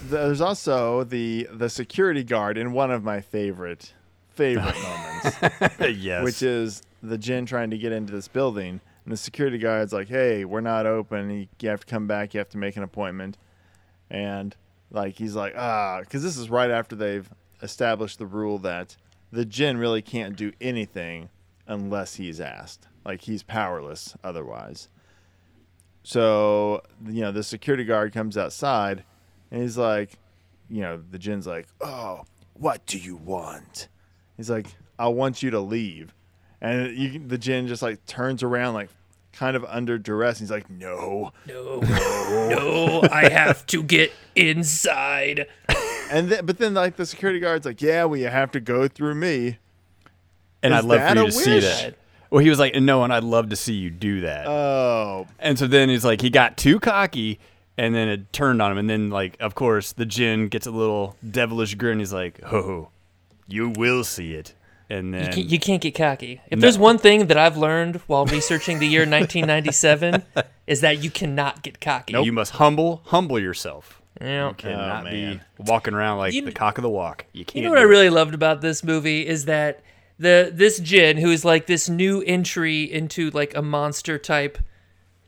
there's 0.03 0.41
also 0.41 1.03
the 1.05 1.49
the 1.53 1.69
security 1.69 2.23
guard 2.25 2.59
in 2.59 2.73
one 2.73 2.91
of 2.91 3.03
my 3.03 3.21
favorite 3.21 3.95
favorite 4.35 4.75
moments, 4.83 5.77
yes. 5.99 6.23
which 6.25 6.43
is 6.43 6.83
the 7.03 7.17
Jin 7.19 7.47
trying 7.47 7.71
to 7.71 7.79
get 7.79 7.91
into 7.93 8.13
this 8.13 8.29
building, 8.29 8.81
and 9.05 9.13
the 9.13 9.17
security 9.17 9.59
guard's 9.59 9.93
like, 9.93 10.09
"Hey, 10.09 10.45
we're 10.45 10.61
not 10.61 10.85
open. 10.87 11.31
You- 11.31 11.49
You 11.61 11.69
have 11.71 11.81
to 11.81 11.87
come 11.87 12.07
back. 12.07 12.35
You 12.35 12.39
have 12.39 12.51
to 12.51 12.59
make 12.59 12.77
an 12.77 12.83
appointment." 12.83 13.39
And 14.11 14.55
like 14.91 15.15
he's 15.15 15.35
like, 15.35 15.55
"Ah," 15.57 16.01
because 16.01 16.23
this 16.23 16.37
is 16.37 16.51
right 16.51 16.71
after 16.71 16.95
they've 16.97 17.29
established 17.63 18.19
the 18.19 18.27
rule 18.27 18.59
that 18.59 18.97
the 19.33 19.45
Jin 19.45 19.79
really 19.79 20.03
can't 20.03 20.37
do 20.37 20.53
anything 20.61 21.29
unless 21.67 22.15
he's 22.15 22.41
asked. 22.41 22.87
Like 23.05 23.23
he's 23.23 23.43
powerless 23.43 24.17
otherwise. 24.23 24.89
So, 26.03 26.83
you 27.05 27.23
know, 27.23 27.33
the 27.33 27.43
security 27.43 27.85
guard 27.85 28.13
comes 28.13 28.37
outside 28.37 29.05
and 29.51 29.63
he's 29.63 29.77
like, 29.77 30.13
you 30.69 30.81
know, 30.81 31.03
the 31.11 31.19
Jin's 31.19 31.47
like, 31.47 31.67
oh, 31.81 32.25
what 32.55 32.87
do 32.87 32.99
you 32.99 33.17
want? 33.17 33.89
He's 34.37 34.51
like, 34.51 34.69
I 34.99 35.09
want 35.09 35.43
you 35.43 35.51
to 35.51 35.61
leave. 35.61 36.15
And 36.61 36.97
you, 36.97 37.19
the 37.19 37.39
Jin 37.39 37.67
just 37.67 37.83
like 37.83 38.05
turns 38.07 38.43
around, 38.43 38.75
like 38.75 38.91
kind 39.33 39.57
of 39.57 39.65
under 39.65 39.99
duress. 39.99 40.39
He's 40.39 40.51
like, 40.51 40.71
no. 40.71 41.33
No, 41.47 41.81
no, 41.81 43.03
I 43.11 43.29
have 43.29 43.67
to 43.67 43.83
get 43.83 44.13
inside. 44.35 45.47
And 46.11 46.29
then, 46.29 46.47
but 46.47 46.59
then 46.59 46.75
like 46.75 46.97
the 46.97 47.07
security 47.07 47.41
guard's 47.41 47.67
like, 47.67 47.83
yeah, 47.83 48.05
well, 48.05 48.19
you 48.19 48.29
have 48.29 48.51
to 48.53 48.61
go 48.61 48.89
through 48.89 49.15
me. 49.15 49.59
and 50.63 50.73
Is 50.73 50.79
I'd 50.81 50.85
love 50.85 51.01
for 51.09 51.15
you 51.17 51.23
a 51.23 51.27
to 51.27 51.33
see 51.33 51.61
that. 51.61 51.95
Well, 52.31 52.43
he 52.43 52.51
was 52.51 52.59
like, 52.59 52.75
no, 52.75 53.05
and 53.05 53.13
I'd 53.13 53.25
love 53.25 53.51
to 53.51 53.57
see 53.57 53.75
you 53.75 53.89
do 53.91 54.21
that. 54.23 54.47
Oh, 54.49 55.27
and 55.39 55.59
so 55.59 55.67
then 55.67 55.89
he's 55.89 56.05
like, 56.05 56.21
he 56.21 56.29
got 56.31 56.57
too 56.57 56.81
cocky, 56.81 57.39
and 57.79 57.95
then 57.95 58.09
it 58.09 58.33
turned 58.33 58.61
on 58.61 58.73
him. 58.73 58.79
And 58.79 58.91
then, 58.91 59.11
like, 59.11 59.37
of 59.39 59.55
course, 59.55 59.93
the 59.93 60.05
Jin 60.05 60.49
gets 60.49 60.67
a 60.67 60.73
little 60.73 61.17
devilish 61.29 61.77
grin. 61.77 62.01
He's 62.01 62.13
like, 62.13 62.41
oh, 62.45 62.89
you 63.47 63.69
will 63.71 64.03
see 64.03 64.35
it. 64.35 64.55
And 64.91 65.15
then 65.15 65.23
You 65.23 65.29
can't, 65.29 65.47
you 65.51 65.59
can't 65.61 65.83
get 65.83 65.95
cocky. 65.95 66.41
If 66.49 66.59
No. 66.59 66.63
there's 66.63 66.79
one 66.79 66.99
thing 66.99 67.27
that 67.29 67.37
I've 67.37 67.57
learned 67.57 67.97
while 68.09 68.27
researching 68.27 68.81
the 68.81 68.87
year 68.89 69.01
1997, 69.09 70.23
is 70.67 70.81
that 70.81 71.03
you 71.03 71.11
cannot 71.11 71.63
get 71.63 71.81
cocky. 71.81 72.13
you 72.23 72.33
must 72.33 72.53
humble, 72.55 73.03
humble 73.07 73.39
yourself. 73.39 74.01
Yeah. 74.21 74.49
You 74.49 74.55
cannot 74.55 75.05
be 75.05 75.41
walking 75.59 75.95
around 75.95 76.19
like 76.19 76.33
You 76.33 76.43
the 76.43 76.53
cock 76.53 76.79
of 76.79 76.83
the 76.83 76.91
walk. 76.91 77.27
You 77.33 77.45
can't. 77.45 77.57
You 77.57 77.63
know 77.63 77.71
what 77.71 77.79
I 77.79 77.83
do 77.83 77.87
it. 77.89 77.91
really 77.91 78.11
loved 78.11 78.35
about 78.35 78.61
this 78.61 78.83
movie 78.85 79.27
is 79.27 79.45
that 79.47 79.83
the 80.19 80.51
this 80.53 80.79
Jin, 80.79 81.19
who 81.19 81.31
is 81.31 81.45
like 81.45 81.67
this 81.67 81.89
new 81.89 82.23
entry 82.23 82.85
into 82.85 83.31
like 83.31 83.55
a 83.55 83.63
monster 83.63 84.19
type 84.19 84.59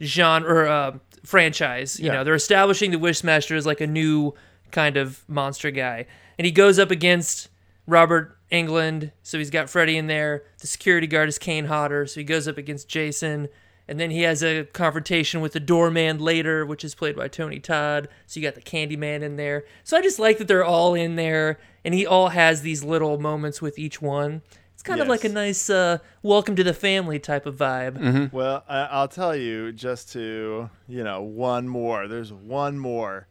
genre 0.02 0.50
or 0.50 0.66
uh, 0.68 0.98
franchise. 1.24 1.98
You 2.00 2.06
Yeah. 2.06 2.12
know, 2.14 2.24
they're 2.24 2.34
establishing 2.34 2.90
the 2.90 2.98
Wishmaster 2.98 3.56
as 3.56 3.66
like 3.66 3.80
a 3.80 3.86
new 3.86 4.34
kind 4.70 4.96
of 4.96 5.24
monster 5.28 5.70
guy, 5.70 6.06
and 6.38 6.46
he 6.46 6.50
goes 6.52 6.78
up 6.78 6.90
against 6.90 7.48
Robert 7.86 8.38
Englund. 8.52 9.12
So 9.22 9.38
he's 9.38 9.50
got 9.50 9.68
Freddy 9.68 9.96
in 9.96 10.06
there. 10.06 10.44
The 10.60 10.66
security 10.66 11.06
guard 11.06 11.28
is 11.28 11.38
Kane 11.38 11.66
Hodder, 11.66 12.06
so 12.06 12.20
he 12.20 12.24
goes 12.24 12.48
up 12.48 12.56
against 12.58 12.88
Jason. 12.88 13.48
And 13.88 13.98
then 13.98 14.10
he 14.10 14.20
has 14.22 14.42
a 14.42 14.64
confrontation 14.64 15.40
with 15.40 15.52
the 15.52 15.60
doorman 15.60 16.18
later, 16.18 16.66
which 16.66 16.84
is 16.84 16.94
played 16.94 17.16
by 17.16 17.28
Tony 17.28 17.58
Todd. 17.58 18.08
So 18.26 18.38
you 18.38 18.46
got 18.46 18.54
the 18.54 18.60
Candyman 18.60 19.22
in 19.22 19.36
there. 19.36 19.64
So 19.82 19.96
I 19.96 20.02
just 20.02 20.18
like 20.18 20.36
that 20.38 20.46
they're 20.46 20.64
all 20.64 20.94
in 20.94 21.16
there, 21.16 21.58
and 21.84 21.94
he 21.94 22.06
all 22.06 22.28
has 22.28 22.60
these 22.60 22.84
little 22.84 23.18
moments 23.18 23.62
with 23.62 23.78
each 23.78 24.02
one. 24.02 24.42
It's 24.74 24.82
kind 24.82 25.00
of 25.00 25.08
like 25.08 25.24
a 25.24 25.28
nice 25.28 25.68
uh, 25.70 25.98
welcome 26.22 26.54
to 26.54 26.62
the 26.62 26.74
family 26.74 27.18
type 27.18 27.46
of 27.46 27.56
vibe. 27.56 28.30
Well, 28.32 28.62
I, 28.68 28.80
I'll 28.82 29.08
tell 29.08 29.34
you 29.34 29.72
just 29.72 30.12
to, 30.12 30.70
you 30.86 31.02
know, 31.02 31.22
one 31.22 31.66
more. 31.66 32.06
There's 32.06 32.32
one 32.32 32.78
more, 32.78 33.26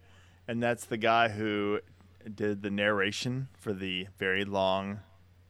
and 0.48 0.62
that's 0.62 0.86
the 0.86 0.98
guy 0.98 1.30
who 1.30 1.80
did 2.36 2.64
the 2.64 2.70
narration 2.70 3.48
for 3.58 3.72
the 3.72 4.08
very 4.18 4.44
long 4.44 5.00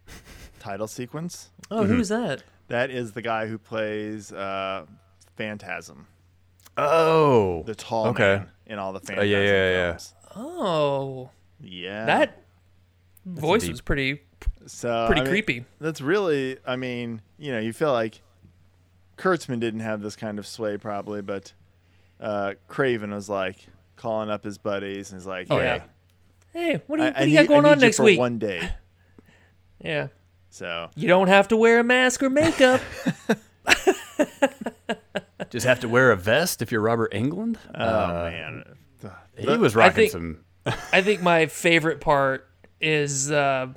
title 0.60 0.88
sequence. 0.88 1.50
Oh, 1.72 1.86
who's 1.86 2.10
that? 2.10 2.44
That 2.68 2.90
is 2.90 3.14
the 3.14 3.22
guy 3.22 3.48
who 3.48 3.58
plays 3.58 4.32
uh, 4.34 4.86
Phantasm, 5.36 6.08
Oh, 6.78 7.64
the 7.64 7.76
tall 7.76 8.08
Okay. 8.08 8.38
man 8.38 8.50
in 8.66 8.78
all 8.80 8.94
the 8.94 9.00
Phantasm 9.00 9.30
yeah, 9.30 9.40
yeah, 9.42 9.72
yeah. 9.72 9.88
films. 9.92 10.14
Oh, 10.36 11.30
Yeah. 11.62 12.06
that 12.06 12.44
voice 13.26 13.62
deep- 13.64 13.72
was 13.72 13.82
pretty 13.82 14.22
so, 14.66 15.06
pretty 15.08 15.22
I 15.22 15.24
mean, 15.24 15.32
creepy. 15.32 15.66
That's 15.80 16.02
really, 16.02 16.58
I 16.68 16.76
mean, 16.76 17.22
you 17.40 17.52
know, 17.54 17.60
you 17.60 17.72
feel 17.74 17.94
like 17.94 18.22
Kurtzman 19.18 19.60
didn't 19.62 19.80
have 19.80 20.02
this 20.02 20.16
kind 20.18 20.38
of 20.38 20.46
sway 20.46 20.78
probably, 20.78 21.22
but 21.22 21.54
uh, 22.20 22.54
Craven 22.68 23.12
was 23.12 23.30
like 23.30 23.66
calling 23.96 24.30
up 24.30 24.44
his 24.44 24.58
buddies 24.58 25.12
and 25.12 25.20
he's 25.22 25.26
like, 25.28 25.48
Oh, 25.50 25.58
"Hey, 25.58 25.64
yeah. 25.64 25.84
Hey, 26.54 26.82
what 26.88 26.98
do 26.98 27.04
you, 27.04 27.08
I, 27.10 27.12
what 27.12 27.18
I 27.22 27.24
do 27.24 27.30
you 27.30 27.36
got 27.38 27.42
need- 27.44 27.48
going 27.48 27.66
I 27.66 27.72
on 27.72 27.80
you 27.80 27.86
next 27.86 27.98
for 27.98 28.04
week? 28.04 28.20
One 28.20 28.38
day. 28.40 28.70
Yeah, 29.80 30.08
So 30.50 30.90
you 30.96 31.08
don't 31.08 31.28
have 31.28 31.48
to 31.50 31.58
wear 31.58 31.80
a 31.80 31.84
mask 31.84 32.24
or 32.24 32.30
makeup. 32.30 32.82
just 35.50 35.66
have 35.66 35.80
to 35.82 35.90
wear 35.90 36.12
a 36.12 36.16
vest 36.16 36.62
if 36.62 36.72
you're 36.72 36.82
Robert 36.82 37.12
Englund. 37.14 37.58
oh 37.76 37.84
Uh, 37.84 38.30
man, 38.32 38.64
he 39.38 39.58
was 39.58 39.76
I 39.76 39.80
rocking 39.80 39.96
think- 39.96 40.12
some. 40.12 40.40
I 40.92 41.02
think 41.02 41.22
my 41.22 41.46
favorite 41.46 42.02
part 42.02 42.46
is, 42.82 43.32
uh, 43.32 43.68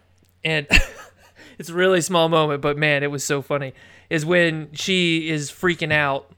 and 0.43 0.67
it's 1.59 1.69
a 1.69 1.75
really 1.75 2.01
small 2.01 2.29
moment, 2.29 2.63
but 2.63 2.77
man, 2.77 3.05
it 3.05 3.11
was 3.11 3.23
so 3.23 3.43
funny. 3.43 3.75
Is 4.09 4.27
when 4.27 4.71
she 4.73 5.29
is 5.29 5.53
freaking 5.53 5.93
out, 5.93 6.33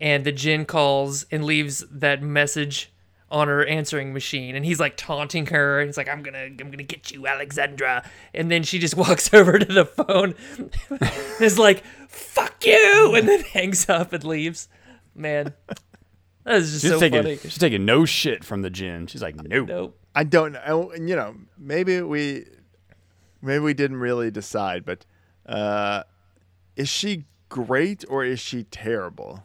and 0.00 0.24
the 0.24 0.32
Jin 0.32 0.64
calls 0.64 1.26
and 1.30 1.44
leaves 1.44 1.84
that 1.90 2.22
message 2.22 2.90
on 3.30 3.48
her 3.48 3.64
answering 3.66 4.12
machine, 4.12 4.56
and 4.56 4.64
he's 4.64 4.80
like 4.80 4.96
taunting 4.96 5.46
her, 5.46 5.80
and 5.80 5.88
he's 5.88 5.96
like, 5.96 6.08
"I'm 6.08 6.22
gonna, 6.22 6.44
I'm 6.44 6.56
gonna 6.56 6.82
get 6.82 7.10
you, 7.10 7.26
Alexandra," 7.26 8.08
and 8.34 8.50
then 8.50 8.62
she 8.62 8.78
just 8.78 8.96
walks 8.96 9.32
over 9.34 9.58
to 9.58 9.72
the 9.72 9.84
phone, 9.84 10.34
and 10.58 10.70
is 11.40 11.58
like, 11.58 11.84
"Fuck 12.08 12.64
you," 12.64 13.14
and 13.14 13.28
then 13.28 13.40
hangs 13.42 13.88
up 13.88 14.12
and 14.12 14.24
leaves. 14.24 14.68
Man, 15.14 15.52
that 16.44 16.56
is 16.56 16.70
just 16.70 16.82
She's 16.82 16.90
so 16.92 17.00
taking. 17.00 17.22
funny. 17.22 17.36
She's 17.36 17.58
taking 17.58 17.84
no 17.84 18.04
shit 18.06 18.42
from 18.44 18.62
the 18.62 18.70
Jin. 18.70 19.06
She's 19.06 19.20
like, 19.20 19.36
nope. 19.36 19.68
Nope. 19.68 19.98
I 20.14 20.24
don't 20.24 20.52
know. 20.52 20.92
You 20.94 21.14
know, 21.16 21.34
maybe 21.58 22.00
we, 22.00 22.46
maybe 23.42 23.58
we 23.58 23.74
didn't 23.74 23.98
really 23.98 24.30
decide, 24.30 24.84
but 24.84 25.04
uh, 25.44 26.04
is 26.76 26.88
she 26.88 27.24
great 27.48 28.04
or 28.08 28.24
is 28.24 28.40
she 28.40 28.64
terrible? 28.64 29.42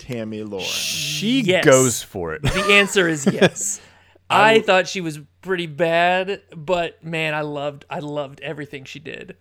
Tammy 0.00 0.42
Lauren. 0.42 0.64
She 0.66 1.40
Yes. 1.42 1.64
goes 1.64 2.02
for 2.02 2.34
it. 2.34 2.42
The 2.42 2.64
answer 2.72 3.06
is 3.06 3.24
yes. 3.32 3.80
I 4.28 4.60
thought 4.60 4.88
she 4.88 5.00
was 5.00 5.20
pretty 5.42 5.66
bad, 5.66 6.42
but 6.56 7.02
man, 7.04 7.34
I 7.34 7.42
loved 7.42 7.84
I 7.88 7.98
loved 8.00 8.40
everything 8.40 8.84
she 8.84 8.98
did. 8.98 9.36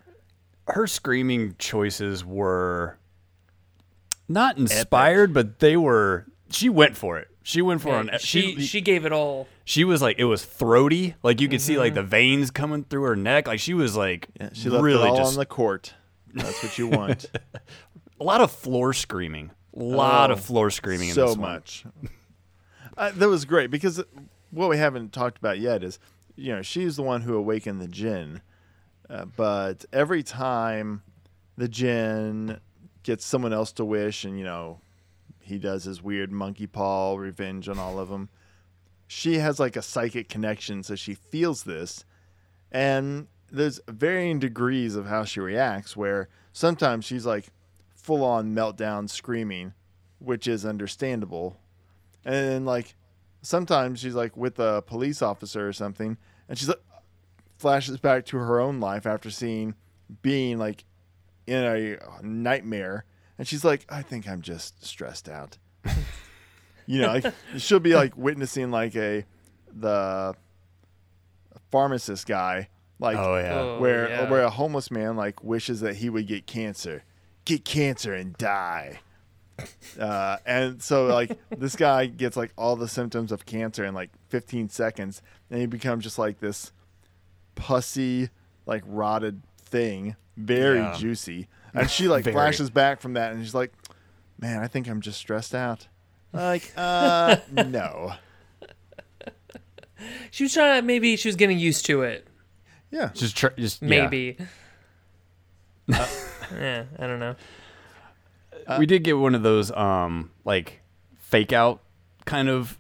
Her 0.67 0.85
screaming 0.87 1.55
choices 1.57 2.23
were 2.25 2.97
not 4.27 4.57
inspired, 4.57 5.33
but 5.33 5.59
they 5.59 5.75
were. 5.77 6.27
She 6.51 6.69
went 6.69 6.97
for 6.97 7.17
it. 7.19 7.27
She 7.43 7.61
went 7.61 7.81
for 7.81 7.89
it. 7.89 8.13
on- 8.13 8.19
she 8.19 8.55
She 8.55 8.61
she 8.61 8.81
gave 8.81 9.05
it 9.05 9.11
all. 9.11 9.47
she 9.65 9.83
was 9.83 10.01
like 10.01 10.17
it 10.19 10.25
was 10.25 10.43
throaty. 10.45 11.15
Like 11.23 11.41
you 11.41 11.47
could 11.47 11.61
see 11.61 11.73
Mm-hmm. 11.73 11.79
like 11.81 11.93
the 11.95 12.03
veins 12.03 12.51
coming 12.51 12.83
through 12.83 13.03
her 13.03 13.15
neck. 13.15 13.47
Like 13.47 13.59
she 13.59 13.73
was 13.73 13.95
like 13.95 14.27
She 14.53 14.69
left 14.69 14.83
really 14.83 15.03
it 15.03 15.09
all 15.11 15.17
just 15.17 15.33
on 15.33 15.39
the 15.39 15.45
court. 15.45 15.93
That's 16.33 16.61
what 16.63 16.77
you 16.77 16.87
want. 16.87 17.25
a 18.19 18.23
lot 18.23 18.41
of 18.41 18.51
floor 18.51 18.93
screaming. 18.93 19.51
A 19.75 19.79
lot 19.83 20.29
Oh, 20.29 20.33
of 20.33 20.41
floor 20.41 20.69
screaming 20.69 21.09
in 21.09 21.15
so 21.15 21.35
much. 21.35 21.85
uh, 22.97 23.11
that 23.11 23.29
was 23.29 23.45
great 23.45 23.69
because 23.71 24.03
what 24.51 24.69
we 24.69 24.77
haven't 24.77 25.13
talked 25.13 25.37
about 25.37 25.59
yet 25.59 25.83
is, 25.83 25.99
you 26.35 26.53
know, 26.53 26.61
she's 26.61 26.95
the 26.95 27.03
one 27.03 27.21
who 27.21 27.35
awakened 27.35 27.79
the 27.81 27.87
Jinn, 27.87 28.41
uh, 29.09 29.25
but 29.25 29.85
every 29.93 30.23
time 30.23 31.03
the 31.57 31.67
Jinn 31.67 32.59
gets 33.03 33.25
someone 33.25 33.53
else 33.53 33.71
to 33.73 33.85
wish, 33.85 34.23
and 34.25 34.37
you 34.37 34.43
know, 34.43 34.79
he 35.39 35.57
does 35.59 35.83
his 35.83 36.01
weird 36.01 36.31
monkey 36.31 36.67
paw 36.67 37.15
revenge 37.15 37.67
on 37.69 37.77
all 37.79 37.99
of 37.99 38.09
them. 38.09 38.29
She 39.07 39.35
has 39.39 39.59
like 39.59 39.75
a 39.75 39.81
psychic 39.81 40.29
connection, 40.29 40.83
so 40.83 40.95
she 40.95 41.13
feels 41.15 41.63
this, 41.63 42.05
and 42.71 43.27
there's 43.51 43.79
varying 43.87 44.37
degrees 44.39 44.95
of 44.95 45.07
how 45.07 45.23
she 45.25 45.39
reacts. 45.39 45.97
Where 45.97 46.29
sometimes 46.53 47.05
she's 47.05 47.25
like 47.25 47.47
full 48.01 48.23
on 48.23 48.53
meltdown 48.55 49.09
screaming, 49.09 49.73
which 50.19 50.47
is 50.47 50.65
understandable, 50.65 51.57
and 52.25 52.33
then 52.35 52.65
like 52.65 52.95
sometimes 53.41 53.99
she's 53.99 54.15
like 54.15 54.35
with 54.35 54.59
a 54.59 54.81
police 54.85 55.21
officer 55.21 55.67
or 55.67 55.73
something, 55.73 56.17
and 56.47 56.57
she's 56.57 56.67
like 56.67 56.81
flashes 57.57 57.97
back 57.97 58.25
to 58.25 58.37
her 58.37 58.59
own 58.59 58.79
life 58.79 59.05
after 59.05 59.29
seeing 59.29 59.75
being 60.21 60.57
like 60.57 60.85
in 61.45 61.63
a 61.63 61.97
nightmare 62.23 63.03
and 63.37 63.47
she's 63.47 63.65
like 63.65 63.85
i 63.89 64.01
think 64.01 64.29
i'm 64.29 64.41
just 64.41 64.83
stressed 64.85 65.27
out 65.27 65.57
you 66.85 67.01
know 67.01 67.07
like 67.07 67.25
she'll 67.57 67.79
be 67.79 67.95
like 67.95 68.15
witnessing 68.15 68.71
like 68.71 68.95
a 68.95 69.25
the 69.73 70.33
pharmacist 71.69 72.25
guy 72.27 72.69
like 72.99 73.17
Oh 73.17 73.37
yeah. 73.37 73.59
Oh, 73.59 73.79
where 73.79 74.09
yeah. 74.09 74.29
where 74.29 74.43
a 74.43 74.49
homeless 74.49 74.91
man 74.91 75.15
like 75.15 75.43
wishes 75.43 75.81
that 75.81 75.95
he 75.95 76.09
would 76.09 76.27
get 76.27 76.45
cancer 76.45 77.03
get 77.49 77.65
cancer 77.65 78.13
and 78.13 78.37
die 78.37 78.99
uh, 79.99 80.37
and 80.45 80.81
so 80.81 81.07
like 81.07 81.37
this 81.57 81.75
guy 81.75 82.05
gets 82.05 82.37
like 82.37 82.53
all 82.57 82.75
the 82.77 82.87
symptoms 82.87 83.31
of 83.31 83.45
cancer 83.45 83.83
in 83.83 83.93
like 83.93 84.09
15 84.29 84.69
seconds 84.69 85.21
and 85.49 85.59
he 85.59 85.65
becomes 85.65 86.03
just 86.03 86.17
like 86.17 86.39
this 86.39 86.71
pussy 87.55 88.29
like 88.65 88.83
rotted 88.85 89.41
thing 89.61 90.15
very 90.37 90.79
Yeah. 90.79 90.95
juicy 90.97 91.47
and 91.73 91.89
she 91.89 92.07
like 92.07 92.23
flashes 92.31 92.69
back 92.69 93.01
from 93.01 93.13
that 93.13 93.33
and 93.33 93.43
she's 93.43 93.53
like 93.55 93.73
man 94.39 94.61
i 94.63 94.67
think 94.67 94.87
i'm 94.87 95.01
just 95.01 95.19
stressed 95.19 95.53
out 95.53 95.87
like 96.31 96.71
uh 96.77 97.35
no 97.51 98.13
She 100.31 100.43
was 100.43 100.53
trying 100.53 100.79
to, 100.81 100.85
maybe 100.87 101.17
she 101.17 101.27
was 101.27 101.35
getting 101.35 101.59
used 101.59 101.85
to 101.87 102.03
it. 102.03 102.25
yeah 102.91 103.09
Just 103.13 103.35
tr- 103.35 103.47
just 103.57 103.81
yeah. 103.81 103.87
Maybe. 104.07 104.37
Yeah, 106.53 106.83
I 106.97 107.07
don't 107.07 107.19
know. 107.19 107.35
we 108.77 108.85
did 108.85 109.03
get 109.03 109.17
one 109.17 109.35
of 109.35 109.43
those 109.43 109.71
um 109.71 110.31
like 110.45 110.81
fake 111.17 111.53
out 111.53 111.81
kind 112.25 112.49
of 112.49 112.79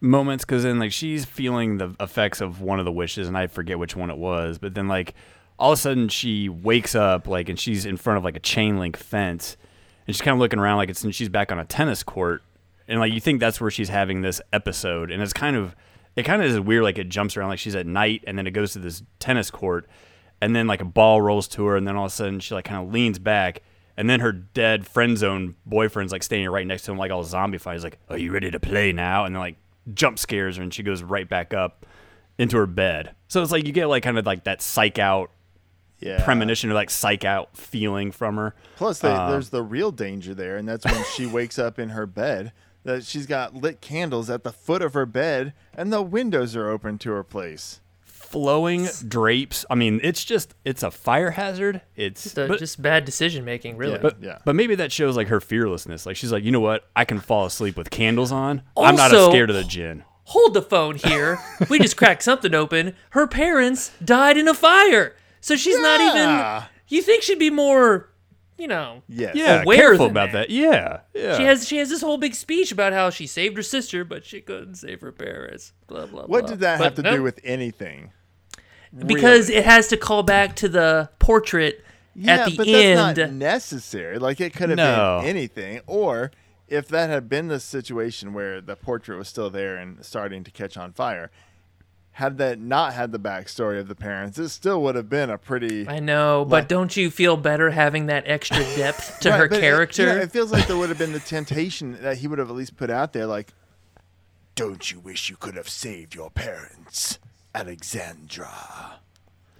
moments 0.00 0.44
because 0.44 0.62
then 0.62 0.78
like 0.78 0.92
she's 0.92 1.24
feeling 1.24 1.78
the 1.78 1.94
effects 2.00 2.40
of 2.40 2.60
one 2.60 2.78
of 2.78 2.84
the 2.84 2.92
wishes 2.92 3.26
and 3.26 3.36
i 3.36 3.46
forget 3.46 3.78
which 3.78 3.96
one 3.96 4.10
it 4.10 4.18
was 4.18 4.58
but 4.58 4.74
then 4.74 4.86
like 4.86 5.14
all 5.58 5.72
of 5.72 5.78
a 5.78 5.80
sudden 5.80 6.08
she 6.08 6.48
wakes 6.48 6.94
up 6.94 7.26
like 7.26 7.48
and 7.48 7.58
she's 7.58 7.86
in 7.86 7.96
front 7.96 8.18
of 8.18 8.22
like 8.24 8.36
a 8.36 8.40
chain 8.40 8.78
link 8.78 8.96
fence 8.96 9.56
and 10.06 10.14
she's 10.14 10.20
kind 10.20 10.34
of 10.34 10.38
looking 10.38 10.58
around 10.58 10.76
like 10.76 10.90
it's 10.90 11.02
and 11.02 11.14
she's 11.14 11.30
back 11.30 11.50
on 11.50 11.58
a 11.58 11.64
tennis 11.64 12.02
court 12.02 12.42
and 12.86 13.00
like 13.00 13.12
you 13.12 13.20
think 13.20 13.40
that's 13.40 13.60
where 13.60 13.70
she's 13.70 13.88
having 13.88 14.20
this 14.20 14.40
episode 14.52 15.10
and 15.10 15.22
it's 15.22 15.32
kind 15.32 15.56
of 15.56 15.74
it 16.14 16.24
kind 16.24 16.42
of 16.42 16.48
is 16.48 16.60
weird 16.60 16.82
like 16.82 16.98
it 16.98 17.08
jumps 17.08 17.36
around 17.36 17.48
like 17.48 17.58
she's 17.58 17.74
at 17.74 17.86
night 17.86 18.22
and 18.26 18.36
then 18.38 18.46
it 18.46 18.50
goes 18.52 18.72
to 18.74 18.78
this 18.78 19.02
tennis 19.18 19.50
court 19.50 19.86
and 20.40 20.54
then 20.54 20.66
like 20.66 20.80
a 20.80 20.84
ball 20.84 21.20
rolls 21.20 21.48
to 21.48 21.64
her 21.66 21.76
and 21.76 21.86
then 21.86 21.96
all 21.96 22.06
of 22.06 22.12
a 22.12 22.14
sudden 22.14 22.40
she 22.40 22.54
like 22.54 22.64
kind 22.64 22.84
of 22.86 22.92
leans 22.92 23.18
back 23.18 23.62
and 23.96 24.08
then 24.10 24.20
her 24.20 24.32
dead 24.32 24.86
friend 24.86 25.16
zone 25.16 25.54
boyfriend's 25.64 26.12
like 26.12 26.22
standing 26.22 26.48
right 26.48 26.66
next 26.66 26.82
to 26.82 26.92
him 26.92 26.98
like 26.98 27.10
all 27.10 27.24
zombified 27.24 27.72
he's 27.72 27.84
like 27.84 27.98
are 28.08 28.18
you 28.18 28.30
ready 28.32 28.50
to 28.50 28.60
play 28.60 28.92
now 28.92 29.24
and 29.24 29.34
then 29.34 29.40
like 29.40 29.56
jump 29.94 30.18
scares 30.18 30.56
her 30.56 30.62
and 30.62 30.74
she 30.74 30.82
goes 30.82 31.02
right 31.02 31.28
back 31.28 31.54
up 31.54 31.86
into 32.38 32.56
her 32.56 32.66
bed 32.66 33.14
so 33.28 33.42
it's 33.42 33.52
like 33.52 33.66
you 33.66 33.72
get 33.72 33.86
like 33.86 34.02
kind 34.02 34.18
of 34.18 34.26
like 34.26 34.44
that 34.44 34.60
psych 34.60 34.98
out 34.98 35.30
yeah 36.00 36.22
premonition 36.24 36.70
or 36.70 36.74
like 36.74 36.90
psych 36.90 37.24
out 37.24 37.56
feeling 37.56 38.12
from 38.12 38.36
her 38.36 38.54
Plus, 38.76 38.98
they, 38.98 39.08
Um, 39.10 39.30
there's 39.30 39.48
the 39.48 39.62
real 39.62 39.90
danger 39.90 40.34
there, 40.34 40.58
and 40.58 40.68
that's 40.68 40.84
when 40.84 41.02
she 41.14 41.24
wakes 41.24 41.58
up 41.58 41.78
in 41.78 41.88
her 41.90 42.04
bed. 42.06 42.52
That 42.84 43.04
she's 43.04 43.24
got 43.26 43.54
lit 43.54 43.80
candles 43.80 44.28
at 44.28 44.44
the 44.44 44.52
foot 44.52 44.82
of 44.82 44.92
her 44.92 45.06
bed, 45.06 45.54
and 45.74 45.90
the 45.90 46.02
windows 46.02 46.54
are 46.54 46.68
open 46.68 46.98
to 46.98 47.10
her 47.12 47.24
place. 47.24 47.80
Flowing 48.26 48.88
drapes 49.06 49.64
i 49.70 49.74
mean 49.74 50.00
it's 50.02 50.24
just 50.24 50.54
it's 50.64 50.82
a 50.82 50.90
fire 50.90 51.30
hazard 51.30 51.80
it's 51.94 52.24
Just, 52.24 52.38
uh, 52.38 52.46
but- 52.48 52.58
just 52.58 52.80
bad 52.82 53.04
decision 53.04 53.44
making, 53.44 53.76
really. 53.76 53.98
But 53.98 54.22
Yeah. 54.22 54.38
but 54.44 54.54
maybe 54.56 54.74
that 54.76 54.92
shows 54.92 55.16
like 55.16 55.28
her 55.28 55.40
fearlessness. 55.40 56.04
Like 56.06 56.16
she's 56.16 56.32
like, 56.32 56.44
you 56.44 56.50
know 56.50 56.60
what? 56.60 56.84
I 56.94 57.04
can 57.04 57.20
fall 57.20 57.46
asleep 57.46 57.76
with 57.76 57.90
candles 57.90 58.32
on. 58.32 58.62
I'm 58.76 58.96
not 58.96 59.14
as 59.14 59.26
scared 59.26 59.48
of 59.50 59.56
the 59.56 59.64
jinn. 59.64 60.04
Hold 60.24 60.54
the 60.54 60.62
phone 60.62 60.96
here. 60.96 61.38
we 61.70 61.78
just 61.78 61.96
cracked 61.96 62.22
something 62.22 62.52
open. 62.54 62.94
Her 63.10 63.26
parents 63.26 63.92
died 64.04 64.36
in 64.36 64.48
a 64.48 64.54
fire. 64.54 65.14
So 65.40 65.54
she's 65.56 65.78
not 65.78 66.00
even. 66.00 66.64
You 66.88 67.02
think 67.02 67.22
she'd 67.22 67.38
be 67.38 67.50
more, 67.50 68.10
you 68.58 68.66
know. 68.66 69.02
Yes. 69.08 69.34
Yeah, 69.36 69.62
aware 69.62 69.78
careful 69.78 70.06
about 70.06 70.32
that. 70.32 70.48
that. 70.48 70.50
Yeah, 70.50 71.00
yeah. 71.14 71.36
She 71.36 71.44
has 71.44 71.68
she 71.68 71.76
has 71.78 71.90
this 71.90 72.00
whole 72.02 72.18
big 72.18 72.34
speech 72.34 72.72
about 72.72 72.92
how 72.92 73.10
she 73.10 73.26
saved 73.26 73.56
her 73.56 73.62
sister, 73.62 74.04
but 74.04 74.24
she 74.24 74.40
couldn't 74.40 74.76
save 74.76 75.00
her 75.00 75.12
parents. 75.12 75.72
Blah 75.86 76.06
blah. 76.06 76.22
Blah. 76.22 76.26
What 76.26 76.40
blah. 76.42 76.50
did 76.50 76.60
that 76.60 76.78
But 76.78 76.84
have 76.84 76.94
to 76.96 77.02
no, 77.02 77.16
do 77.16 77.22
with 77.22 77.40
anything? 77.44 78.12
Because 78.96 79.48
Really? 79.48 79.60
it 79.60 79.64
has 79.66 79.88
to 79.88 79.96
call 79.96 80.22
back 80.22 80.56
to 80.56 80.68
the 80.68 81.10
portrait 81.18 81.84
yeah, 82.14 82.36
at 82.44 82.50
the 82.50 82.56
but 82.56 82.66
end. 82.68 82.98
that's 82.98 83.18
not 83.18 83.32
necessary. 83.32 84.18
Like 84.18 84.40
it 84.40 84.54
could 84.54 84.70
have 84.70 84.76
No. 84.78 85.18
been 85.20 85.28
anything, 85.28 85.80
or 85.86 86.30
if 86.68 86.88
that 86.88 87.10
had 87.10 87.28
been 87.28 87.48
the 87.48 87.60
situation 87.60 88.32
where 88.32 88.60
the 88.60 88.74
portrait 88.76 89.18
was 89.18 89.28
still 89.28 89.50
there 89.50 89.76
and 89.76 90.04
starting 90.04 90.44
to 90.44 90.50
catch 90.50 90.76
on 90.76 90.92
fire, 90.92 91.30
had 92.16 92.38
that 92.38 92.58
not 92.58 92.94
had 92.94 93.12
the 93.12 93.18
backstory 93.18 93.78
of 93.78 93.88
the 93.88 93.94
parents, 93.94 94.38
it 94.38 94.48
still 94.48 94.80
would 94.82 94.94
have 94.94 95.08
been 95.10 95.28
a 95.28 95.36
pretty. 95.36 95.86
I 95.86 95.98
know, 96.00 96.46
but 96.48 96.66
don't 96.66 96.96
you 96.96 97.10
feel 97.10 97.36
better 97.36 97.70
having 97.70 98.06
that 98.06 98.24
extra 98.26 98.64
depth 98.76 99.20
to 99.20 99.28
Right, 99.30 99.38
her 99.40 99.48
but 99.48 99.58
it- 99.58 99.60
character? 99.60 100.06
yeah, 100.06 100.22
it 100.22 100.32
feels 100.32 100.50
like 100.50 100.66
there 100.66 100.76
would 100.78 100.88
have 100.88 100.96
been 100.98 101.12
the 101.12 101.20
temptation 101.20 101.98
that 102.00 102.16
he 102.18 102.26
would 102.26 102.38
have 102.38 102.48
at 102.48 102.56
least 102.56 102.76
put 102.78 102.88
out 102.88 103.12
there, 103.12 103.26
like, 103.26 103.52
"Don't 104.54 104.90
you 104.90 104.98
wish 104.98 105.28
you 105.28 105.36
could 105.36 105.56
have 105.56 105.68
saved 105.68 106.14
your 106.14 106.30
parents, 106.30 107.18
Alexandra?" 107.54 109.00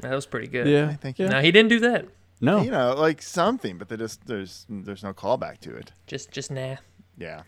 that 0.00 0.14
was 0.14 0.24
pretty 0.26 0.46
good. 0.46 0.66
yeah. 0.66 0.94
Thank 0.94 1.18
you. 1.18 1.28
No, 1.28 1.40
he 1.42 1.50
didn't 1.52 1.68
do 1.70 1.80
that. 1.80 2.06
No. 2.40 2.62
You 2.62 2.70
know, 2.70 2.94
like 2.96 3.20
something, 3.22 3.76
but 3.78 3.88
they 3.88 3.96
just 3.98 4.26
there's 4.26 4.66
there's 4.68 5.02
no 5.02 5.12
callback 5.12 5.58
to 5.60 5.74
it. 5.76 5.92
Just 6.06 6.30
just 6.30 6.50
nah. 6.50 6.76
Yeah. 7.18 7.42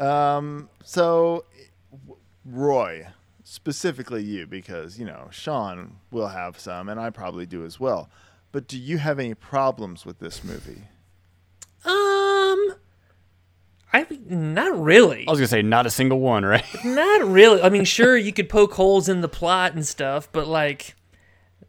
Um. 0.00 0.68
So, 0.84 1.44
Roy, 2.44 3.06
specifically 3.52 4.24
you, 4.24 4.46
because 4.46 4.98
you 4.98 5.04
know 5.04 5.28
Sean 5.30 5.96
will 6.10 6.28
have 6.28 6.58
some, 6.58 6.88
and 6.88 6.98
I 6.98 7.10
probably 7.10 7.44
do 7.44 7.66
as 7.66 7.78
well. 7.78 8.08
But 8.50 8.66
do 8.66 8.78
you 8.78 8.96
have 8.96 9.18
any 9.18 9.34
problems 9.34 10.06
with 10.06 10.20
this 10.20 10.42
movie? 10.42 10.84
Um, 11.84 12.74
I 13.92 14.06
not 14.26 14.82
really. 14.82 15.26
I 15.28 15.30
was 15.30 15.38
gonna 15.38 15.48
say 15.48 15.60
not 15.60 15.84
a 15.84 15.90
single 15.90 16.18
one, 16.18 16.46
right? 16.46 16.64
Not 16.84 17.28
really. 17.28 17.60
I 17.60 17.68
mean, 17.68 17.84
sure, 17.84 18.16
you 18.16 18.32
could 18.32 18.48
poke 18.48 18.72
holes 18.72 19.06
in 19.08 19.20
the 19.20 19.28
plot 19.28 19.74
and 19.74 19.86
stuff, 19.86 20.30
but 20.32 20.46
like, 20.46 20.96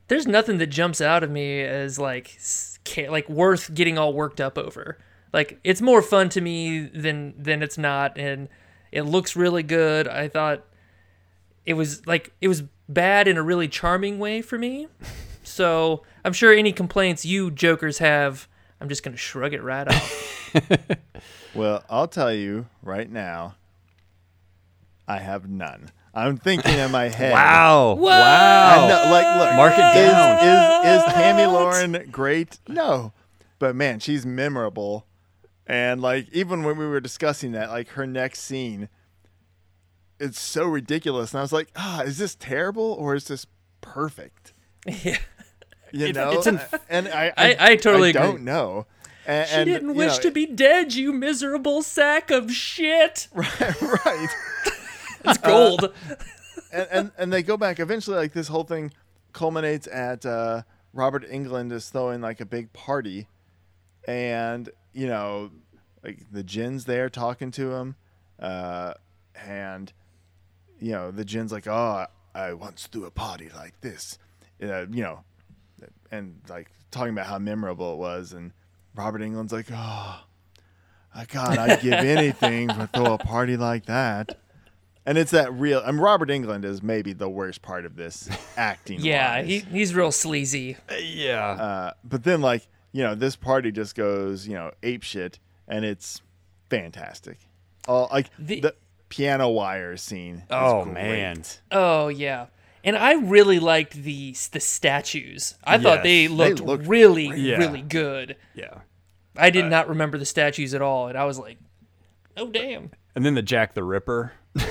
there's 0.08 0.26
nothing 0.26 0.60
that 0.60 0.68
jumps 0.68 1.02
out 1.02 1.22
of 1.22 1.32
me 1.32 1.62
as 1.64 2.00
like, 2.00 2.40
like 3.10 3.28
worth 3.28 3.74
getting 3.74 3.98
all 3.98 4.14
worked 4.14 4.40
up 4.40 4.58
over. 4.58 5.00
Like, 5.34 5.60
it's 5.66 5.82
more 5.82 6.02
fun 6.02 6.30
to 6.30 6.40
me 6.40 6.80
than 6.80 7.34
than 7.38 7.62
it's 7.62 7.78
not, 7.78 8.18
and 8.18 8.48
it 8.94 9.02
looks 9.02 9.36
really 9.36 9.64
good. 9.64 10.08
I 10.08 10.30
thought 10.30 10.66
it 11.66 11.74
was 11.76 12.06
like 12.08 12.34
it 12.42 12.48
was 12.48 12.64
bad 12.90 13.28
in 13.28 13.38
a 13.38 13.44
really 13.44 13.68
charming 13.68 14.20
way 14.20 14.42
for 14.42 14.58
me. 14.58 14.88
So 15.44 16.04
I'm 16.26 16.34
sure 16.34 16.54
any 16.54 16.72
complaints 16.72 17.26
you 17.26 17.52
jokers 17.52 17.98
have, 18.00 18.48
I'm 18.82 18.90
just 18.90 19.04
gonna 19.04 19.18
shrug 19.18 19.54
it 19.54 19.62
right 19.64 19.88
off. 19.88 20.52
Well, 21.56 21.84
I'll 21.90 22.08
tell 22.08 22.34
you 22.34 22.66
right 22.82 23.08
now, 23.10 23.56
I 25.08 25.20
have 25.20 25.48
none. 25.48 25.92
I'm 26.14 26.38
thinking 26.38 26.74
in 26.78 26.92
my 26.92 27.10
head. 27.10 27.32
wow. 27.34 27.92
I 27.94 27.96
Wow. 28.00 28.88
know, 28.88 29.12
like, 29.12 29.38
look, 29.38 29.56
Mark 29.56 29.74
it 29.78 29.98
is, 29.98 30.12
down. 30.12 30.40
Is 30.40 30.98
is 31.08 31.14
Tammy 31.14 31.46
Lauren 31.46 32.10
great? 32.12 32.60
No, 32.68 33.14
but 33.60 33.76
man, 33.76 34.00
she's 34.00 34.26
memorable. 34.26 35.06
And 35.68 36.02
like, 36.02 36.28
even 36.34 36.64
when 36.64 36.78
we 36.78 36.86
were 36.88 37.00
discussing 37.00 37.52
that, 37.54 37.70
like 37.70 37.90
her 37.90 38.06
next 38.08 38.42
scene, 38.42 38.90
it's 40.24 40.40
so 40.40 40.66
ridiculous. 40.66 41.32
And 41.34 41.40
I 41.40 41.42
was 41.42 41.54
like, 41.54 41.70
ah, 41.76 42.02
is 42.02 42.18
this 42.18 42.36
terrible 42.36 42.94
or 42.94 43.16
is 43.16 43.26
this 43.28 43.46
perfect? 43.82 44.54
yeah. 44.88 45.18
You 45.92 46.08
It- 46.08 46.16
know, 46.16 46.32
it's 46.32 46.48
an- 46.48 46.60
and 46.90 47.08
I, 47.08 47.32
I- 47.38 47.58
I 47.60 47.76
totally 47.76 48.10
I 48.10 48.14
don't 48.14 48.30
agree. 48.36 48.44
know. 48.46 48.86
And, 49.26 49.48
She 49.48 49.56
and, 49.56 49.66
didn't 49.66 49.94
wish 49.96 50.16
know, 50.18 50.22
to 50.24 50.32
be 50.32 50.46
dead, 50.46 50.94
you 50.94 51.14
miserable 51.14 51.82
sack 51.82 52.30
of 52.32 52.52
shit. 52.52 53.28
right. 53.34 53.82
Right. 53.82 54.28
it's 55.26 55.38
gold. 55.38 55.94
and, 56.74 56.88
and 56.92 57.12
and 57.18 57.32
they 57.32 57.42
go 57.44 57.56
back 57.56 57.80
eventually 57.80 58.18
like 58.18 58.34
this 58.34 58.50
whole 58.50 58.66
thing 58.66 58.92
culminates 59.32 59.88
at 59.88 60.26
uh, 60.26 60.64
Robert 60.92 61.26
Englund 61.30 61.72
is 61.72 61.90
throwing 61.90 62.20
like 62.20 62.42
a 62.42 62.46
big 62.46 62.74
party 62.74 63.28
and 64.08 64.70
you 64.92 65.08
know 65.08 65.52
like 66.04 66.20
the 66.32 66.44
Jin's 66.44 66.84
there 66.86 67.10
talking 67.10 67.50
to 67.52 67.72
him 67.72 67.96
uh, 68.40 68.96
and 69.36 69.94
you 70.84 70.92
know 70.92 71.12
the 71.12 71.24
Jin's 71.26 71.52
like 71.52 71.68
oh 71.68 72.06
I 72.36 72.54
once 72.54 72.88
threw 72.88 73.06
a 73.06 73.12
party 73.12 73.50
like 73.56 73.80
this 73.82 74.18
uh, 74.62 74.86
you 74.92 75.04
know 75.04 75.24
and 76.12 76.40
like 76.50 76.70
talking 76.92 77.14
about 77.14 77.28
how 77.28 77.40
memorable 77.40 77.94
it 77.94 77.98
was 77.98 78.34
and 78.34 78.52
Robert 78.96 79.22
Englund's 79.22 79.54
like 79.54 79.68
oh 79.72 80.20
"Oh, 81.16 81.24
God, 81.30 81.58
I'd 81.58 81.82
give 81.82 81.94
anything 82.18 82.68
to 82.70 82.90
throw 82.94 83.14
a 83.14 83.18
party 83.18 83.56
like 83.58 83.86
that. 83.86 84.40
And 85.06 85.18
it's 85.18 85.32
that 85.32 85.54
real. 85.54 85.82
I 85.86 85.90
and 85.90 86.00
Robert 86.02 86.30
Englund 86.30 86.64
is 86.66 86.82
maybe 86.82 87.12
the 87.14 87.30
worst 87.30 87.62
part 87.62 87.86
of 87.86 87.96
this 87.96 88.30
acting. 88.58 89.00
Yeah, 89.02 89.42
he, 89.44 89.60
he's 89.60 89.94
real 89.94 90.12
sleazy. 90.12 90.78
Yeah. 90.98 91.46
Uh, 91.46 91.92
but 92.04 92.24
then, 92.24 92.42
like 92.42 92.68
you 92.94 93.04
know, 93.04 93.14
this 93.14 93.36
party 93.36 93.72
just 93.72 93.96
goes 93.96 94.48
you 94.48 94.54
know 94.54 94.72
ape 94.82 95.04
shit, 95.04 95.40
and 95.68 95.84
it's 95.84 96.22
fantastic. 96.70 97.38
All 97.88 98.08
like 98.12 98.30
The- 98.40 98.62
the, 98.62 98.76
piano 99.14 99.48
wire 99.50 99.96
scene. 99.96 100.44
oh 100.50 100.86
man. 100.86 101.44
Oh 101.72 102.08
yeah. 102.08 102.48
And 102.84 102.98
I 102.98 103.14
really 103.14 103.60
liked 103.60 103.94
the 103.94 104.36
the 104.52 104.60
statues. 104.60 105.56
I 105.64 105.78
thought 105.78 105.98
Yes, 105.98 106.04
they 106.04 106.28
they 106.28 106.34
looked, 106.34 106.60
looked 106.62 106.88
really, 106.88 107.28
Yeah. 107.28 107.58
really 107.58 107.82
good. 107.82 108.36
Yeah. 108.56 108.80
I 109.38 109.52
did 109.52 109.66
uh, 109.66 109.70
not 109.70 109.88
remember 109.88 110.18
the 110.18 110.26
statues 110.26 110.74
at 110.74 110.82
all, 110.82 111.08
and 111.08 111.18
I 111.18 111.26
was 111.26 111.38
like, 111.40 111.58
"Oh 112.38 112.50
damn!" 112.50 112.92
And 113.16 113.24
then 113.26 113.36
the 113.36 113.42
Jack 113.42 113.74
the 113.74 113.84
Ripper. 113.84 114.34
the 114.54 114.66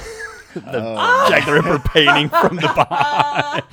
oh. 0.66 1.26
Jack 1.28 1.46
the 1.46 1.52
Ripper 1.52 1.78
painting 1.88 2.28
from 2.28 2.56
the 2.56 2.62
behind. 2.62 3.62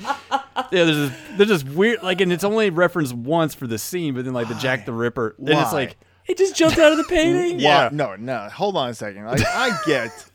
yeah, 0.72 0.84
there's 0.84 0.96
this, 0.96 1.12
there's 1.36 1.48
this 1.48 1.64
weird 1.64 2.02
like, 2.02 2.20
and 2.20 2.32
it's 2.32 2.44
only 2.44 2.70
referenced 2.70 3.12
once 3.14 3.54
for 3.54 3.66
the 3.66 3.78
scene, 3.78 4.14
but 4.14 4.24
then 4.24 4.34
like 4.34 4.48
the 4.48 4.54
Jack 4.54 4.86
the 4.86 4.92
Ripper, 4.92 5.34
and 5.38 5.48
it's 5.48 5.72
like, 5.72 5.96
It 6.26 6.38
just 6.38 6.56
jumped 6.56 6.78
out 6.78 6.92
of 6.92 6.98
the 6.98 7.04
painting. 7.04 7.60
Yeah. 7.60 7.88
No, 7.92 8.16
no. 8.16 8.48
Hold 8.52 8.76
on 8.76 8.90
a 8.90 8.94
second. 8.94 9.26
Like, 9.26 9.44
I 9.46 9.76
get 9.86 10.29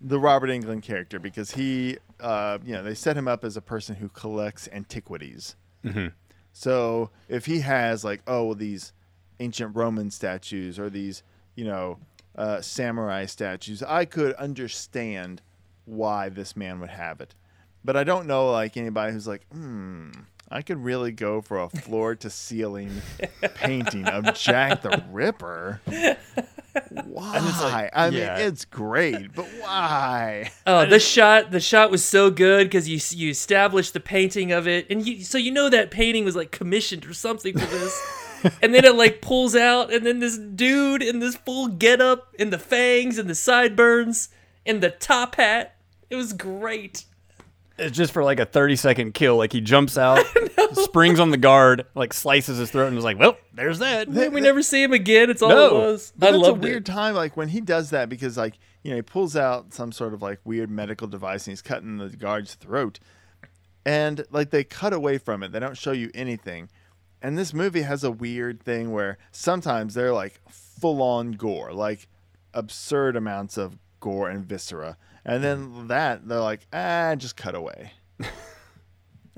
the 0.00 0.18
Robert 0.18 0.48
Englund 0.48 0.82
character 0.82 1.18
because 1.18 1.52
he, 1.52 1.98
uh, 2.20 2.58
you 2.64 2.72
know, 2.72 2.82
they 2.82 2.94
set 2.94 3.16
him 3.16 3.28
up 3.28 3.44
as 3.44 3.56
a 3.56 3.60
person 3.60 3.96
who 3.96 4.08
collects 4.08 4.68
antiquities. 4.72 5.56
Mm-hmm. 5.84 6.08
So 6.52 7.10
if 7.28 7.46
he 7.46 7.60
has 7.60 8.04
like, 8.04 8.22
oh, 8.26 8.46
well, 8.46 8.54
these 8.54 8.92
ancient 9.40 9.74
Roman 9.76 10.10
statues 10.10 10.78
or 10.78 10.90
these, 10.90 11.22
you 11.54 11.64
know, 11.64 11.98
uh, 12.36 12.60
samurai 12.60 13.26
statues, 13.26 13.82
I 13.82 14.04
could 14.04 14.34
understand 14.34 15.42
why 15.84 16.28
this 16.28 16.56
man 16.56 16.80
would 16.80 16.90
have 16.90 17.20
it. 17.20 17.34
But 17.84 17.96
I 17.96 18.04
don't 18.04 18.26
know 18.26 18.50
like 18.50 18.76
anybody 18.76 19.12
who's 19.12 19.26
like, 19.26 19.46
hmm, 19.52 20.10
I 20.50 20.62
could 20.62 20.82
really 20.82 21.12
go 21.12 21.40
for 21.40 21.58
a 21.58 21.68
floor 21.68 22.14
to 22.16 22.30
ceiling 22.30 22.90
painting 23.54 24.06
of 24.06 24.34
Jack 24.34 24.82
the 24.82 25.04
Ripper. 25.10 25.80
Why? 27.04 27.90
I 27.92 28.10
mean, 28.10 28.20
it's 28.20 28.64
great, 28.64 29.34
but 29.34 29.46
why? 29.60 30.50
Oh, 30.66 30.86
the 30.86 31.00
shot 31.00 31.50
the 31.50 31.60
shot 31.60 31.90
was 31.90 32.04
so 32.04 32.30
good 32.30 32.66
because 32.66 32.88
you 32.88 33.00
you 33.18 33.30
established 33.30 33.92
the 33.92 34.00
painting 34.00 34.52
of 34.52 34.66
it, 34.68 34.86
and 34.90 35.06
you 35.06 35.24
so 35.24 35.38
you 35.38 35.50
know 35.50 35.68
that 35.68 35.90
painting 35.90 36.24
was 36.24 36.36
like 36.36 36.50
commissioned 36.50 37.04
or 37.06 37.14
something 37.14 37.56
for 37.58 37.66
this. 37.66 38.24
and 38.62 38.72
then 38.72 38.84
it 38.84 38.94
like 38.94 39.20
pulls 39.20 39.56
out, 39.56 39.92
and 39.92 40.06
then 40.06 40.20
this 40.20 40.38
dude 40.38 41.02
in 41.02 41.18
this 41.18 41.36
full 41.36 41.68
getup, 41.68 42.34
and 42.38 42.52
the 42.52 42.58
fangs, 42.58 43.18
and 43.18 43.28
the 43.28 43.34
sideburns, 43.34 44.28
and 44.64 44.80
the 44.80 44.90
top 44.90 45.34
hat. 45.34 45.74
It 46.10 46.16
was 46.16 46.32
great. 46.32 47.04
It's 47.78 47.96
just 47.96 48.12
for 48.12 48.24
like 48.24 48.40
a 48.40 48.44
30 48.46 48.76
second 48.76 49.14
kill. 49.14 49.36
Like 49.36 49.52
he 49.52 49.60
jumps 49.60 49.96
out, 49.98 50.24
springs 50.72 51.20
on 51.20 51.30
the 51.30 51.36
guard, 51.36 51.86
like 51.94 52.12
slices 52.12 52.58
his 52.58 52.70
throat, 52.70 52.88
and 52.88 52.98
is 52.98 53.04
like, 53.04 53.18
well, 53.18 53.36
there's 53.54 53.78
that. 53.78 54.12
Then 54.12 54.32
we 54.32 54.40
never 54.40 54.62
see 54.62 54.82
him 54.82 54.92
again. 54.92 55.30
It's 55.30 55.42
all 55.42 55.48
No. 55.50 55.66
it 55.66 55.72
was. 55.74 56.12
But 56.16 56.28
I 56.28 56.30
that's 56.32 56.42
loved 56.42 56.58
a 56.58 56.66
weird 56.66 56.88
it. 56.88 56.92
time, 56.92 57.14
like 57.14 57.36
when 57.36 57.48
he 57.48 57.60
does 57.60 57.90
that, 57.90 58.08
because 58.08 58.36
like 58.36 58.58
you 58.82 58.90
know 58.90 58.96
he 58.96 59.02
pulls 59.02 59.36
out 59.36 59.72
some 59.74 59.92
sort 59.92 60.14
of 60.14 60.22
like 60.22 60.40
weird 60.44 60.70
medical 60.70 61.06
device 61.08 61.46
and 61.46 61.52
he's 61.52 61.62
cutting 61.62 61.98
the 61.98 62.08
guard's 62.10 62.54
throat, 62.54 62.98
and 63.84 64.24
like 64.30 64.50
they 64.50 64.64
cut 64.64 64.92
away 64.92 65.18
from 65.18 65.42
it. 65.42 65.52
They 65.52 65.60
don't 65.60 65.76
show 65.76 65.92
you 65.92 66.10
anything, 66.14 66.68
and 67.22 67.38
this 67.38 67.52
movie 67.54 67.82
has 67.82 68.04
a 68.04 68.10
weird 68.10 68.62
thing 68.62 68.92
where 68.92 69.18
sometimes 69.32 69.94
they're 69.94 70.12
like 70.12 70.40
full 70.50 71.02
on 71.02 71.32
gore, 71.32 71.72
like 71.72 72.08
absurd 72.54 73.16
amounts 73.16 73.56
of 73.56 73.78
gore 74.00 74.28
and 74.28 74.44
viscera, 74.44 74.96
and 75.28 75.44
then 75.44 75.86
that 75.88 76.26
they're 76.26 76.40
like 76.40 76.66
ah, 76.72 77.14
just 77.16 77.36
cut 77.36 77.54
away. 77.54 77.92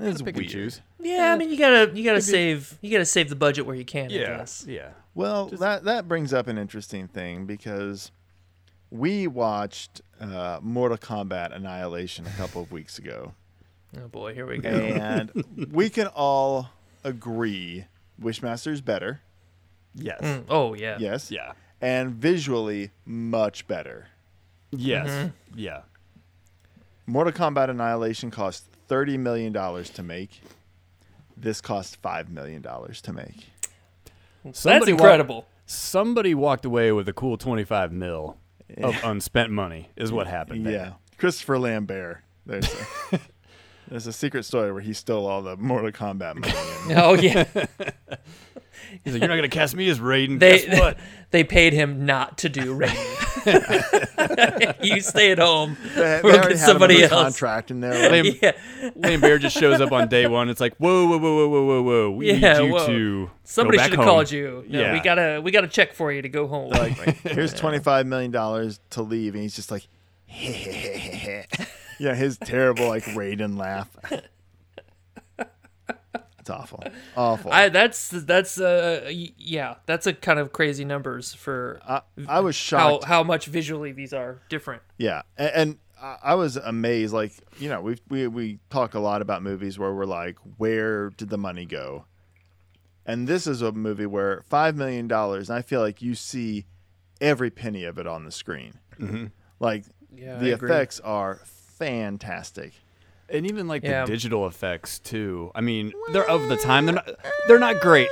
It's 0.02 0.22
Pick 0.22 0.34
weird. 0.34 0.46
and 0.46 0.52
choose. 0.52 0.80
Yeah, 0.98 1.30
I 1.32 1.36
mean 1.36 1.50
you 1.50 1.58
gotta 1.58 1.90
you 1.94 2.02
gotta 2.04 2.22
save 2.22 2.78
you 2.80 2.90
gotta 2.90 3.04
save 3.04 3.28
the 3.28 3.36
budget 3.36 3.66
where 3.66 3.76
you 3.76 3.84
can. 3.84 4.10
I 4.10 4.14
Yeah. 4.14 4.36
guess. 4.38 4.64
Yeah. 4.66 4.90
Well, 5.14 5.46
that 5.48 5.84
that 5.84 6.08
brings 6.08 6.32
up 6.32 6.46
an 6.46 6.56
interesting 6.56 7.06
thing 7.06 7.44
because 7.44 8.10
we 8.90 9.26
watched 9.26 10.00
uh, 10.18 10.58
Mortal 10.62 10.96
Kombat 10.96 11.54
Annihilation 11.54 12.26
a 12.26 12.30
couple 12.30 12.62
of 12.62 12.72
weeks 12.72 12.98
ago, 12.98 13.34
Oh 14.02 14.08
boy, 14.08 14.32
here 14.34 14.46
we 14.46 14.56
go. 14.58 14.70
and 14.70 15.30
we 15.70 15.90
can 15.90 16.06
all 16.08 16.70
agree 17.04 17.84
Wishmaster 18.20 18.72
is 18.72 18.80
better, 18.80 19.20
Yes. 19.94 20.20
Mm, 20.22 20.44
oh 20.48 20.72
yeah. 20.74 20.96
yes, 20.98 21.30
Yeah. 21.30 21.52
and 21.80 22.14
visually 22.14 22.90
much 23.04 23.66
better. 23.66 24.08
Yes. 24.72 25.08
Mm-hmm. 25.08 25.58
Yeah. 25.58 25.80
Mortal 27.06 27.32
Kombat 27.32 27.70
Annihilation 27.70 28.30
cost 28.30 28.64
thirty 28.88 29.16
million 29.18 29.52
dollars 29.52 29.90
to 29.90 30.02
make. 30.02 30.40
This 31.36 31.60
cost 31.60 31.96
five 32.02 32.30
million 32.30 32.62
dollars 32.62 33.00
to 33.02 33.12
make. 33.12 33.48
That's 34.44 34.60
Somebody 34.60 34.92
wa- 34.92 34.98
incredible. 34.98 35.46
Somebody 35.66 36.34
walked 36.34 36.64
away 36.64 36.90
with 36.92 37.08
a 37.08 37.12
cool 37.12 37.36
25 37.36 37.92
mil 37.92 38.36
of 38.82 38.96
unspent 39.04 39.50
money, 39.50 39.88
is 39.96 40.10
what 40.10 40.26
happened. 40.26 40.66
there. 40.66 40.72
Yeah, 40.72 40.92
Christopher 41.16 41.58
Lambert. 41.60 42.18
There's 42.44 42.66
a, 43.12 43.20
there's 43.88 44.06
a 44.08 44.12
secret 44.12 44.44
story 44.44 44.72
where 44.72 44.80
he 44.82 44.92
stole 44.92 45.26
all 45.26 45.42
the 45.42 45.56
Mortal 45.56 45.92
Kombat 45.92 46.36
money. 46.36 46.52
Oh 47.00 47.14
yeah. 47.14 47.44
He's 49.04 49.12
like, 49.12 49.20
you're 49.22 49.28
not 49.28 49.36
going 49.36 49.42
to 49.42 49.48
cast 49.48 49.76
me 49.76 49.88
as 49.88 50.00
Raiden. 50.00 50.40
They 50.40 50.64
Guess 50.66 50.80
what? 50.80 50.98
They 51.30 51.44
paid 51.44 51.72
him 51.72 52.04
not 52.06 52.38
to 52.38 52.48
do 52.48 52.74
rain. 52.74 52.90
you 54.82 55.00
stay 55.00 55.32
at 55.32 55.38
home. 55.38 55.76
They, 55.94 56.00
they 56.00 56.20
We'll 56.22 56.34
already 56.34 56.48
get 56.54 56.58
had 56.58 56.66
somebody 56.66 56.94
him 56.96 57.04
under 57.04 57.14
else. 57.14 57.22
contract, 57.22 57.70
and 57.70 57.82
they're 57.82 58.10
like, 58.10 58.24
Lam- 58.24 58.38
Yeah. 58.82 58.90
Lambert 58.96 59.40
just 59.42 59.56
shows 59.56 59.80
up 59.80 59.92
on 59.92 60.08
day 60.08 60.26
one. 60.26 60.48
It's 60.48 60.60
like, 60.60 60.74
whoa, 60.76 61.06
whoa, 61.06 61.18
whoa, 61.18 61.36
whoa, 61.36 61.48
whoa, 61.48 61.64
whoa, 61.64 61.82
whoa. 61.82 62.10
We 62.10 62.32
Yeah, 62.32 62.58
need 62.58 62.66
you 62.66 62.72
whoa. 62.72 62.86
to 62.86 63.30
Somebody 63.44 63.78
go 63.78 63.82
back 63.82 63.90
should 63.90 63.98
have 63.98 64.06
called 64.08 64.30
you. 64.30 64.64
No, 64.68 64.80
Yeah. 64.80 64.92
we 64.92 65.00
gotta 65.00 65.40
we 65.42 65.50
gotta 65.50 65.68
check 65.68 65.92
for 65.94 66.12
you 66.12 66.22
to 66.22 66.28
go 66.28 66.46
home. 66.46 66.70
like, 66.70 66.92
here's 67.22 67.54
twenty 67.54 67.78
five 67.78 68.06
million 68.06 68.30
dollars 68.30 68.80
to 68.90 69.02
leave, 69.02 69.34
and 69.34 69.42
he's 69.42 69.56
just 69.56 69.70
like, 69.70 69.86
yeah, 70.28 72.14
his 72.14 72.38
terrible 72.38 72.88
like 72.88 73.04
Raiden 73.04 73.56
laugh. 73.58 73.88
It's 76.50 76.60
awful, 76.60 76.84
awful. 77.16 77.52
I 77.52 77.68
that's 77.68 78.10
that's 78.10 78.60
uh 78.60 79.10
yeah 79.10 79.76
that's 79.86 80.06
a 80.06 80.12
kind 80.12 80.38
of 80.38 80.52
crazy 80.52 80.84
numbers 80.84 81.34
for 81.34 81.80
I, 81.86 82.02
I 82.28 82.40
was 82.40 82.56
shocked. 82.56 83.04
how 83.04 83.22
much 83.22 83.46
visually 83.46 83.92
these 83.92 84.12
are 84.12 84.40
different. 84.48 84.82
Yeah, 84.98 85.22
and, 85.36 85.50
and 85.54 85.78
I 86.00 86.16
I 86.22 86.34
was 86.34 86.56
amazed. 86.56 87.12
Like 87.12 87.32
you 87.58 87.68
know, 87.68 87.80
we 87.80 87.96
we 88.08 88.26
we 88.26 88.58
talk 88.70 88.94
a 88.94 89.00
lot 89.00 89.22
about 89.22 89.42
movies 89.42 89.78
where 89.78 89.92
we're 89.92 90.04
like, 90.04 90.36
where 90.56 91.10
did 91.10 91.30
the 91.30 91.38
money 91.38 91.66
go? 91.66 92.06
And 93.06 93.26
this 93.26 93.46
is 93.46 93.62
a 93.62 93.72
movie 93.72 94.06
where 94.06 94.42
five 94.48 94.76
million 94.76 95.08
dollars, 95.08 95.50
and 95.50 95.58
I 95.58 95.62
feel 95.62 95.80
like 95.80 96.02
you 96.02 96.14
see 96.14 96.66
every 97.20 97.50
penny 97.50 97.84
of 97.84 97.98
it 97.98 98.06
on 98.06 98.24
the 98.24 98.32
screen. 98.32 98.74
Mm-hmm. 98.98 99.26
Like 99.58 99.84
Yeah, 100.14 100.38
the 100.38 100.50
effects 100.50 101.00
are 101.00 101.40
fantastic. 101.44 102.72
And 103.32 103.46
even 103.46 103.68
like 103.68 103.82
Yeah. 103.84 104.04
the 104.04 104.12
digital 104.12 104.46
effects 104.46 104.98
too. 104.98 105.50
I 105.54 105.60
mean, 105.60 105.92
they're 106.12 106.28
of 106.28 106.48
the 106.48 106.56
time. 106.56 106.86
They're 106.86 106.94
not. 106.96 107.10
They're 107.48 107.58
not 107.58 107.80
great. 107.80 108.08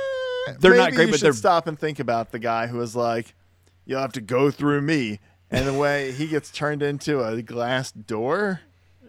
They're 0.59 0.75
not 0.75 0.93
great, 0.93 1.05
you 1.07 1.11
but 1.11 1.19
should 1.19 1.25
they're 1.27 1.33
stop 1.33 1.67
and 1.67 1.77
think 1.77 1.99
about 1.99 2.31
the 2.31 2.39
guy 2.39 2.67
who 2.67 2.77
was 2.77 2.95
like, 2.95 3.35
"You'll 3.85 3.99
have 4.01 4.13
to 4.13 4.21
go 4.21 4.49
through 4.49 4.81
me," 4.81 5.19
and 5.51 5.67
the 5.67 5.73
way 5.73 6.11
he 6.11 6.27
gets 6.27 6.49
turned 6.51 6.81
into 6.81 7.21
a 7.23 7.41
glass 7.41 7.91
door. 7.91 8.61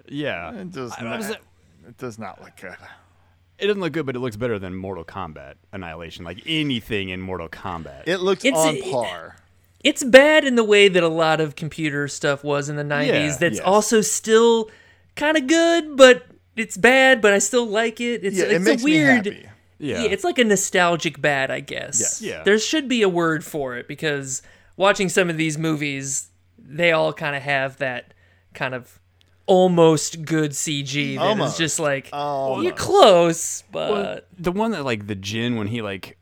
yeah. 0.09 0.53
It 0.53 0.73
does 0.73 0.93
I- 0.99 1.03
not. 1.05 1.21
it? 1.23 1.39
It 1.89 1.97
does 1.97 2.19
not 2.19 2.41
look 2.43 2.57
good. 2.61 2.77
It 3.59 3.67
doesn't 3.67 3.81
look 3.81 3.93
good, 3.93 4.07
but 4.07 4.17
it 4.17 4.21
looks 4.21 4.37
better 4.37 4.59
than 4.59 4.75
Mortal 4.75 5.05
Kombat 5.05 5.55
Annihilation. 5.73 6.25
Like 6.25 6.39
anything 6.47 7.11
in 7.11 7.21
Mortal 7.21 7.49
Kombat. 7.49 8.03
It 8.07 8.19
looks 8.19 8.45
It's- 8.45 8.61
on 8.67 8.77
it- 8.77 8.91
par. 8.91 9.37
It's 9.85 10.03
bad 10.05 10.45
in 10.45 10.57
the 10.57 10.65
way 10.65 10.89
that 10.89 11.03
a 11.03 11.09
lot 11.09 11.41
of 11.41 11.57
computer 11.57 12.07
stuff 12.09 12.43
was 12.45 12.69
in 12.69 12.77
the 12.77 12.85
90s. 12.85 13.33
Yeah, 13.35 13.37
that's 13.39 13.57
yes. 13.59 13.65
also 13.65 14.01
still 14.03 14.69
kind 15.21 15.37
of 15.37 15.47
good, 15.47 15.97
but 15.97 16.27
it's 16.57 16.77
bad, 16.77 17.21
but 17.23 17.33
I 17.33 17.39
still 17.39 17.67
like 17.67 18.01
it. 18.01 18.25
It's 18.25 18.37
Yeah, 18.37 18.45
it's 18.45 18.53
it 18.55 18.63
makes 18.63 18.83
a 18.83 18.85
weird 18.85 19.27
me 19.27 19.33
happy. 19.35 19.49
yeah. 19.79 20.03
it's 20.03 20.25
like 20.25 20.39
a 20.39 20.45
nostalgic 20.45 21.21
bad, 21.21 21.51
I 21.51 21.61
guess. 21.61 22.01
Yes. 22.01 22.23
Yeah. 22.23 22.43
There 22.43 22.59
should 22.59 22.89
be 22.89 23.03
a 23.03 23.09
word 23.09 23.45
for 23.45 23.77
it 23.77 23.87
because 23.87 24.43
watching 24.77 25.09
some 25.09 25.31
of 25.31 25.37
these 25.37 25.57
movies, 25.59 26.29
they 26.59 26.93
all 26.93 27.13
kind 27.13 27.37
of 27.37 27.43
have 27.43 27.77
that 27.79 28.13
kind 28.55 28.75
of 28.75 28.99
almost 29.47 30.25
good 30.25 30.53
CG 30.53 30.93
that 30.95 31.13
is 31.13 31.19
Almost. 31.19 31.59
just 31.59 31.81
like 31.81 32.09
you're 32.13 32.73
close, 32.73 33.63
but 33.73 33.91
Well, 33.91 34.21
the 34.39 34.53
one 34.53 34.71
that 34.73 34.85
like 34.85 35.07
the 35.07 35.15
Jin 35.17 35.57
when 35.57 35.67
he 35.67 35.83
like 35.83 36.17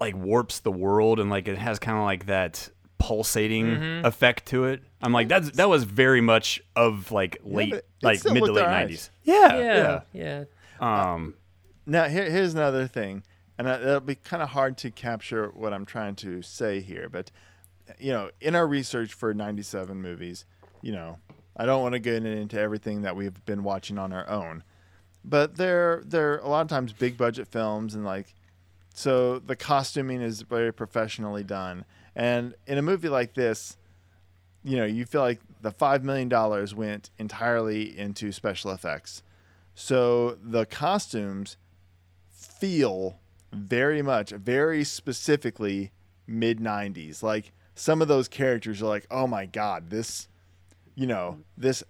like 0.00 0.16
warps 0.16 0.60
the 0.60 0.72
world 0.72 1.20
and 1.20 1.30
like 1.30 1.48
it 1.48 1.58
has 1.58 1.78
kind 1.78 1.96
of 1.96 2.04
like 2.04 2.26
that 2.26 2.68
pulsating 2.98 3.66
Mm-hmm. 3.66 4.06
effect 4.06 4.46
to 4.46 4.64
it. 4.64 4.82
I'm 5.02 5.12
like 5.12 5.28
that's 5.28 5.50
that 5.52 5.68
was 5.68 5.84
very 5.84 6.20
much 6.20 6.60
of 6.74 7.12
like 7.12 7.38
late 7.44 7.70
but 7.70 7.78
it 7.78 7.86
like 8.02 8.18
still 8.20 8.34
mid 8.34 8.44
to 8.44 8.52
looked 8.52 8.56
late 8.56 8.64
alright. 8.64 8.88
90s. 8.88 9.10
Yeah, 9.24 9.56
yeah, 9.56 10.00
yeah. 10.12 10.44
yeah. 10.80 11.12
Um 11.12 11.34
Now, 11.86 12.08
here, 12.08 12.28
here's 12.30 12.54
another 12.54 12.86
thing, 12.86 13.22
and 13.58 13.68
uh, 13.68 13.78
it'll 13.80 14.00
be 14.00 14.16
kind 14.16 14.42
of 14.42 14.50
hard 14.50 14.76
to 14.78 14.90
capture 14.90 15.48
what 15.48 15.72
I'm 15.72 15.84
trying 15.84 16.16
to 16.16 16.42
say 16.42 16.80
here, 16.80 17.08
but 17.08 17.30
you 17.98 18.12
know, 18.12 18.30
in 18.40 18.56
our 18.56 18.66
research 18.66 19.14
for 19.14 19.32
97 19.32 20.00
movies, 20.02 20.44
you 20.82 20.92
know, 20.92 21.18
I 21.56 21.64
don't 21.66 21.82
want 21.82 21.92
to 21.92 22.00
get 22.00 22.24
into 22.24 22.58
everything 22.58 23.02
that 23.02 23.14
we've 23.14 23.44
been 23.44 23.62
watching 23.62 23.98
on 23.98 24.12
our 24.12 24.28
own, 24.28 24.64
but 25.24 25.56
they're 25.56 26.02
they're 26.04 26.38
a 26.38 26.48
lot 26.48 26.62
of 26.62 26.68
times 26.68 26.92
big 26.92 27.16
budget 27.16 27.48
films 27.48 27.94
and 27.94 28.04
like, 28.04 28.34
so 28.94 29.38
the 29.38 29.56
costuming 29.56 30.20
is 30.22 30.42
very 30.42 30.72
professionally 30.72 31.44
done. 31.44 31.84
And 32.14 32.54
in 32.66 32.78
a 32.78 32.82
movie 32.82 33.08
like 33.10 33.34
this, 33.34 33.76
you 34.66 34.76
know, 34.76 34.84
you 34.84 35.06
feel 35.06 35.20
like 35.20 35.40
the 35.62 35.70
five 35.70 36.02
million 36.02 36.28
dollars 36.28 36.74
went 36.74 37.10
entirely 37.18 37.96
into 37.96 38.32
special 38.32 38.72
effects. 38.72 39.22
So 39.74 40.38
the 40.42 40.66
costumes 40.66 41.56
feel 42.30 43.20
very 43.52 44.02
much, 44.02 44.30
very 44.30 44.82
specifically 44.82 45.92
mid 46.26 46.58
'90s. 46.58 47.22
Like 47.22 47.52
some 47.76 48.02
of 48.02 48.08
those 48.08 48.26
characters 48.26 48.82
are 48.82 48.86
like, 48.86 49.06
oh 49.08 49.28
my 49.28 49.46
god, 49.46 49.88
this, 49.90 50.26
you 50.96 51.06
know, 51.06 51.38
this 51.56 51.84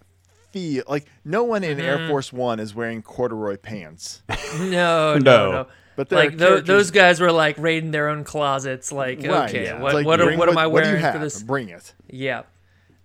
feel 0.53 0.85
like 0.87 1.07
no 1.25 1.45
one 1.45 1.65
in 1.65 1.81
Air 1.81 1.97
mm-hmm. 1.97 2.09
Force 2.09 2.31
One 2.33 2.61
is 2.61 2.75
wearing 2.75 3.03
corduroy 3.03 3.57
pants. 3.57 4.23
No, 4.59 5.15
no, 5.15 5.19
No. 5.19 5.51
no. 5.53 5.67
But 5.97 6.13
like 6.13 6.37
tho- 6.37 6.47
characters- 6.47 6.67
those 6.67 6.91
guys 6.91 7.21
were 7.21 7.33
like 7.33 7.57
raiding 7.59 7.91
their 7.91 8.09
own 8.09 8.23
closets. 8.23 8.93
Like, 8.93 9.19
Right, 9.23 9.49
okay, 9.49 9.65
yeah. 9.65 9.81
What 9.81 9.95
like, 9.95 10.07
what, 10.07 10.21
bring 10.21 10.39
what 10.39 10.49
am 10.49 10.59
I 10.59 10.67
what 10.67 10.85
do 10.85 10.91
you 10.91 10.97
wearing 10.97 11.13
for 11.13 11.19
this? 11.19 11.43
Bring 11.43 11.71
it. 11.71 11.95
Yeah, 12.09 12.43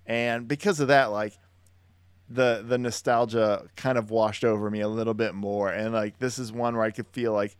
and 0.05 0.47
because 0.47 0.79
of 0.79 0.87
that 0.89 1.11
like 1.11 1.33
the 2.29 2.63
the 2.67 2.77
nostalgia 2.77 3.67
kind 3.75 3.97
of 3.97 4.09
washed 4.09 4.43
over 4.43 4.69
me 4.71 4.81
a 4.81 4.87
little 4.87 5.13
bit 5.13 5.33
more 5.35 5.69
and 5.69 5.93
like 5.93 6.17
this 6.19 6.39
is 6.39 6.51
one 6.51 6.75
where 6.75 6.85
i 6.85 6.91
could 6.91 7.07
feel 7.07 7.33
like 7.33 7.55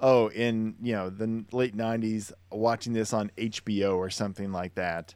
oh 0.00 0.28
in 0.28 0.74
you 0.82 0.92
know 0.92 1.08
the 1.10 1.44
late 1.52 1.76
90s 1.76 2.32
watching 2.50 2.92
this 2.92 3.12
on 3.12 3.30
hbo 3.36 3.96
or 3.96 4.10
something 4.10 4.50
like 4.52 4.74
that 4.74 5.14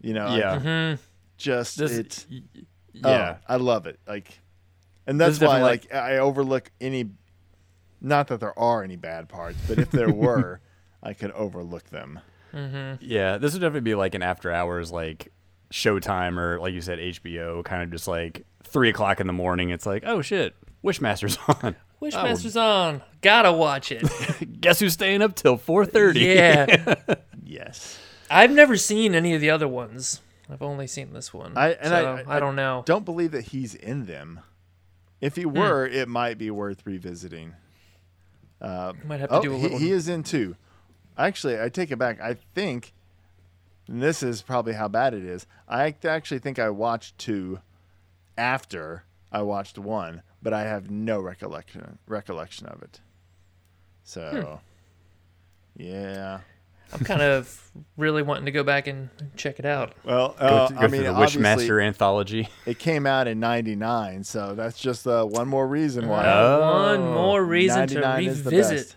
you 0.00 0.14
know 0.14 0.34
Yeah. 0.34 0.58
Mm-hmm. 0.58 1.02
just 1.36 1.76
This- 1.78 1.98
it 1.98 2.26
y- 2.30 2.42
oh, 3.04 3.10
yeah. 3.10 3.36
i 3.46 3.56
love 3.56 3.86
it 3.86 4.00
like 4.06 4.40
and 5.06 5.20
that's 5.20 5.38
why 5.40 5.58
definitely 5.58 5.70
like 5.70 5.94
i 5.94 6.18
overlook 6.18 6.70
any 6.80 7.10
not 8.00 8.28
that 8.28 8.40
there 8.40 8.58
are 8.58 8.82
any 8.82 8.96
bad 8.96 9.28
parts 9.28 9.58
but 9.68 9.78
if 9.78 9.90
there 9.90 10.10
were 10.12 10.60
i 11.02 11.12
could 11.12 11.30
overlook 11.32 11.84
them 11.90 12.18
Yeah, 13.00 13.38
this 13.38 13.52
would 13.54 13.60
definitely 13.60 13.80
be 13.80 13.94
like 13.94 14.14
an 14.14 14.22
after 14.22 14.50
hours 14.52 14.90
like 14.92 15.32
Showtime 15.72 16.38
or 16.38 16.60
like 16.60 16.72
you 16.74 16.80
said 16.80 16.98
HBO, 16.98 17.64
kind 17.64 17.82
of 17.82 17.90
just 17.90 18.06
like 18.06 18.44
three 18.62 18.90
o'clock 18.90 19.20
in 19.20 19.26
the 19.26 19.32
morning. 19.32 19.70
It's 19.70 19.86
like, 19.86 20.04
oh 20.06 20.22
shit, 20.22 20.54
Wishmaster's 20.84 21.38
on. 21.62 21.74
Wishmaster's 22.00 22.56
on. 22.56 23.02
Gotta 23.20 23.52
watch 23.52 23.90
it. 23.92 24.02
Guess 24.60 24.80
who's 24.80 24.92
staying 24.92 25.22
up 25.22 25.34
till 25.34 25.56
four 25.56 25.84
thirty? 25.86 26.20
yeah, 26.20 26.94
yes 27.44 27.98
I've 28.30 28.50
never 28.50 28.76
seen 28.76 29.14
any 29.14 29.34
of 29.34 29.40
the 29.40 29.50
other 29.50 29.68
ones. 29.68 30.20
I've 30.50 30.62
only 30.62 30.86
seen 30.86 31.12
this 31.12 31.32
one. 31.32 31.52
I 31.56 31.70
and 31.72 31.88
so 31.88 32.24
I, 32.26 32.36
I, 32.36 32.40
don't 32.40 32.56
know. 32.56 32.82
Don't 32.86 33.04
believe 33.04 33.30
that 33.32 33.46
he's 33.46 33.74
in 33.74 34.06
them. 34.06 34.40
If 35.20 35.34
Hmm. 35.36 35.40
he 35.40 35.46
were, 35.46 35.86
it 35.86 36.08
might 36.08 36.36
be 36.38 36.50
worth 36.50 36.84
revisiting. 36.84 37.54
Might 38.60 39.20
have 39.20 39.30
to 39.30 39.36
Oh, 39.36 39.42
do 39.42 39.52
a 39.54 39.56
he, 39.56 39.62
little. 39.62 39.78
he 39.78 39.90
is 39.90 40.08
in 40.08 40.22
two. 40.22 40.56
Actually, 41.16 41.60
I 41.60 41.68
take 41.68 41.90
it 41.90 41.98
back. 41.98 42.20
I 42.20 42.34
think 42.54 42.92
and 43.88 44.02
this 44.02 44.22
is 44.22 44.42
probably 44.42 44.72
how 44.74 44.88
bad 44.88 45.14
it 45.14 45.24
is. 45.24 45.46
I 45.68 45.94
actually 46.04 46.38
think 46.40 46.58
I 46.58 46.70
watched 46.70 47.18
two 47.18 47.60
after 48.38 49.04
I 49.30 49.42
watched 49.42 49.78
one, 49.78 50.22
but 50.42 50.52
I 50.52 50.62
have 50.62 50.90
no 50.90 51.20
recollection 51.20 51.98
recollection 52.06 52.66
of 52.66 52.82
it. 52.82 53.00
So, 54.04 54.60
Hmm. 55.76 55.82
yeah. 55.82 56.40
I'm 56.94 57.04
kind 57.06 57.22
of 57.22 57.70
really 57.96 58.22
wanting 58.22 58.44
to 58.44 58.50
go 58.50 58.62
back 58.62 58.86
and 58.86 59.08
check 59.34 59.58
it 59.58 59.64
out. 59.64 59.94
Well, 60.04 60.36
Go, 60.38 60.44
uh, 60.44 60.68
to, 60.68 60.74
go 60.74 60.80
I 60.80 60.86
mean, 60.88 61.04
the 61.04 61.08
Wishmaster 61.08 61.82
anthology. 61.82 62.50
it 62.66 62.78
came 62.78 63.06
out 63.06 63.26
in 63.26 63.40
'99, 63.40 64.24
so 64.24 64.54
that's 64.54 64.78
just 64.78 65.06
uh, 65.06 65.24
one 65.24 65.48
more 65.48 65.66
reason 65.66 66.06
why. 66.06 66.22
Oh. 66.26 66.90
One 66.90 67.14
more 67.14 67.42
reason 67.42 67.88
to 67.88 67.94
99 68.00 68.24
is 68.26 68.42
the 68.44 68.50
revisit. 68.50 68.76
best. 68.88 68.96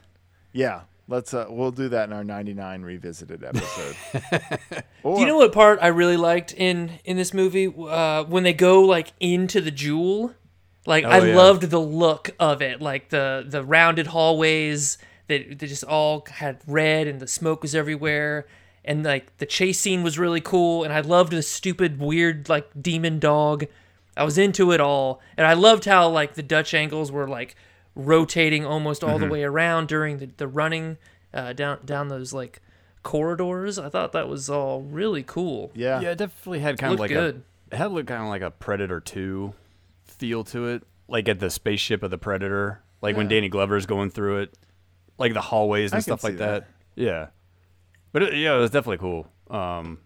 Yeah, 0.52 0.82
let's. 1.08 1.34
Uh, 1.34 1.46
we'll 1.50 1.72
do 1.72 1.90
that 1.90 2.08
in 2.10 2.14
our 2.14 2.24
'99 2.24 2.82
revisited 2.84 3.44
episode. 3.44 3.96
or, 5.04 5.16
Do 5.16 5.22
you 5.22 5.28
know 5.28 5.38
what 5.38 5.52
part 5.54 5.80
I 5.82 5.88
really 5.88 6.18
liked 6.18 6.54
in 6.54 7.00
in 7.06 7.18
this 7.18 7.34
movie? 7.34 7.68
Uh, 7.68 8.24
when 8.26 8.44
they 8.44 8.54
go 8.54 8.82
like 8.82 9.14
into 9.20 9.62
the 9.62 9.72
jewel, 9.72 10.34
like 10.86 11.06
I 11.06 11.20
Oh, 11.20 11.24
yeah. 11.24 11.36
loved 11.36 11.64
the 11.64 11.80
look 11.82 12.32
of 12.40 12.62
it, 12.62 12.82
like 12.82 13.10
the 13.10 13.46
the 13.48 13.64
rounded 13.64 14.08
hallways 14.08 14.98
that 15.28 15.58
they 15.60 15.68
just 15.68 15.84
all 15.84 16.26
had 16.30 16.60
red 16.68 17.08
and 17.08 17.20
the 17.20 17.28
smoke 17.28 17.62
was 17.64 17.74
everywhere, 17.74 18.46
and 18.84 19.04
like 19.04 19.36
the 19.38 19.46
chase 19.46 19.80
scene 19.80 20.04
was 20.04 20.20
really 20.20 20.42
cool, 20.42 20.84
and 20.84 20.94
I 20.94 21.00
loved 21.02 21.32
the 21.34 21.42
stupid 21.42 22.00
weird 22.00 22.48
like 22.50 22.70
demon 22.80 23.20
dog. 23.20 23.66
I 24.18 24.24
was 24.24 24.38
into 24.38 24.72
it 24.72 24.80
all, 24.80 25.20
and 25.36 25.46
I 25.46 25.54
loved 25.54 25.86
how 25.86 26.08
like 26.10 26.36
the 26.36 26.44
Dutch 26.44 26.74
angles 26.74 27.12
were 27.12 27.28
like 27.28 27.56
rotating 27.96 28.66
almost 28.66 29.04
all 29.04 29.12
Mm-hmm. 29.18 29.26
the 29.26 29.30
way 29.32 29.44
around 29.44 29.88
during 29.88 30.18
the 30.18 30.26
the 30.38 30.48
running 30.48 30.98
uh, 31.34 31.54
down 31.54 31.80
down 31.86 32.10
those 32.10 32.34
like 32.34 32.62
corridors. 33.04 33.78
I 33.80 33.90
thought 33.90 34.12
that 34.14 34.28
was 34.28 34.50
all 34.50 34.82
really 34.82 35.24
cool. 35.24 35.72
Yeah. 35.74 36.02
Yeah, 36.02 36.12
it 36.12 36.18
definitely 36.18 36.60
had 36.60 36.78
kind 36.78 36.94
of 36.94 37.00
like 37.00 37.10
good. 37.10 37.44
a 37.72 37.74
it 37.76 37.78
had 37.78 37.92
look 37.92 38.08
kind 38.08 38.24
of 38.24 38.30
like 38.30 38.42
a 38.42 38.52
Predator 38.52 39.00
Two 39.00 39.54
feel 40.04 40.44
to 40.46 40.68
it, 40.68 40.84
like 41.08 41.28
at 41.30 41.40
the 41.40 41.50
spaceship 41.50 42.04
of 42.04 42.12
the 42.12 42.18
Predator, 42.18 42.82
like 43.02 43.16
when 43.18 43.26
Yeah. 43.28 43.38
Danny 43.38 43.50
Glover's 43.50 43.86
going 43.86 44.10
through 44.10 44.40
it, 44.40 44.58
like 45.18 45.34
the 45.34 45.42
hallways 45.42 45.92
and 45.92 45.98
can 45.98 46.04
stuff 46.04 46.22
see 46.22 46.28
like 46.30 46.38
that. 46.38 46.68
Yeah, 46.96 47.28
but 48.12 48.24
it, 48.24 48.34
yeah, 48.36 48.56
it 48.56 48.60
was 48.60 48.72
definitely 48.72 48.98
cool. 49.00 49.28
Um, 49.50 50.00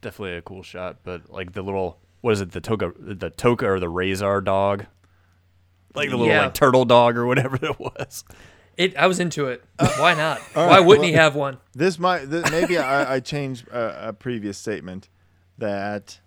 definitely 0.00 0.36
a 0.36 0.42
cool 0.42 0.62
shot. 0.62 0.98
But 1.04 1.30
like 1.30 1.52
the 1.52 1.62
little 1.62 1.98
what 2.22 2.32
is 2.32 2.40
it, 2.40 2.52
the 2.52 2.60
toka, 2.60 2.92
the 2.98 3.30
toka 3.30 3.66
or 3.70 3.78
the 3.80 3.88
razor 3.88 4.40
dog, 4.40 4.86
like 5.94 6.10
the 6.10 6.16
little 6.16 6.32
Yeah. 6.32 6.44
like 6.44 6.54
turtle 6.54 6.84
dog 6.84 7.16
or 7.16 7.26
whatever 7.26 7.56
it 7.62 7.78
was. 7.78 8.24
It. 8.76 8.96
I 8.96 9.06
was 9.06 9.20
into 9.20 9.46
it. 9.48 9.62
Uh, 9.78 9.88
Why 9.98 10.14
not? 10.14 10.38
Why 10.54 10.80
wouldn't 10.80 11.06
he 11.06 11.12
have 11.12 11.34
one? 11.34 11.58
This 11.74 11.98
might 11.98 12.30
th- 12.30 12.50
maybe 12.50 12.78
I, 12.78 13.16
I 13.16 13.20
changed 13.20 13.68
a, 13.68 14.08
a 14.08 14.12
previous 14.12 14.56
statement 14.58 15.08
that 15.58 16.18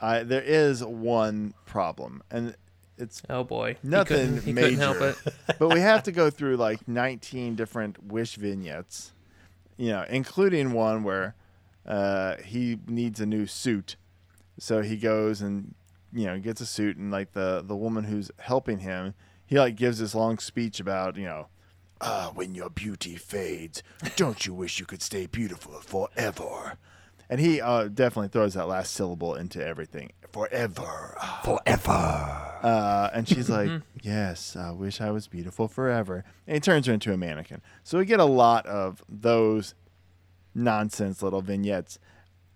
I 0.00 0.22
there 0.22 0.42
is 0.42 0.84
one 0.84 1.54
problem 1.66 2.22
and 2.30 2.54
it's 2.98 3.22
Oh 3.30 3.44
boy, 3.44 3.76
He 3.80 3.88
nothing 3.88 4.16
couldn't- 4.16 4.42
He 4.44 4.52
major, 4.52 4.68
couldn't 4.76 4.80
help 4.98 5.00
it. 5.00 5.34
but 5.58 5.72
we 5.72 5.80
have 5.80 6.02
to 6.04 6.12
go 6.12 6.30
through 6.30 6.56
like 6.56 6.86
19 6.88 7.54
different 7.54 8.02
wish 8.04 8.34
vignettes, 8.34 9.12
you 9.76 9.88
know, 9.90 10.04
including 10.08 10.72
one 10.72 11.04
where 11.04 11.34
uh, 11.86 12.36
he 12.44 12.78
needs 12.88 13.20
a 13.20 13.24
new 13.26 13.46
suit, 13.46 13.96
so 14.58 14.82
he 14.82 14.96
goes 14.96 15.40
and 15.40 15.74
you 16.12 16.26
know 16.26 16.38
gets 16.38 16.60
a 16.60 16.66
suit 16.66 16.96
and 16.96 17.10
like 17.10 17.32
the 17.32 17.62
the 17.64 17.76
woman 17.76 18.04
who's 18.04 18.30
helping 18.38 18.80
him, 18.80 19.14
he 19.46 19.58
like 19.58 19.76
gives 19.76 19.98
this 19.98 20.14
long 20.14 20.38
speech 20.38 20.80
about 20.80 21.16
you 21.16 21.24
know. 21.24 21.48
Ah, 22.00 22.30
when 22.32 22.54
your 22.54 22.70
beauty 22.70 23.16
fades, 23.16 23.82
don't 24.14 24.46
you 24.46 24.54
wish 24.54 24.78
you 24.78 24.86
could 24.86 25.02
stay 25.02 25.26
beautiful 25.26 25.72
forever? 25.80 26.78
And 27.28 27.40
he 27.40 27.60
uh, 27.60 27.88
definitely 27.88 28.28
throws 28.28 28.54
that 28.54 28.68
last 28.68 28.92
syllable 28.94 29.34
into 29.34 29.64
everything. 29.64 30.12
Forever. 30.32 31.16
Forever. 31.44 31.90
Uh, 32.62 33.10
and 33.12 33.28
she's 33.28 33.50
like, 33.50 33.70
Yes, 34.02 34.56
I 34.56 34.70
wish 34.70 35.00
I 35.00 35.10
was 35.10 35.26
beautiful 35.28 35.68
forever. 35.68 36.24
And 36.46 36.54
he 36.54 36.60
turns 36.60 36.86
her 36.86 36.92
into 36.92 37.12
a 37.12 37.16
mannequin. 37.16 37.60
So 37.84 37.98
we 37.98 38.04
get 38.04 38.20
a 38.20 38.24
lot 38.24 38.64
of 38.66 39.02
those 39.08 39.74
nonsense 40.54 41.22
little 41.22 41.42
vignettes. 41.42 41.98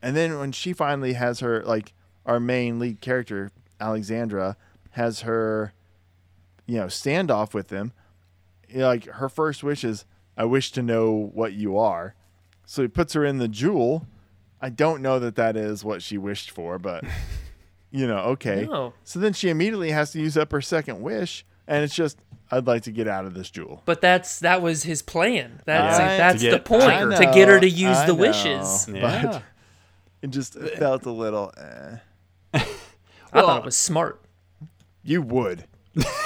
And 0.01 0.16
then 0.16 0.39
when 0.39 0.53
she 0.53 0.72
finally 0.72 1.12
has 1.12 1.41
her, 1.41 1.62
like, 1.64 1.93
our 2.27 2.41
main 2.41 2.79
lead 2.79 3.01
character, 3.01 3.51
Alexandra, 3.81 4.57
has 4.93 5.20
her, 5.20 5.73
you 6.66 6.77
know, 6.77 6.87
standoff 6.87 7.55
with 7.55 7.70
him, 7.70 7.93
like, 8.75 9.05
her 9.07 9.29
first 9.29 9.62
wish 9.62 9.85
is, 9.85 10.05
I 10.37 10.45
wish 10.45 10.73
to 10.73 10.83
know 10.83 11.31
what 11.35 11.53
you 11.53 11.77
are. 11.79 12.14
So 12.64 12.83
he 12.83 12.89
puts 12.89 13.12
her 13.14 13.25
in 13.25 13.39
the 13.39 13.49
jewel. 13.49 14.07
I 14.61 14.70
don't 14.70 15.03
know 15.03 15.18
that 15.18 15.35
that 15.37 15.57
is 15.57 15.85
what 15.85 16.03
she 16.03 16.16
wished 16.16 16.51
for, 16.51 16.79
but, 16.79 17.05
you 17.91 18.07
know, 18.07 18.18
okay. 18.18 18.66
No. 18.70 18.95
So 19.05 19.18
then 19.18 19.33
she 19.33 19.49
immediately 19.51 19.91
has 19.91 20.12
to 20.12 20.20
use 20.20 20.37
up 20.37 20.53
her 20.53 20.61
second 20.62 21.03
wish, 21.03 21.45
and 21.66 21.83
it's 21.85 21.95
just, 21.95 22.18
I'd 22.51 22.66
like 22.66 22.83
to 22.83 22.93
get 22.93 23.09
out 23.09 23.25
of 23.25 23.35
this 23.35 23.51
jewel. 23.51 23.83
But 23.87 24.01
that's 24.03 24.39
that 24.41 24.61
was 24.61 24.83
his 24.83 25.01
plan. 25.03 25.62
That's 25.64 25.99
I- 25.99 26.16
that's 26.18 26.43
To 26.43 26.51
the 26.51 26.59
point 26.59 26.83
I 26.85 27.05
to 27.16 27.33
get 27.33 27.49
her 27.49 27.59
to 27.59 27.68
use 27.68 27.97
I 27.97 28.07
the 28.07 28.12
know, 28.12 28.20
wishes. 28.20 28.89
But 28.93 29.43
it 30.20 30.31
just 30.31 30.55
felt 30.55 31.07
a 31.07 31.11
little. 31.11 31.53
Eh. 31.57 31.97
I 33.33 33.41
thought 33.41 33.59
it 33.59 33.64
was 33.64 33.76
smart. 33.76 34.20
You 35.03 35.22
would. 35.22 35.64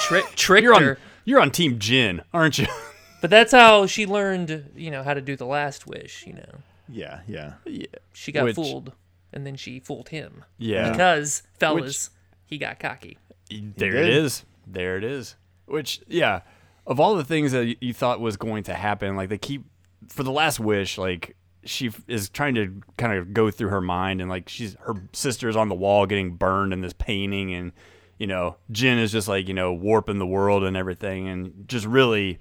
Trick 0.01 0.25
tricked 0.35 0.63
You're 0.63 0.79
her. 0.79 0.89
on 0.91 0.97
you're 1.25 1.39
on 1.41 1.51
Team 1.51 1.79
Jinn, 1.79 2.21
aren't 2.33 2.57
you? 2.57 2.67
But 3.19 3.31
that's 3.31 3.51
how 3.51 3.87
she 3.87 4.05
learned, 4.05 4.69
you 4.75 4.91
know, 4.91 5.01
how 5.01 5.15
to 5.15 5.21
do 5.21 5.35
the 5.35 5.45
last 5.47 5.87
wish. 5.87 6.23
You 6.27 6.33
know, 6.33 6.59
Yeah, 6.87 7.21
yeah. 7.27 7.53
yeah. 7.65 7.87
she 8.13 8.31
got 8.31 8.43
Which- 8.43 8.55
fooled, 8.55 8.93
and 9.33 9.43
then 9.43 9.55
she 9.55 9.79
fooled 9.79 10.09
him. 10.09 10.45
Yeah. 10.59 10.91
Because 10.91 11.41
fellas, 11.59 12.11
he 12.45 12.59
got 12.59 12.79
cocky. 12.79 13.17
There 13.49 13.91
did. 13.91 14.05
it 14.05 14.09
is. 14.13 14.43
There 14.67 14.97
it 14.97 15.03
is. 15.03 15.35
Which, 15.65 15.99
yeah, 16.07 16.41
of 16.85 16.99
all 16.99 17.15
the 17.15 17.23
things 17.23 17.53
that 17.53 17.65
y- 17.65 17.75
you 17.81 17.91
thought 17.91 18.19
was 18.19 18.37
going 18.37 18.61
to 18.65 18.75
happen, 18.75 19.15
like 19.15 19.29
they 19.29 19.39
keep 19.39 19.63
for 20.09 20.21
the 20.21 20.31
last 20.31 20.59
wish, 20.59 20.99
like 20.99 21.35
she 21.67 21.91
is 22.07 22.29
trying 22.29 22.55
to 22.55 22.81
kind 22.97 23.17
of 23.17 23.33
go 23.33 23.51
through 23.51 23.69
her 23.69 23.81
mind 23.81 24.21
and 24.21 24.29
like 24.29 24.49
she's 24.49 24.75
her 24.81 24.95
sister's 25.13 25.55
on 25.55 25.69
the 25.69 25.75
wall 25.75 26.05
getting 26.05 26.35
burned 26.35 26.73
in 26.73 26.81
this 26.81 26.93
painting 26.93 27.53
and 27.53 27.71
you 28.17 28.27
know 28.27 28.55
Jinn 28.71 28.97
is 28.97 29.11
just 29.11 29.27
like 29.27 29.47
you 29.47 29.53
know 29.53 29.73
warping 29.73 30.19
the 30.19 30.25
world 30.25 30.63
and 30.63 30.77
everything 30.77 31.27
and 31.27 31.67
just 31.67 31.85
really 31.85 32.39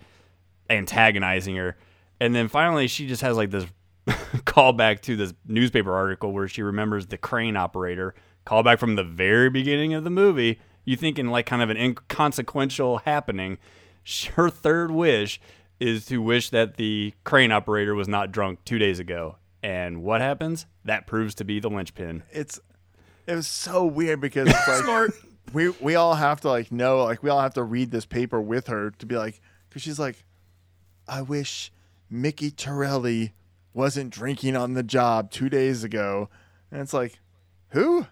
antagonizing 0.71 1.57
her. 1.57 1.77
And 2.21 2.35
then 2.35 2.49
finally 2.49 2.87
she 2.87 3.07
just 3.07 3.23
has 3.23 3.37
like 3.37 3.51
this 3.51 3.67
callback 4.07 5.01
to 5.03 5.17
this 5.17 5.35
newspaper 5.47 5.95
article 5.95 6.33
where 6.33 6.49
she 6.49 6.63
remembers 6.63 7.07
the 7.07 7.19
crane 7.19 7.57
operator. 7.57 8.15
Callback 8.47 8.79
from 8.79 8.95
the 8.95 9.05
very 9.05 9.51
beginning 9.51 9.93
of 9.93 10.05
the 10.05 10.11
movie. 10.11 10.61
You 10.85 10.97
think 10.97 11.19
in 11.19 11.31
like 11.31 11.47
kind 11.47 11.63
of 11.63 11.71
an 11.71 11.77
inconsequential 11.77 12.99
happening. 12.99 13.59
Her 14.35 14.49
third 14.49 14.93
wish 14.93 15.41
is 15.81 16.07
to 16.07 16.23
wish 16.23 16.51
that 16.51 16.77
the 16.77 17.13
crane 17.25 17.53
operator 17.53 17.95
was 17.95 18.09
not 18.09 18.33
drunk 18.33 18.65
two 18.65 18.79
days 18.79 18.99
ago. 18.99 19.37
And 19.63 20.03
what 20.03 20.21
happens? 20.21 20.67
That 20.85 21.07
proves 21.07 21.35
to 21.37 21.45
be 21.45 21.61
the 21.61 21.69
linchpin. 21.69 22.23
It's 22.31 22.61
it 23.27 23.35
was 23.35 23.47
so 23.47 23.85
weird 23.85 24.21
because 24.21 24.49
it's 24.49 24.69
like 24.69 24.85
Smart. 24.85 25.13
we 25.53 25.71
we 25.71 25.95
all 25.97 26.15
have 26.15 26.41
to 26.43 26.49
like 26.49 26.71
know 26.71 27.03
like 27.05 27.23
we 27.23 27.31
all 27.31 27.41
have 27.41 27.55
to 27.55 27.63
read 27.63 27.91
this 27.91 28.07
paper 28.07 28.41
with 28.41 28.69
her 28.69 28.91
to 28.93 29.07
be 29.07 29.17
like 29.17 29.41
because 29.69 29.83
she's 29.83 29.99
like 29.99 30.25
i 31.09 31.21
wish 31.23 31.73
mickey 32.09 32.51
torelli 32.51 33.33
wasn't 33.75 34.11
drinking 34.11 34.57
on 34.57 34.75
the 34.75 34.83
job 34.83 35.31
two 35.31 35.49
days 35.49 35.83
ago 35.85 36.29
and 36.71 36.81
it's 36.81 36.93
like 36.95 37.19
who? 37.71 38.07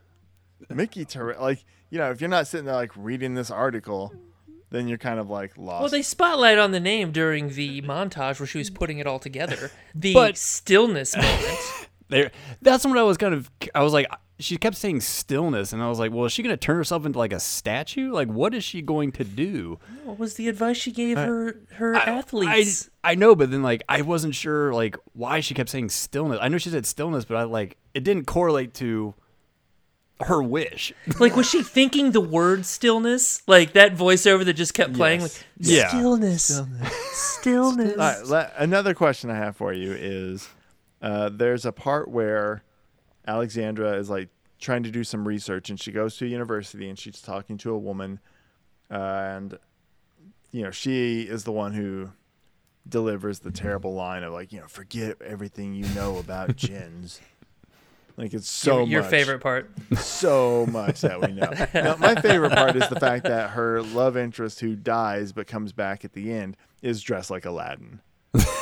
Mickey 0.69 1.05
torelli 1.05 1.41
like 1.41 1.65
you 1.91 1.99
know 1.99 2.11
if 2.11 2.21
you're 2.21 2.31
not 2.31 2.47
sitting 2.47 2.67
there 2.67 2.75
like 2.75 2.91
reading 2.97 3.35
this 3.35 3.51
article 3.51 4.13
then 4.75 4.89
you're 4.89 4.99
kind 4.99 5.19
of 5.21 5.31
like 5.31 5.57
lost 5.57 5.81
Well, 5.83 5.91
they 5.91 6.03
spotlight 6.03 6.59
on 6.59 6.73
the 6.73 6.81
name 6.81 7.13
during 7.13 7.51
the 7.51 7.81
montage 7.83 8.39
where 8.41 8.47
she 8.47 8.59
was 8.59 8.71
putting 8.71 8.99
it 8.99 9.07
all 9.07 9.19
together. 9.19 9.71
The 9.95 10.13
But- 10.15 10.37
stillness 10.37 11.17
moment. 11.17 11.59
there 12.09 12.31
that's 12.61 12.85
what 12.85 12.99
i 12.99 13.03
was 13.03 13.17
kind 13.17 13.33
of 13.33 13.51
i 13.75 13.83
was 13.83 13.93
like 13.95 14.07
she 14.39 14.57
kept 14.59 14.77
saying 14.77 15.01
stillness 15.01 15.73
and 15.73 15.81
i 15.83 15.89
was 15.89 15.99
like 15.99 16.13
well 16.13 16.27
is 16.27 16.33
she 16.33 16.43
going 16.43 16.53
to 16.53 16.57
turn 16.57 16.77
herself 16.77 17.07
into 17.07 17.19
like 17.19 17.33
a 17.33 17.41
statue 17.41 18.11
like 18.13 18.29
what 18.29 18.53
is 18.55 18.63
she 18.63 18.83
going 18.83 19.11
to 19.13 19.25
do 19.25 19.79
What 20.05 20.19
was 20.19 20.35
the 20.35 20.49
advice 20.49 20.77
she 20.77 20.93
gave 20.93 21.17
her 21.17 21.61
her 21.75 21.95
I, 21.97 22.01
athletes? 22.01 22.91
I 23.03 23.15
know 23.15 23.35
but 23.35 23.51
then 23.51 23.63
like 23.63 23.83
i 23.89 24.03
wasn't 24.03 24.35
sure 24.35 24.75
like 24.75 24.97
why 25.15 25.41
she 25.41 25.55
kept 25.55 25.71
saying 25.71 25.89
stillness 25.89 26.39
i 26.43 26.49
know 26.49 26.59
she 26.59 26.69
said 26.71 26.85
stillness 26.85 27.25
but 27.25 27.37
i 27.39 27.45
like 27.45 27.79
it 27.95 28.05
didn't 28.05 28.27
correlate 28.27 28.75
to 28.75 29.15
her 30.21 30.43
wish 30.43 30.93
like, 31.19 31.35
was 31.37 31.49
she 31.49 31.63
thinking 31.63 32.13
the 32.13 32.21
word 32.21 32.65
stillness? 32.65 33.43
Like 33.47 33.73
that 33.73 33.97
voiceover 33.97 34.45
that 34.45 34.55
just 34.55 34.73
kept 34.75 34.95
playing. 34.95 35.21
Yes. 35.23 35.39
Like, 35.39 35.47
Yeah. 35.59 35.89
Stillness. 35.89 36.61
Stillness. 37.13 37.93
All 37.93 37.99
right, 37.99 38.25
le- 38.27 38.53
another 38.57 38.95
question 38.95 39.31
I 39.31 39.37
have 39.37 39.57
for 39.57 39.73
you 39.73 39.93
is 39.93 40.49
uh, 41.03 41.31
there's 41.33 41.65
a 41.67 41.73
part 41.73 42.09
where 42.09 42.63
Alexandra 43.27 43.93
is 43.97 44.09
like 44.09 44.29
trying 44.61 44.83
to 44.85 44.91
do 44.91 45.05
some 45.05 45.27
research 45.27 45.69
and 45.69 45.79
she 45.81 45.93
goes 45.93 46.17
to 46.17 46.25
a 46.25 46.29
university 46.29 46.89
and 46.89 46.99
she's 46.99 47.21
talking 47.21 47.59
to 47.59 47.73
a 47.73 47.79
woman 47.79 48.19
uh, 48.91 48.95
and 48.95 49.59
you 50.53 50.63
know 50.63 50.71
she 50.71 51.23
is 51.23 51.45
the 51.45 51.53
one 51.53 51.73
who 51.75 52.11
delivers 52.89 53.41
the 53.41 53.51
terrible 53.51 53.95
line 53.95 54.23
of 54.23 54.33
like 54.33 54.53
you 54.53 54.61
know 54.61 54.67
forget 54.69 55.21
everything 55.23 55.75
you 55.75 55.87
know 55.95 56.17
about 56.19 56.55
jinns 56.57 57.21
like 58.17 58.33
it's 58.35 58.49
so 58.49 58.79
your, 58.81 58.87
your 58.87 59.03
much 59.03 59.11
favorite 59.11 59.41
part. 59.41 59.71
so 59.97 60.67
much 60.67 61.01
that 61.03 61.21
we 61.21 61.33
know. 61.33 61.51
Now, 61.75 61.97
my 61.97 62.15
favorite 62.21 62.53
part 62.53 62.77
is 62.77 62.89
the 62.89 63.01
fact 63.01 63.25
that 63.25 63.51
her 63.51 63.83
love 63.83 64.17
interest, 64.17 64.61
who 64.61 64.75
dies 64.77 65.33
but 65.33 65.47
comes 65.47 65.73
back 65.73 66.05
at 66.05 66.13
the 66.13 66.33
end, 66.33 66.57
is 66.83 67.03
dressed 67.03 67.31
like 67.31 67.45
Aladdin. 67.45 68.01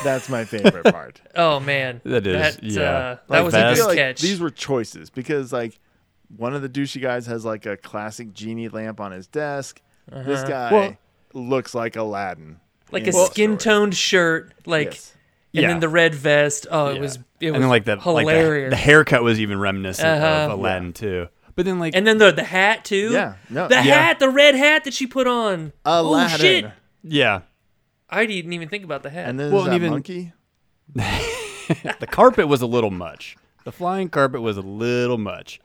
That's 0.04 0.28
my 0.28 0.44
favorite 0.44 0.84
part. 0.92 1.20
Oh 1.34 1.60
man, 1.60 2.00
That 2.04 2.26
is- 2.26 2.56
That, 2.56 2.62
yeah. 2.64 2.80
uh, 2.82 3.14
that 3.14 3.22
Like 3.28 3.44
was 3.44 3.52
that. 3.54 3.66
a 3.66 3.66
I 3.66 3.70
good 3.70 3.76
feel 3.78 3.86
like 3.88 3.96
catch. 3.98 4.20
these 4.20 4.40
were 4.40 4.50
choices 4.50 5.10
because 5.10 5.52
like 5.52 5.78
one 6.36 6.54
of 6.54 6.62
the 6.62 6.68
douchey 6.68 7.00
guys 7.00 7.26
has 7.26 7.44
like 7.44 7.64
a 7.66 7.76
classic 7.76 8.32
genie 8.32 8.68
lamp 8.68 9.00
on 9.00 9.12
his 9.12 9.26
desk. 9.26 9.80
This 10.10 10.42
guy 10.48 10.72
Well- 10.72 10.96
looks 11.34 11.74
like 11.74 11.96
Aladdin. 11.96 12.60
like 12.90 13.06
a 13.06 13.12
skin 13.12 13.56
toned 13.58 13.94
shirt, 13.96 14.52
like, 14.66 14.86
Yes. 14.92 15.14
And 15.54 15.62
Yeah. 15.62 15.68
then 15.68 15.80
the 15.80 15.88
red 15.88 16.14
vest. 16.14 16.66
Oh, 16.70 16.88
it 16.88 16.94
Yeah. 16.96 17.00
was 17.00 17.18
it 17.40 17.50
was 17.50 17.54
and 17.54 17.62
then 17.62 17.68
like 17.70 17.84
the 17.84 17.96
like 17.96 18.26
the, 18.26 18.32
hilarious. 18.32 18.70
the 18.70 18.76
haircut 18.76 19.22
was 19.22 19.38
even 19.40 19.58
reminiscent 19.58 20.08
Uh-huh. 20.08 20.44
of 20.52 20.58
aladdin 20.58 20.92
too 20.92 21.28
but 21.54 21.64
then 21.66 21.78
like 21.78 21.94
and 21.94 22.06
then 22.06 22.18
the 22.18 22.30
the 22.32 22.44
hat 22.44 22.84
too. 22.84 23.10
Yeah, 23.12 23.34
no. 23.50 23.68
the 23.68 23.74
Yeah. 23.74 23.82
hat, 23.82 24.18
the 24.18 24.30
red 24.30 24.54
hat 24.54 24.84
that 24.84 24.94
she 24.94 25.06
put 25.06 25.26
on. 25.26 25.72
Aladdin. 25.84 26.34
Oh 26.34 26.38
shit! 26.38 26.70
yeah 27.02 27.40
I 28.08 28.24
didn't 28.26 28.52
even 28.52 28.68
think 28.68 28.84
about 28.84 29.02
the 29.02 29.10
hat. 29.10 29.28
And 29.28 29.38
then 29.40 29.50
Well, 29.52 29.62
and 29.64 29.72
that 29.72 29.76
even- 29.76 29.90
monkey. 29.90 30.32
the 30.94 32.06
carpet 32.10 32.48
was 32.48 32.60
a 32.62 32.66
little 32.66 32.90
much 32.90 33.36
the 33.64 33.72
flying 33.72 34.08
carpet 34.08 34.40
was 34.42 34.56
a 34.56 34.60
little 34.62 35.18
much 35.18 35.60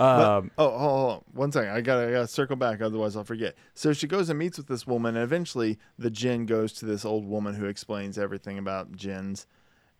um, 0.00 0.50
Oh, 0.58 0.68
hold 0.70 0.74
on, 0.74 0.80
hold 0.80 1.10
on. 1.12 1.22
one 1.34 1.52
second. 1.52 1.70
I 1.70 1.80
gotta, 1.80 2.08
I 2.08 2.10
gotta 2.12 2.26
circle 2.28 2.56
back, 2.56 2.80
otherwise 2.80 3.16
I'll 3.16 3.24
forget. 3.24 3.54
So 3.74 3.92
she 3.92 4.06
goes 4.06 4.28
and 4.28 4.38
meets 4.38 4.56
with 4.58 4.66
this 4.66 4.86
woman, 4.86 5.16
and 5.16 5.24
eventually 5.24 5.78
the 5.98 6.10
jinn 6.10 6.46
goes 6.46 6.72
to 6.74 6.86
this 6.86 7.04
old 7.04 7.26
woman 7.26 7.54
who 7.54 7.66
explains 7.66 8.18
everything 8.18 8.58
about 8.58 8.92
jinns, 8.96 9.46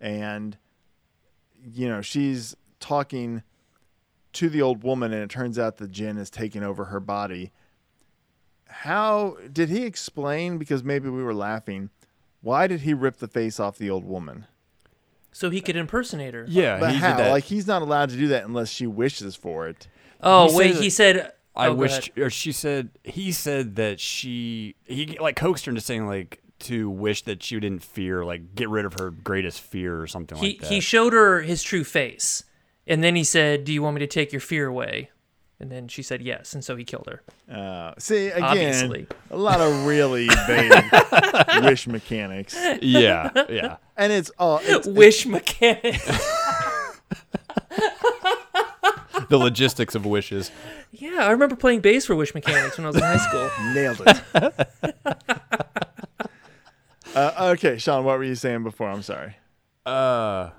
and 0.01 0.57
you 1.75 1.89
know 1.89 2.01
she's 2.01 2.57
talking 2.81 3.43
to 4.33 4.49
the 4.49 4.63
old 4.63 4.83
woman, 4.83 5.13
and 5.13 5.23
it 5.23 5.31
turns 5.31 5.59
out 5.59 5.77
the 5.77 5.89
jinn 5.89 6.17
is 6.17 6.31
taking 6.31 6.63
over 6.63 6.87
her 6.87 7.01
body. 7.01 7.53
How 8.69 9.37
did 9.53 9.69
he 9.69 9.85
explain? 9.85 10.57
Because 10.57 10.85
maybe 10.85 11.09
we 11.09 11.23
were 11.23 11.35
laughing. 11.35 11.91
Why 12.41 12.67
did 12.69 12.81
he 12.83 12.95
rip 12.95 13.17
the 13.17 13.29
face 13.29 13.59
off 13.61 13.77
the 13.77 13.91
old 13.91 14.05
woman? 14.05 14.47
So 15.33 15.51
he 15.51 15.61
could 15.61 15.77
impersonate 15.77 16.35
her. 16.35 16.45
yeah 16.49 16.79
But 16.81 16.93
he 16.93 16.99
how? 16.99 17.17
did 17.17 17.25
that 17.27 17.31
Like 17.31 17.45
he's 17.45 17.67
not 17.67 17.83
allowed 17.83 18.11
to 18.11 18.17
do 18.17 18.29
that 18.29 18.45
unless 18.45 18.71
she 18.71 18.87
wishes 18.87 19.37
for 19.37 19.69
it. 19.69 19.87
Oh 20.23 20.51
He 20.51 20.57
wait, 20.57 20.75
said- 20.75 20.83
he 20.83 20.91
said. 20.91 21.33
I 21.57 21.67
oh, 21.67 21.75
wished, 21.75 22.17
or 22.17 22.31
she 22.31 22.53
said, 22.53 22.91
he 23.03 23.33
said 23.33 23.75
that 23.77 23.99
she, 23.99 24.77
he 24.85 25.19
like 25.21 25.35
coaxed 25.35 25.67
her 25.67 25.71
into 25.71 25.81
saying 25.81 26.07
like 26.07 26.41
to 26.61 26.89
wish 26.89 27.23
that 27.23 27.43
she 27.43 27.59
didn't 27.59 27.83
fear, 27.83 28.25
like 28.25 28.55
get 28.55 28.69
rid 28.69 28.85
of 28.85 28.95
her 29.01 29.11
greatest 29.11 29.61
fear 29.61 30.01
or 30.01 30.07
something 30.07 30.39
he 30.39 30.51
like 30.51 30.61
that. 30.61 30.71
he 30.71 30.79
showed 30.81 31.13
her 31.13 31.41
his 31.43 31.63
true 31.65 31.83
face, 31.85 32.45
and 32.87 33.03
then 33.03 33.17
he 33.17 33.25
said, 33.25 33.65
"Do 33.65 33.73
you 33.73 33.83
want 33.83 33.97
me 33.97 33.99
to 34.01 34.07
take 34.07 34.33
your 34.33 34.41
fear 34.41 34.69
away?" 34.69 35.11
And 35.61 35.71
then 35.71 35.89
she 35.89 36.03
said 36.03 36.23
yes, 36.23 36.55
and 36.55 36.65
so 36.65 36.75
he 36.75 36.85
killed 36.85 37.07
her. 37.07 37.55
Uh, 37.55 37.93
see 37.99 38.29
again, 38.29 38.43
Obviously. 38.43 39.07
a 39.31 39.37
lot 39.37 39.61
of 39.61 39.85
really 39.85 40.27
vague 40.47 40.73
wish 41.63 41.87
mechanics, 41.87 42.57
yeah, 42.81 43.31
yeah. 43.51 43.77
and 43.95 44.11
it's 44.11 44.31
all 44.39 44.61
it's, 44.63 44.87
Wish 44.87 45.27
mechanics. 45.27 46.09
The 49.29 49.39
logistics 49.39 49.95
of 49.95 50.05
wishes. 50.07 50.51
yeah, 50.91 51.19
I 51.21 51.31
remember 51.31 51.55
playing 51.55 51.81
bass 51.83 52.05
for 52.07 52.17
Wish 52.17 52.35
Mechanics 52.35 52.77
when 52.77 52.85
I 52.87 52.89
was 52.89 52.97
in 52.97 53.03
high 53.03 53.17
school. 53.19 53.51
nailed 53.75 54.03
it. 54.05 54.23
uh, 57.15 57.53
okay, 57.55 57.79
Sean, 57.79 58.05
what 58.05 58.19
were 58.19 58.25
you 58.25 58.35
saying 58.35 58.65
before? 58.65 58.89
I'm 58.89 59.03
sorry. 59.03 59.37
Uh, 59.87 60.51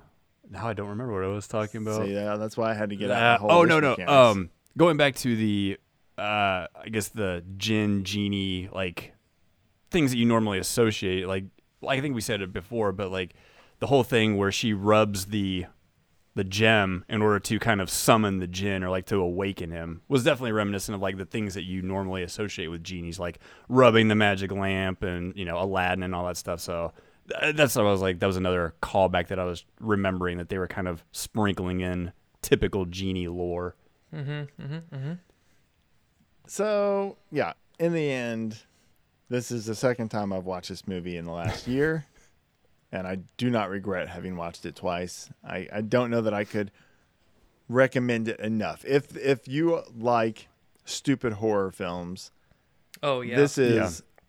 now 0.50 0.66
I 0.68 0.72
don't 0.72 0.88
remember 0.88 1.12
what 1.12 1.22
I 1.24 1.26
was 1.28 1.46
talking 1.46 1.82
about. 1.82 2.04
See, 2.06 2.14
yeah, 2.14 2.36
that's 2.36 2.56
why 2.56 2.70
I 2.70 2.74
had 2.74 2.88
to 2.90 2.96
get 2.96 3.10
out. 3.10 3.22
Uh, 3.22 3.32
The 3.34 3.38
whole 3.40 3.52
oh 3.52 3.60
wish 3.60 3.68
no 3.68 3.80
no. 3.80 3.90
mechanics. 3.90 4.10
Um, 4.12 4.50
going 4.76 4.96
back 4.96 5.14
to 5.16 5.36
the, 5.36 5.78
uh, 6.18 6.66
I 6.74 6.88
guess 6.90 7.08
the 7.08 7.44
gin 7.56 8.04
genie 8.04 8.68
like 8.72 9.12
things 9.90 10.10
that 10.10 10.18
you 10.18 10.24
normally 10.24 10.58
associate. 10.58 11.26
Like 11.26 11.44
I 11.86 12.00
think 12.00 12.14
we 12.14 12.20
said 12.20 12.42
it 12.42 12.52
before, 12.52 12.92
but 12.92 13.10
like 13.10 13.34
the 13.78 13.86
whole 13.86 14.04
thing 14.04 14.36
where 14.36 14.52
she 14.52 14.72
rubs 14.72 15.26
the 15.26 15.66
the 16.34 16.44
gem 16.44 17.04
in 17.10 17.20
order 17.20 17.38
to 17.38 17.58
kind 17.58 17.80
of 17.80 17.90
summon 17.90 18.38
the 18.38 18.46
jinn 18.46 18.82
or 18.82 18.88
like 18.88 19.04
to 19.04 19.16
awaken 19.16 19.70
him 19.70 20.00
was 20.08 20.24
definitely 20.24 20.52
reminiscent 20.52 20.94
of 20.94 21.02
like 21.02 21.18
the 21.18 21.26
things 21.26 21.52
that 21.54 21.64
you 21.64 21.82
normally 21.82 22.22
associate 22.22 22.68
with 22.68 22.82
genies, 22.82 23.18
like 23.18 23.38
rubbing 23.68 24.08
the 24.08 24.14
magic 24.14 24.50
lamp 24.50 25.02
and 25.02 25.36
you 25.36 25.44
know 25.44 25.60
Aladdin 25.60 26.02
and 26.02 26.14
all 26.14 26.26
that 26.26 26.36
stuff. 26.36 26.60
So 26.60 26.92
that's 27.54 27.76
what 27.76 27.86
I 27.86 27.90
was 27.90 28.00
like. 28.00 28.18
That 28.18 28.26
was 28.26 28.36
another 28.36 28.74
callback 28.82 29.28
that 29.28 29.38
I 29.38 29.44
was 29.44 29.64
remembering 29.80 30.38
that 30.38 30.48
they 30.48 30.58
were 30.58 30.68
kind 30.68 30.88
of 30.88 31.04
sprinkling 31.12 31.80
in 31.80 32.12
typical 32.40 32.86
genie 32.86 33.28
lore. 33.28 33.76
Mm-hmm, 34.14 34.62
mm-hmm, 34.62 34.94
mm-hmm. 34.96 35.12
So 36.46 37.16
yeah, 37.30 37.52
in 37.78 37.92
the 37.92 38.10
end, 38.10 38.58
this 39.28 39.50
is 39.50 39.66
the 39.66 39.74
second 39.74 40.08
time 40.10 40.32
I've 40.32 40.44
watched 40.44 40.68
this 40.68 40.86
movie 40.86 41.16
in 41.16 41.24
the 41.24 41.32
last 41.32 41.66
year, 41.66 42.06
and 42.92 43.06
I 43.06 43.18
do 43.36 43.50
not 43.50 43.70
regret 43.70 44.08
having 44.08 44.36
watched 44.36 44.66
it 44.66 44.76
twice. 44.76 45.30
I, 45.44 45.68
I 45.72 45.80
don't 45.80 46.10
know 46.10 46.20
that 46.22 46.34
I 46.34 46.44
could 46.44 46.70
recommend 47.68 48.28
it 48.28 48.40
enough. 48.40 48.84
If 48.84 49.16
if 49.16 49.48
you 49.48 49.82
like 49.96 50.48
stupid 50.84 51.34
horror 51.34 51.70
films, 51.70 52.30
Oh 53.02 53.20
yeah. 53.20 53.36
this 53.36 53.56
is 53.56 53.76
Yeah. 53.76 54.20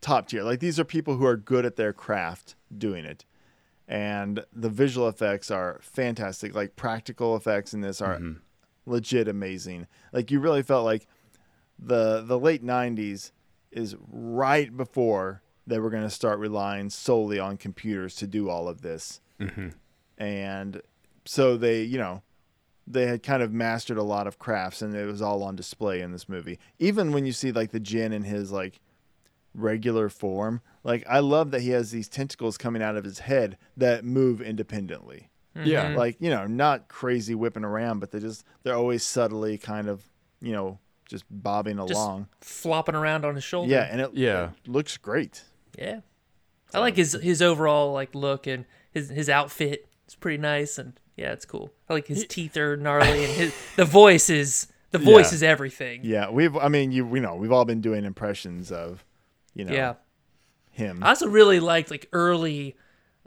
top 0.00 0.28
tier. 0.28 0.42
Like 0.42 0.60
these 0.60 0.78
are 0.78 0.84
people 0.84 1.16
who 1.16 1.24
are 1.24 1.36
good 1.36 1.64
at 1.64 1.76
their 1.76 1.92
craft 1.92 2.56
doing 2.76 3.04
it. 3.04 3.24
And 3.86 4.44
the 4.50 4.70
visual 4.70 5.08
effects 5.08 5.50
are 5.50 5.78
fantastic. 5.82 6.54
Like 6.54 6.74
practical 6.74 7.36
effects 7.36 7.74
in 7.74 7.82
this 7.82 8.00
are 8.00 8.18
legit 8.86 9.28
amazing. 9.28 9.86
Like 10.12 10.30
you 10.30 10.40
really 10.40 10.62
felt 10.62 10.84
like 10.84 11.06
the 11.78 12.22
the 12.22 12.38
late 12.38 12.64
90s 12.64 13.32
is 13.70 13.96
right 14.08 14.74
before 14.76 15.42
they 15.66 15.78
were 15.78 15.90
going 15.90 16.02
to 16.02 16.10
start 16.10 16.38
relying 16.38 16.90
solely 16.90 17.38
on 17.38 17.56
computers 17.56 18.14
to 18.16 18.26
do 18.26 18.48
all 18.48 18.68
of 18.68 18.82
this. 18.82 19.20
Mm-hmm. 19.40 19.70
and 20.16 20.80
so 21.24 21.56
they, 21.56 21.82
you 21.82 21.98
know, 21.98 22.22
they 22.86 23.06
had 23.06 23.22
kind 23.22 23.42
of 23.42 23.52
mastered 23.52 23.96
a 23.96 24.02
lot 24.02 24.26
of 24.26 24.38
crafts, 24.38 24.82
and 24.82 24.94
it 24.94 25.06
was 25.06 25.22
all 25.22 25.42
on 25.42 25.56
display 25.56 26.00
in 26.00 26.12
this 26.12 26.28
movie. 26.28 26.58
Even 26.78 27.12
when 27.12 27.24
you 27.24 27.32
see 27.32 27.50
like 27.50 27.70
the 27.70 27.80
Jinn 27.80 28.12
in 28.12 28.24
his 28.24 28.52
like 28.52 28.80
regular 29.54 30.08
form, 30.08 30.60
like 30.82 31.04
I 31.08 31.20
love 31.20 31.50
that 31.50 31.62
he 31.62 31.70
has 31.70 31.90
these 31.90 32.08
tentacles 32.08 32.58
coming 32.58 32.82
out 32.82 32.96
of 32.96 33.04
his 33.04 33.20
head 33.20 33.56
that 33.76 34.04
move 34.04 34.40
independently. 34.40 35.30
Yeah. 35.62 35.86
Mm-hmm. 35.88 35.96
Like 35.98 36.16
you 36.20 36.30
know, 36.30 36.46
not 36.46 36.88
crazy 36.88 37.34
whipping 37.34 37.64
around, 37.64 38.00
but 38.00 38.10
they 38.10 38.20
just 38.20 38.44
they're 38.62 38.74
always 38.74 39.02
subtly 39.02 39.58
kind 39.58 39.88
of 39.88 40.02
you 40.40 40.52
know 40.52 40.78
just 41.08 41.24
bobbing 41.30 41.76
Just 41.76 41.92
along. 41.92 42.28
flopping 42.40 42.94
around 42.94 43.24
on 43.24 43.34
his 43.34 43.44
shoulder. 43.44 43.70
Yeah, 43.70 43.86
and 43.90 44.00
it, 44.00 44.10
Yeah. 44.14 44.50
it 44.64 44.68
looks 44.70 44.96
great. 44.96 45.44
Yeah. 45.78 46.00
I 46.72 46.78
like 46.80 46.96
his 46.96 47.12
his 47.12 47.40
overall 47.42 47.92
like 47.92 48.14
look 48.14 48.46
and 48.46 48.64
his 48.90 49.10
his 49.10 49.28
outfit. 49.28 49.86
It's 50.06 50.14
pretty 50.16 50.38
nice 50.38 50.78
and 50.78 50.98
yeah, 51.16 51.32
it's 51.32 51.44
cool. 51.44 51.70
I 51.88 51.92
like 51.94 52.06
his 52.08 52.26
teeth 52.26 52.56
are 52.56 52.76
gnarly 52.76 53.24
and 53.24 53.32
his 53.32 53.54
the 53.76 53.84
voice 53.84 54.28
is 54.30 54.66
the 54.90 54.98
voice 54.98 55.30
Yeah. 55.30 55.34
is 55.36 55.42
everything. 55.42 56.00
Yeah, 56.04 56.30
we've. 56.30 56.56
I 56.56 56.68
mean, 56.68 56.90
you 56.90 57.06
we 57.06 57.20
know 57.20 57.36
we've 57.36 57.52
all 57.52 57.64
been 57.64 57.80
doing 57.80 58.04
impressions 58.04 58.72
of, 58.72 59.04
you 59.54 59.64
know, 59.64 59.72
Yeah. 59.72 59.94
him. 60.72 61.02
I 61.04 61.10
also 61.10 61.28
really 61.28 61.60
liked 61.60 61.90
like 61.90 62.08
early 62.12 62.76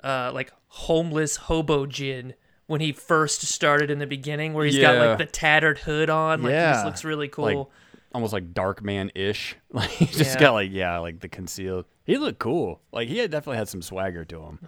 uh 0.03 0.31
like 0.33 0.51
homeless 0.67 1.35
hobo 1.37 1.85
Jinn 1.85 2.33
when 2.67 2.81
he 2.81 2.91
first 2.91 3.41
started 3.43 3.89
in 3.89 3.99
the 3.99 4.05
beginning 4.07 4.53
where 4.53 4.65
he's 4.65 4.77
got 4.77 4.97
like 4.97 5.17
the 5.17 5.25
tattered 5.25 5.79
hood 5.79 6.09
on. 6.09 6.41
Like 6.43 6.51
he 6.53 6.59
just 6.59 6.85
looks 6.85 7.03
really 7.03 7.27
cool. 7.29 7.45
Like 7.45 7.67
almost 8.13 8.33
like 8.33 8.53
Darkman 8.53 9.11
ish. 9.15 9.55
Like 9.71 9.89
he 9.89 10.05
just 10.05 10.35
Yeah. 10.35 10.39
got 10.39 10.53
like 10.53 10.71
yeah, 10.71 10.97
like 10.99 11.19
the 11.21 11.29
concealed. 11.29 11.85
He 12.05 12.17
looked 12.17 12.39
cool. 12.39 12.81
Like 12.91 13.07
he 13.07 13.17
had 13.19 13.31
definitely 13.31 13.57
had 13.57 13.69
some 13.69 13.81
swagger 13.81 14.25
to 14.25 14.41
him, 14.41 14.59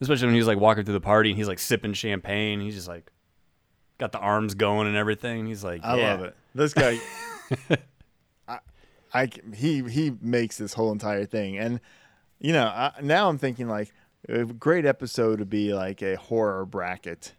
especially 0.00 0.26
when 0.26 0.34
he 0.34 0.40
was 0.40 0.46
like 0.48 0.58
walking 0.58 0.84
through 0.84 0.94
the 0.94 1.00
party 1.00 1.30
and 1.30 1.36
he's 1.38 1.48
like 1.48 1.58
sipping 1.58 1.92
champagne. 1.92 2.60
He's 2.60 2.74
just 2.74 2.88
like 2.88 3.10
got 3.98 4.12
the 4.12 4.18
arms 4.18 4.54
going 4.54 4.86
and 4.88 4.96
everything. 4.96 5.46
He's 5.46 5.62
like, 5.64 5.84
I 5.84 5.96
yeah. 5.98 6.10
love 6.14 6.24
it. 6.24 6.36
This 6.54 6.74
guy, 6.74 6.98
I, 8.48 8.58
I, 9.12 9.28
he 9.54 9.82
he 9.88 10.12
makes 10.20 10.58
this 10.58 10.72
whole 10.72 10.92
entire 10.92 11.24
thing, 11.26 11.58
and 11.58 11.80
you 12.40 12.52
know, 12.52 12.64
I, 12.66 12.92
now 13.02 13.28
I'm 13.28 13.38
thinking 13.38 13.68
like 13.68 13.92
a 14.28 14.44
great 14.44 14.86
episode 14.86 15.38
would 15.38 15.50
be 15.50 15.72
like 15.74 16.02
a 16.02 16.16
horror 16.16 16.64
bracket, 16.66 17.34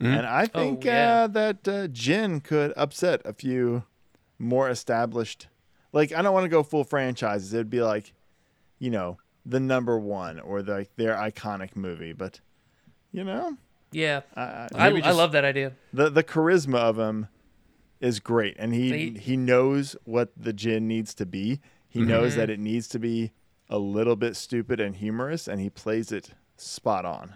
and 0.00 0.26
I 0.26 0.46
think 0.46 0.84
yeah. 0.84 1.22
uh, 1.22 1.26
that 1.28 1.68
uh, 1.68 1.86
Jinn 1.88 2.40
could 2.40 2.72
upset 2.76 3.22
a 3.24 3.32
few 3.32 3.84
more 4.38 4.68
established. 4.68 5.46
Like 5.92 6.12
I 6.12 6.22
don't 6.22 6.32
want 6.34 6.44
to 6.44 6.48
go 6.48 6.62
full 6.62 6.84
franchises. 6.84 7.52
It'd 7.54 7.70
be 7.70 7.82
like, 7.82 8.12
you 8.78 8.90
know, 8.90 9.18
the 9.46 9.60
number 9.60 9.98
one 9.98 10.40
or 10.40 10.62
the, 10.62 10.72
like 10.72 10.96
their 10.96 11.14
iconic 11.14 11.76
movie, 11.76 12.12
but 12.12 12.40
you 13.12 13.22
know, 13.24 13.56
yeah. 13.92 14.22
I, 14.34 14.42
I, 14.42 14.68
I, 14.74 15.00
I 15.04 15.10
love 15.12 15.32
that 15.32 15.44
idea. 15.44 15.72
the 15.92 16.08
the 16.10 16.24
charisma 16.24 16.76
of 16.78 16.98
him 16.98 17.28
is 18.00 18.18
great 18.18 18.56
and 18.58 18.74
he 18.74 19.10
He- 19.10 19.18
he 19.18 19.36
knows 19.36 19.94
what 20.04 20.32
the 20.36 20.52
Jinn 20.52 20.88
needs 20.88 21.14
to 21.14 21.26
be 21.26 21.60
he 21.88 22.00
Mm-hmm. 22.00 22.08
knows 22.08 22.34
that 22.36 22.48
it 22.50 22.58
needs 22.58 22.88
to 22.88 22.98
be 22.98 23.30
a 23.72 23.78
little 23.78 24.16
bit 24.16 24.36
stupid 24.36 24.78
and 24.80 24.96
humorous 24.96 25.48
and 25.48 25.60
he 25.60 25.70
plays 25.70 26.12
it 26.12 26.30
spot 26.56 27.04
on 27.04 27.34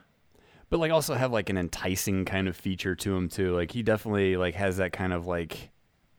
but 0.69 0.79
like 0.81 0.91
also 0.93 1.15
have 1.15 1.33
like 1.33 1.49
an 1.49 1.57
enticing 1.57 2.25
kind 2.25 2.49
of 2.49 2.57
feature 2.57 2.95
to 2.95 3.17
him 3.17 3.29
too. 3.29 3.55
Like 3.55 3.71
he 3.71 3.83
definitely 3.83 4.37
like 4.37 4.55
has 4.57 4.79
that 4.79 4.93
kind 4.93 5.13
of 5.13 5.27
like 5.27 5.71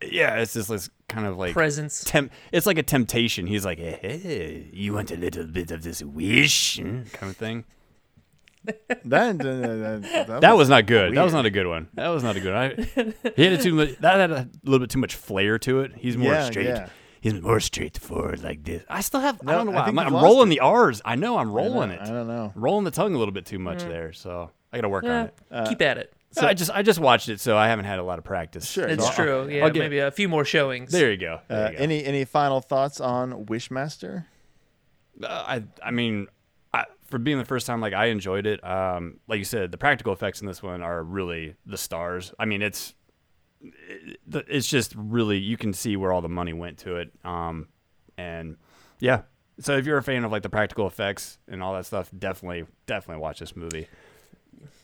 yeah, 0.01 0.35
it's 0.35 0.53
just 0.53 0.69
this 0.69 0.89
kind 1.09 1.25
of 1.25 1.37
like 1.37 1.53
Presence. 1.53 2.03
Temp- 2.03 2.31
it's 2.51 2.65
like 2.65 2.77
a 2.77 2.83
temptation. 2.83 3.47
He's 3.47 3.65
like, 3.65 3.79
hey, 3.79 4.69
you 4.71 4.93
want 4.93 5.11
a 5.11 5.17
little 5.17 5.45
bit 5.45 5.71
of 5.71 5.83
this 5.83 6.03
wish 6.03 6.77
kind 6.77 7.29
of 7.31 7.35
thing. 7.35 7.65
that, 8.65 8.77
that, 9.05 9.37
that, 9.39 10.41
That 10.41 10.55
was 10.57 10.69
not 10.69 10.85
good. 10.85 11.15
That 11.15 11.23
was 11.23 11.33
not 11.33 11.45
a 11.45 11.49
good 11.49 11.67
one. 11.67 11.87
That 11.95 12.09
was 12.09 12.21
not 12.23 12.35
a 12.35 12.39
good 12.39 12.53
one. 12.53 13.13
I, 13.25 13.31
he 13.35 13.43
had 13.43 13.53
it 13.53 13.61
too 13.61 13.73
much. 13.73 13.97
That 13.99 14.17
had 14.19 14.31
a 14.31 14.49
little 14.63 14.79
bit 14.79 14.89
too 14.91 14.99
much 14.99 15.15
flair 15.15 15.57
to 15.59 15.79
it. 15.81 15.93
He's 15.95 16.15
more 16.17 16.31
Yeah, 16.33 16.45
straight. 16.45 16.67
yeah. 16.67 16.89
He's 17.21 17.33
more 17.41 17.59
straightforward 17.59 18.43
like 18.43 18.63
this. 18.63 18.83
I 18.89 19.01
still 19.01 19.19
have. 19.21 19.39
I 19.45 19.53
don't 19.53 19.65
know 19.65 19.71
why. 19.73 19.85
I'm, 19.85 19.97
I'm 19.99 20.13
rolling 20.13 20.51
it. 20.51 20.55
the 20.55 20.59
R's. 20.61 21.01
I 21.05 21.15
know 21.15 21.37
I'm 21.37 21.41
I 21.41 21.43
don't- 21.45 21.53
rolling 21.53 21.89
it. 21.91 21.99
i 22.01 22.05
don't 22.05 22.27
know 22.27 22.51
rolling 22.55 22.85
the 22.85 22.91
tongue 22.91 23.15
a 23.15 23.17
little 23.17 23.33
bit 23.33 23.45
too 23.45 23.59
much 23.59 23.83
there. 23.83 24.13
So 24.13 24.51
I 24.71 24.77
got 24.77 24.81
to 24.81 24.89
work 24.89 25.03
on 25.03 25.25
it. 25.27 25.33
Uh, 25.51 25.67
keep 25.67 25.81
at 25.81 25.97
it. 25.97 26.13
I 26.39 26.53
just 26.53 26.69
I 26.71 26.83
just 26.83 26.99
watched 26.99 27.29
it, 27.29 27.39
so 27.39 27.57
I 27.57 27.67
haven't 27.67 27.85
had 27.85 27.99
a 27.99 28.03
lot 28.03 28.19
of 28.19 28.25
practice. 28.25 28.69
Sure. 28.69 28.87
It's 28.87 29.03
I'll- 29.05 29.13
true. 29.13 29.49
Yeah, 29.49 29.63
I'll 29.65 29.71
get- 29.71 29.79
maybe 29.79 29.99
a 29.99 30.11
few 30.11 30.29
more 30.29 30.45
showings. 30.45 30.91
There 30.91 31.09
you 31.11 31.17
go. 31.17 31.39
There 31.47 31.67
uh, 31.67 31.71
you 31.71 31.77
go. 31.77 31.83
any 31.83 32.05
any 32.05 32.25
final 32.25 32.61
thoughts 32.61 32.99
on 32.99 33.45
wishmaster 33.45 34.25
Uh, 35.23 35.27
I 35.27 35.63
I 35.83 35.91
mean, 35.91 36.27
I, 36.73 36.85
for 37.07 37.17
being 37.17 37.39
the 37.39 37.45
first 37.45 37.65
time, 37.65 37.81
like 37.81 37.93
I 37.93 38.07
enjoyed 38.07 38.45
it. 38.45 38.63
Um, 38.63 39.19
like 39.27 39.39
you 39.39 39.45
said, 39.45 39.71
the 39.71 39.77
practical 39.77 40.13
effects 40.13 40.41
in 40.41 40.47
this 40.47 40.61
one 40.61 40.83
are 40.83 41.01
really 41.03 41.55
the 41.65 41.77
stars. 41.77 42.33
I 42.37 42.45
mean, 42.45 42.61
it's 42.61 42.89
it- 42.91 42.93
it's 44.31 44.67
just 44.67 44.93
really 44.95 45.37
you 45.37 45.57
can 45.57 45.73
see 45.73 45.95
where 45.95 46.11
all 46.11 46.21
the 46.21 46.29
money 46.29 46.53
went 46.53 46.77
to 46.79 46.97
it. 46.97 47.11
Um, 47.23 47.67
and 48.17 48.57
yeah, 48.99 49.21
so 49.59 49.75
if 49.77 49.85
you're 49.85 49.97
a 49.97 50.03
fan 50.03 50.23
of 50.23 50.31
like 50.31 50.43
the 50.43 50.49
practical 50.49 50.87
effects 50.87 51.37
and 51.47 51.61
all 51.63 51.73
that 51.73 51.85
stuff, 51.85 52.09
definitely 52.17 52.65
definitely 52.85 53.21
watch 53.21 53.39
this 53.39 53.55
movie. 53.55 53.87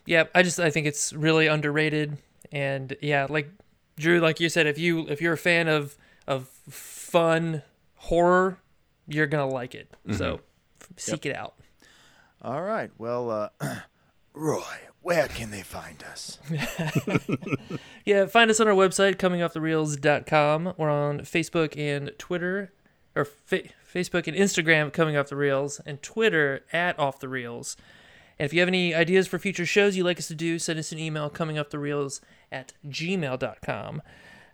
yeah 0.06 0.26
i 0.36 0.44
just 0.44 0.60
i 0.60 0.70
think 0.70 0.88
it's 0.88 1.14
really 1.14 1.48
underrated. 1.48 2.18
And 2.52 2.96
yeah 3.02 3.26
like 3.30 3.50
drew 3.98 4.20
like 4.20 4.40
you 4.40 4.50
said 4.50 4.68
if 4.68 4.78
you 4.78 5.08
if 5.08 5.22
you're 5.22 5.34
a 5.34 5.38
fan 5.38 5.68
of 5.68 5.96
of 6.28 6.48
fun 6.70 7.62
horror 7.96 8.58
you're 9.08 9.28
gonna 9.28 9.48
like 9.48 9.76
it. 9.76 9.94
So 10.12 10.40
f- 10.82 10.90
seek 10.98 11.26
it 11.26 11.36
out. 11.36 11.56
All 12.42 12.62
right. 12.62 12.90
Well 12.98 13.30
uh 13.30 13.50
roy 14.34 14.64
where 15.04 15.28
can 15.28 15.52
they 15.52 15.62
find 15.62 16.02
us 16.04 16.40
yeah 18.06 18.26
find 18.26 18.50
us 18.50 18.60
on 18.60 18.68
our 18.68 18.74
website 18.74 19.16
comingoffthereels.com 19.16 20.74
we're 20.78 20.90
on 20.90 21.20
facebook 21.20 21.78
and 21.78 22.12
twitter 22.18 22.74
or 23.16 23.26
fa- 23.26 23.64
facebook 23.94 24.28
and 24.28 24.36
instagram 24.36 24.92
coming 24.92 25.16
off 25.16 25.28
the 25.28 25.36
reels 25.36 25.80
and 25.86 26.02
twitter 26.02 26.62
at 26.74 26.98
off 26.98 27.20
the 27.20 27.30
reels 27.30 27.78
and 28.40 28.46
if 28.46 28.54
you 28.54 28.60
have 28.60 28.68
any 28.68 28.96
ideas 28.96 29.28
for 29.28 29.38
future 29.38 29.66
shows 29.66 29.96
you'd 29.96 30.06
like 30.06 30.18
us 30.18 30.28
to 30.28 30.36
do 30.36 30.58
send 30.58 30.80
us 30.80 30.92
an 30.92 31.00
email 31.00 31.30
coming 31.30 31.60
off 31.60 31.70
the 31.70 31.80
reels 31.80 32.22
at 32.52 32.74
gmail.com 32.88 34.02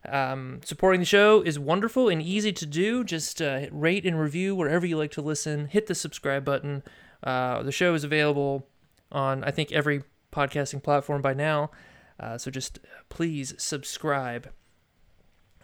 Um, 0.08 0.62
supporting 0.64 1.02
the 1.02 1.06
show 1.06 1.41
is 1.41 1.60
wonderful 1.60 2.08
and 2.08 2.22
easy 2.22 2.54
to 2.54 2.66
do. 2.66 3.04
Just 3.04 3.41
uh, 3.41 3.66
rate 3.70 4.06
and 4.06 4.18
review 4.18 4.56
wherever 4.56 4.86
you 4.86 4.97
like 4.97 5.12
to 5.12 5.22
listen. 5.22 5.68
Hit 5.68 5.88
the 5.88 5.93
subscribe 5.93 6.45
button. 6.45 6.84
Uh, 7.22 7.64
the 7.64 7.74
show 7.74 7.93
is 7.93 8.06
available 8.06 8.66
on, 9.12 9.43
I 9.43 9.52
think, 9.52 9.74
every 9.74 10.04
podcasting 10.32 10.82
platform 10.84 11.22
by 11.22 11.34
now. 11.34 11.72
Uh, 12.20 12.38
so 12.38 12.52
just 12.52 12.80
please 13.10 13.54
subscribe. 13.58 14.50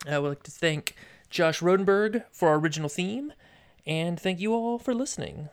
I 0.07 0.20
would 0.20 0.30
like 0.30 0.43
to 0.43 0.51
thank 0.51 0.95
Josh 1.30 1.59
Rodenberg 1.61 2.24
for 2.32 2.49
our 2.49 2.55
original 2.59 2.89
theme, 2.89 3.34
and 3.86 4.20
thank 4.20 4.39
you 4.39 4.53
all 4.53 4.78
for 4.80 4.93
listening. 4.93 5.49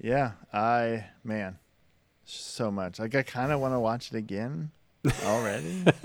yeah 0.00 0.32
i 0.52 1.06
man 1.24 1.58
so 2.24 2.70
much 2.70 2.98
like 3.00 3.14
i 3.16 3.22
kind 3.22 3.50
of 3.52 3.58
want 3.60 3.74
to 3.74 3.80
watch 3.80 4.12
it 4.12 4.16
again 4.16 4.70
already 5.24 5.82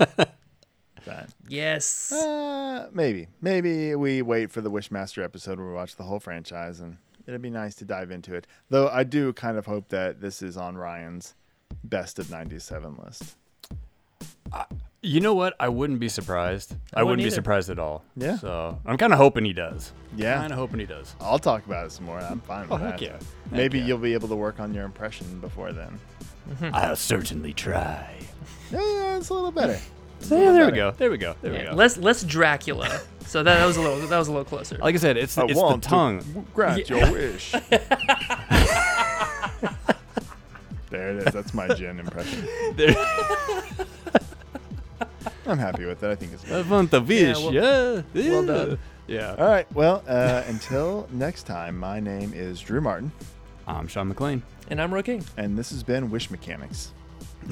but 1.04 1.28
Yes. 1.48 2.10
Uh, 2.12 2.88
maybe. 2.92 3.28
Maybe 3.42 3.94
we 3.94 4.22
wait 4.22 4.50
for 4.50 4.62
the 4.62 4.70
Wishmaster 4.70 5.22
episode 5.22 5.58
where 5.58 5.68
we 5.68 5.74
watch 5.74 5.96
the 5.96 6.04
whole 6.04 6.18
franchise, 6.18 6.80
and 6.80 6.96
it'd 7.26 7.42
be 7.42 7.50
nice 7.50 7.74
to 7.76 7.84
dive 7.84 8.10
into 8.10 8.34
it. 8.34 8.46
Though 8.70 8.88
I 8.88 9.04
do 9.04 9.34
kind 9.34 9.58
of 9.58 9.66
hope 9.66 9.88
that 9.90 10.22
this 10.22 10.40
is 10.40 10.56
on 10.56 10.78
Ryan's 10.78 11.34
best 11.82 12.18
of 12.18 12.30
97 12.30 12.96
list. 13.04 13.36
You 15.02 15.20
know 15.20 15.34
what? 15.34 15.54
I 15.60 15.68
wouldn't 15.68 16.00
be 16.00 16.08
surprised. 16.08 16.72
I, 16.94 17.02
wouldn't 17.02 17.08
wouldn't 17.18 17.26
be 17.26 17.30
surprised 17.30 17.68
at 17.70 17.78
all. 17.78 18.04
Yeah. 18.16 18.38
So 18.38 18.78
I'm 18.86 18.96
kind 18.96 19.12
of 19.12 19.18
hoping 19.18 19.44
he 19.44 19.52
does. 19.52 19.92
Yeah. 20.16 20.36
Kind 20.38 20.52
of 20.52 20.58
hoping 20.58 20.80
he 20.80 20.86
does. 20.86 21.14
I'll 21.20 21.38
talk 21.38 21.66
about 21.66 21.86
it 21.86 21.92
some 21.92 22.06
more. 22.06 22.18
I'm 22.20 22.40
fine 22.40 22.66
oh, 22.70 22.74
with 22.74 22.82
Oh, 22.82 22.84
that. 22.84 22.92
heck 22.92 23.00
yeah. 23.02 23.12
Heck 23.12 23.22
Maybe 23.50 23.78
yeah. 23.80 23.86
you'll 23.86 23.98
be 23.98 24.14
able 24.14 24.28
to 24.28 24.36
work 24.36 24.60
on 24.60 24.72
your 24.72 24.84
impression 24.84 25.40
before 25.40 25.72
then. 25.72 25.98
I'll 26.72 26.96
certainly 26.96 27.52
try. 27.52 28.16
Yeah, 28.70 28.78
yeah, 28.80 29.16
it's 29.18 29.28
a 29.28 29.34
little 29.34 29.52
better. 29.52 29.78
So 30.20 30.40
yeah, 30.40 30.52
there 30.52 30.64
we 30.66 30.72
go. 30.72 30.90
There 30.92 31.10
we 31.10 31.18
go. 31.18 31.34
There 31.42 31.50
we 31.52 31.58
Yeah, 31.58 31.64
go. 31.70 31.72
less 31.76 31.98
less 31.98 32.22
Dracula. 32.24 33.00
So 33.26 33.42
that, 33.42 33.58
that 33.58 33.66
was 33.66 33.76
a 33.76 33.82
little 33.82 33.98
that 34.06 34.16
was 34.18 34.28
a 34.28 34.30
little 34.32 34.44
closer. 34.46 34.78
like 34.78 34.94
I 34.94 34.98
said, 34.98 35.18
it's 35.18 35.36
I 35.36 35.42
it's 35.44 35.52
the 35.54 35.60
want 35.60 35.82
to 35.82 35.88
tongue. 35.88 36.46
Grant 36.54 36.88
your 36.88 37.12
wish. 37.12 37.52
there 41.04 41.18
it 41.18 41.26
is. 41.28 41.34
That's 41.34 41.54
my 41.54 41.68
Jinn 41.68 42.00
impression. 42.00 42.46
There- 42.76 42.94
I'm 45.46 45.58
happy 45.58 45.84
with 45.84 46.02
it. 46.02 46.10
I 46.10 46.14
think 46.14 46.32
it's 46.32 46.42
I 46.44 46.48
good. 46.48 46.70
want 46.70 46.90
the 46.90 47.02
wish. 47.02 47.36
well- 47.36 47.52
Yeah. 47.52 48.02
well 48.14 48.46
done. 48.46 48.78
Yeah. 49.06 49.34
All 49.38 49.46
right. 49.48 49.70
Well, 49.74 50.02
uh, 50.08 50.42
until 50.46 51.06
next 51.12 51.42
time, 51.42 51.78
my 51.78 52.00
name 52.00 52.32
is 52.34 52.58
Drew 52.60 52.80
Martin, 52.80 53.12
I'm 53.66 53.86
Sean 53.86 54.08
McLean. 54.08 54.42
and 54.70 54.80
I'm 54.80 54.94
Roy 54.94 55.02
King. 55.02 55.22
and 55.36 55.58
this 55.58 55.68
has 55.70 55.82
been 55.82 56.10
Wish 56.10 56.30
Mechanics. 56.30 56.92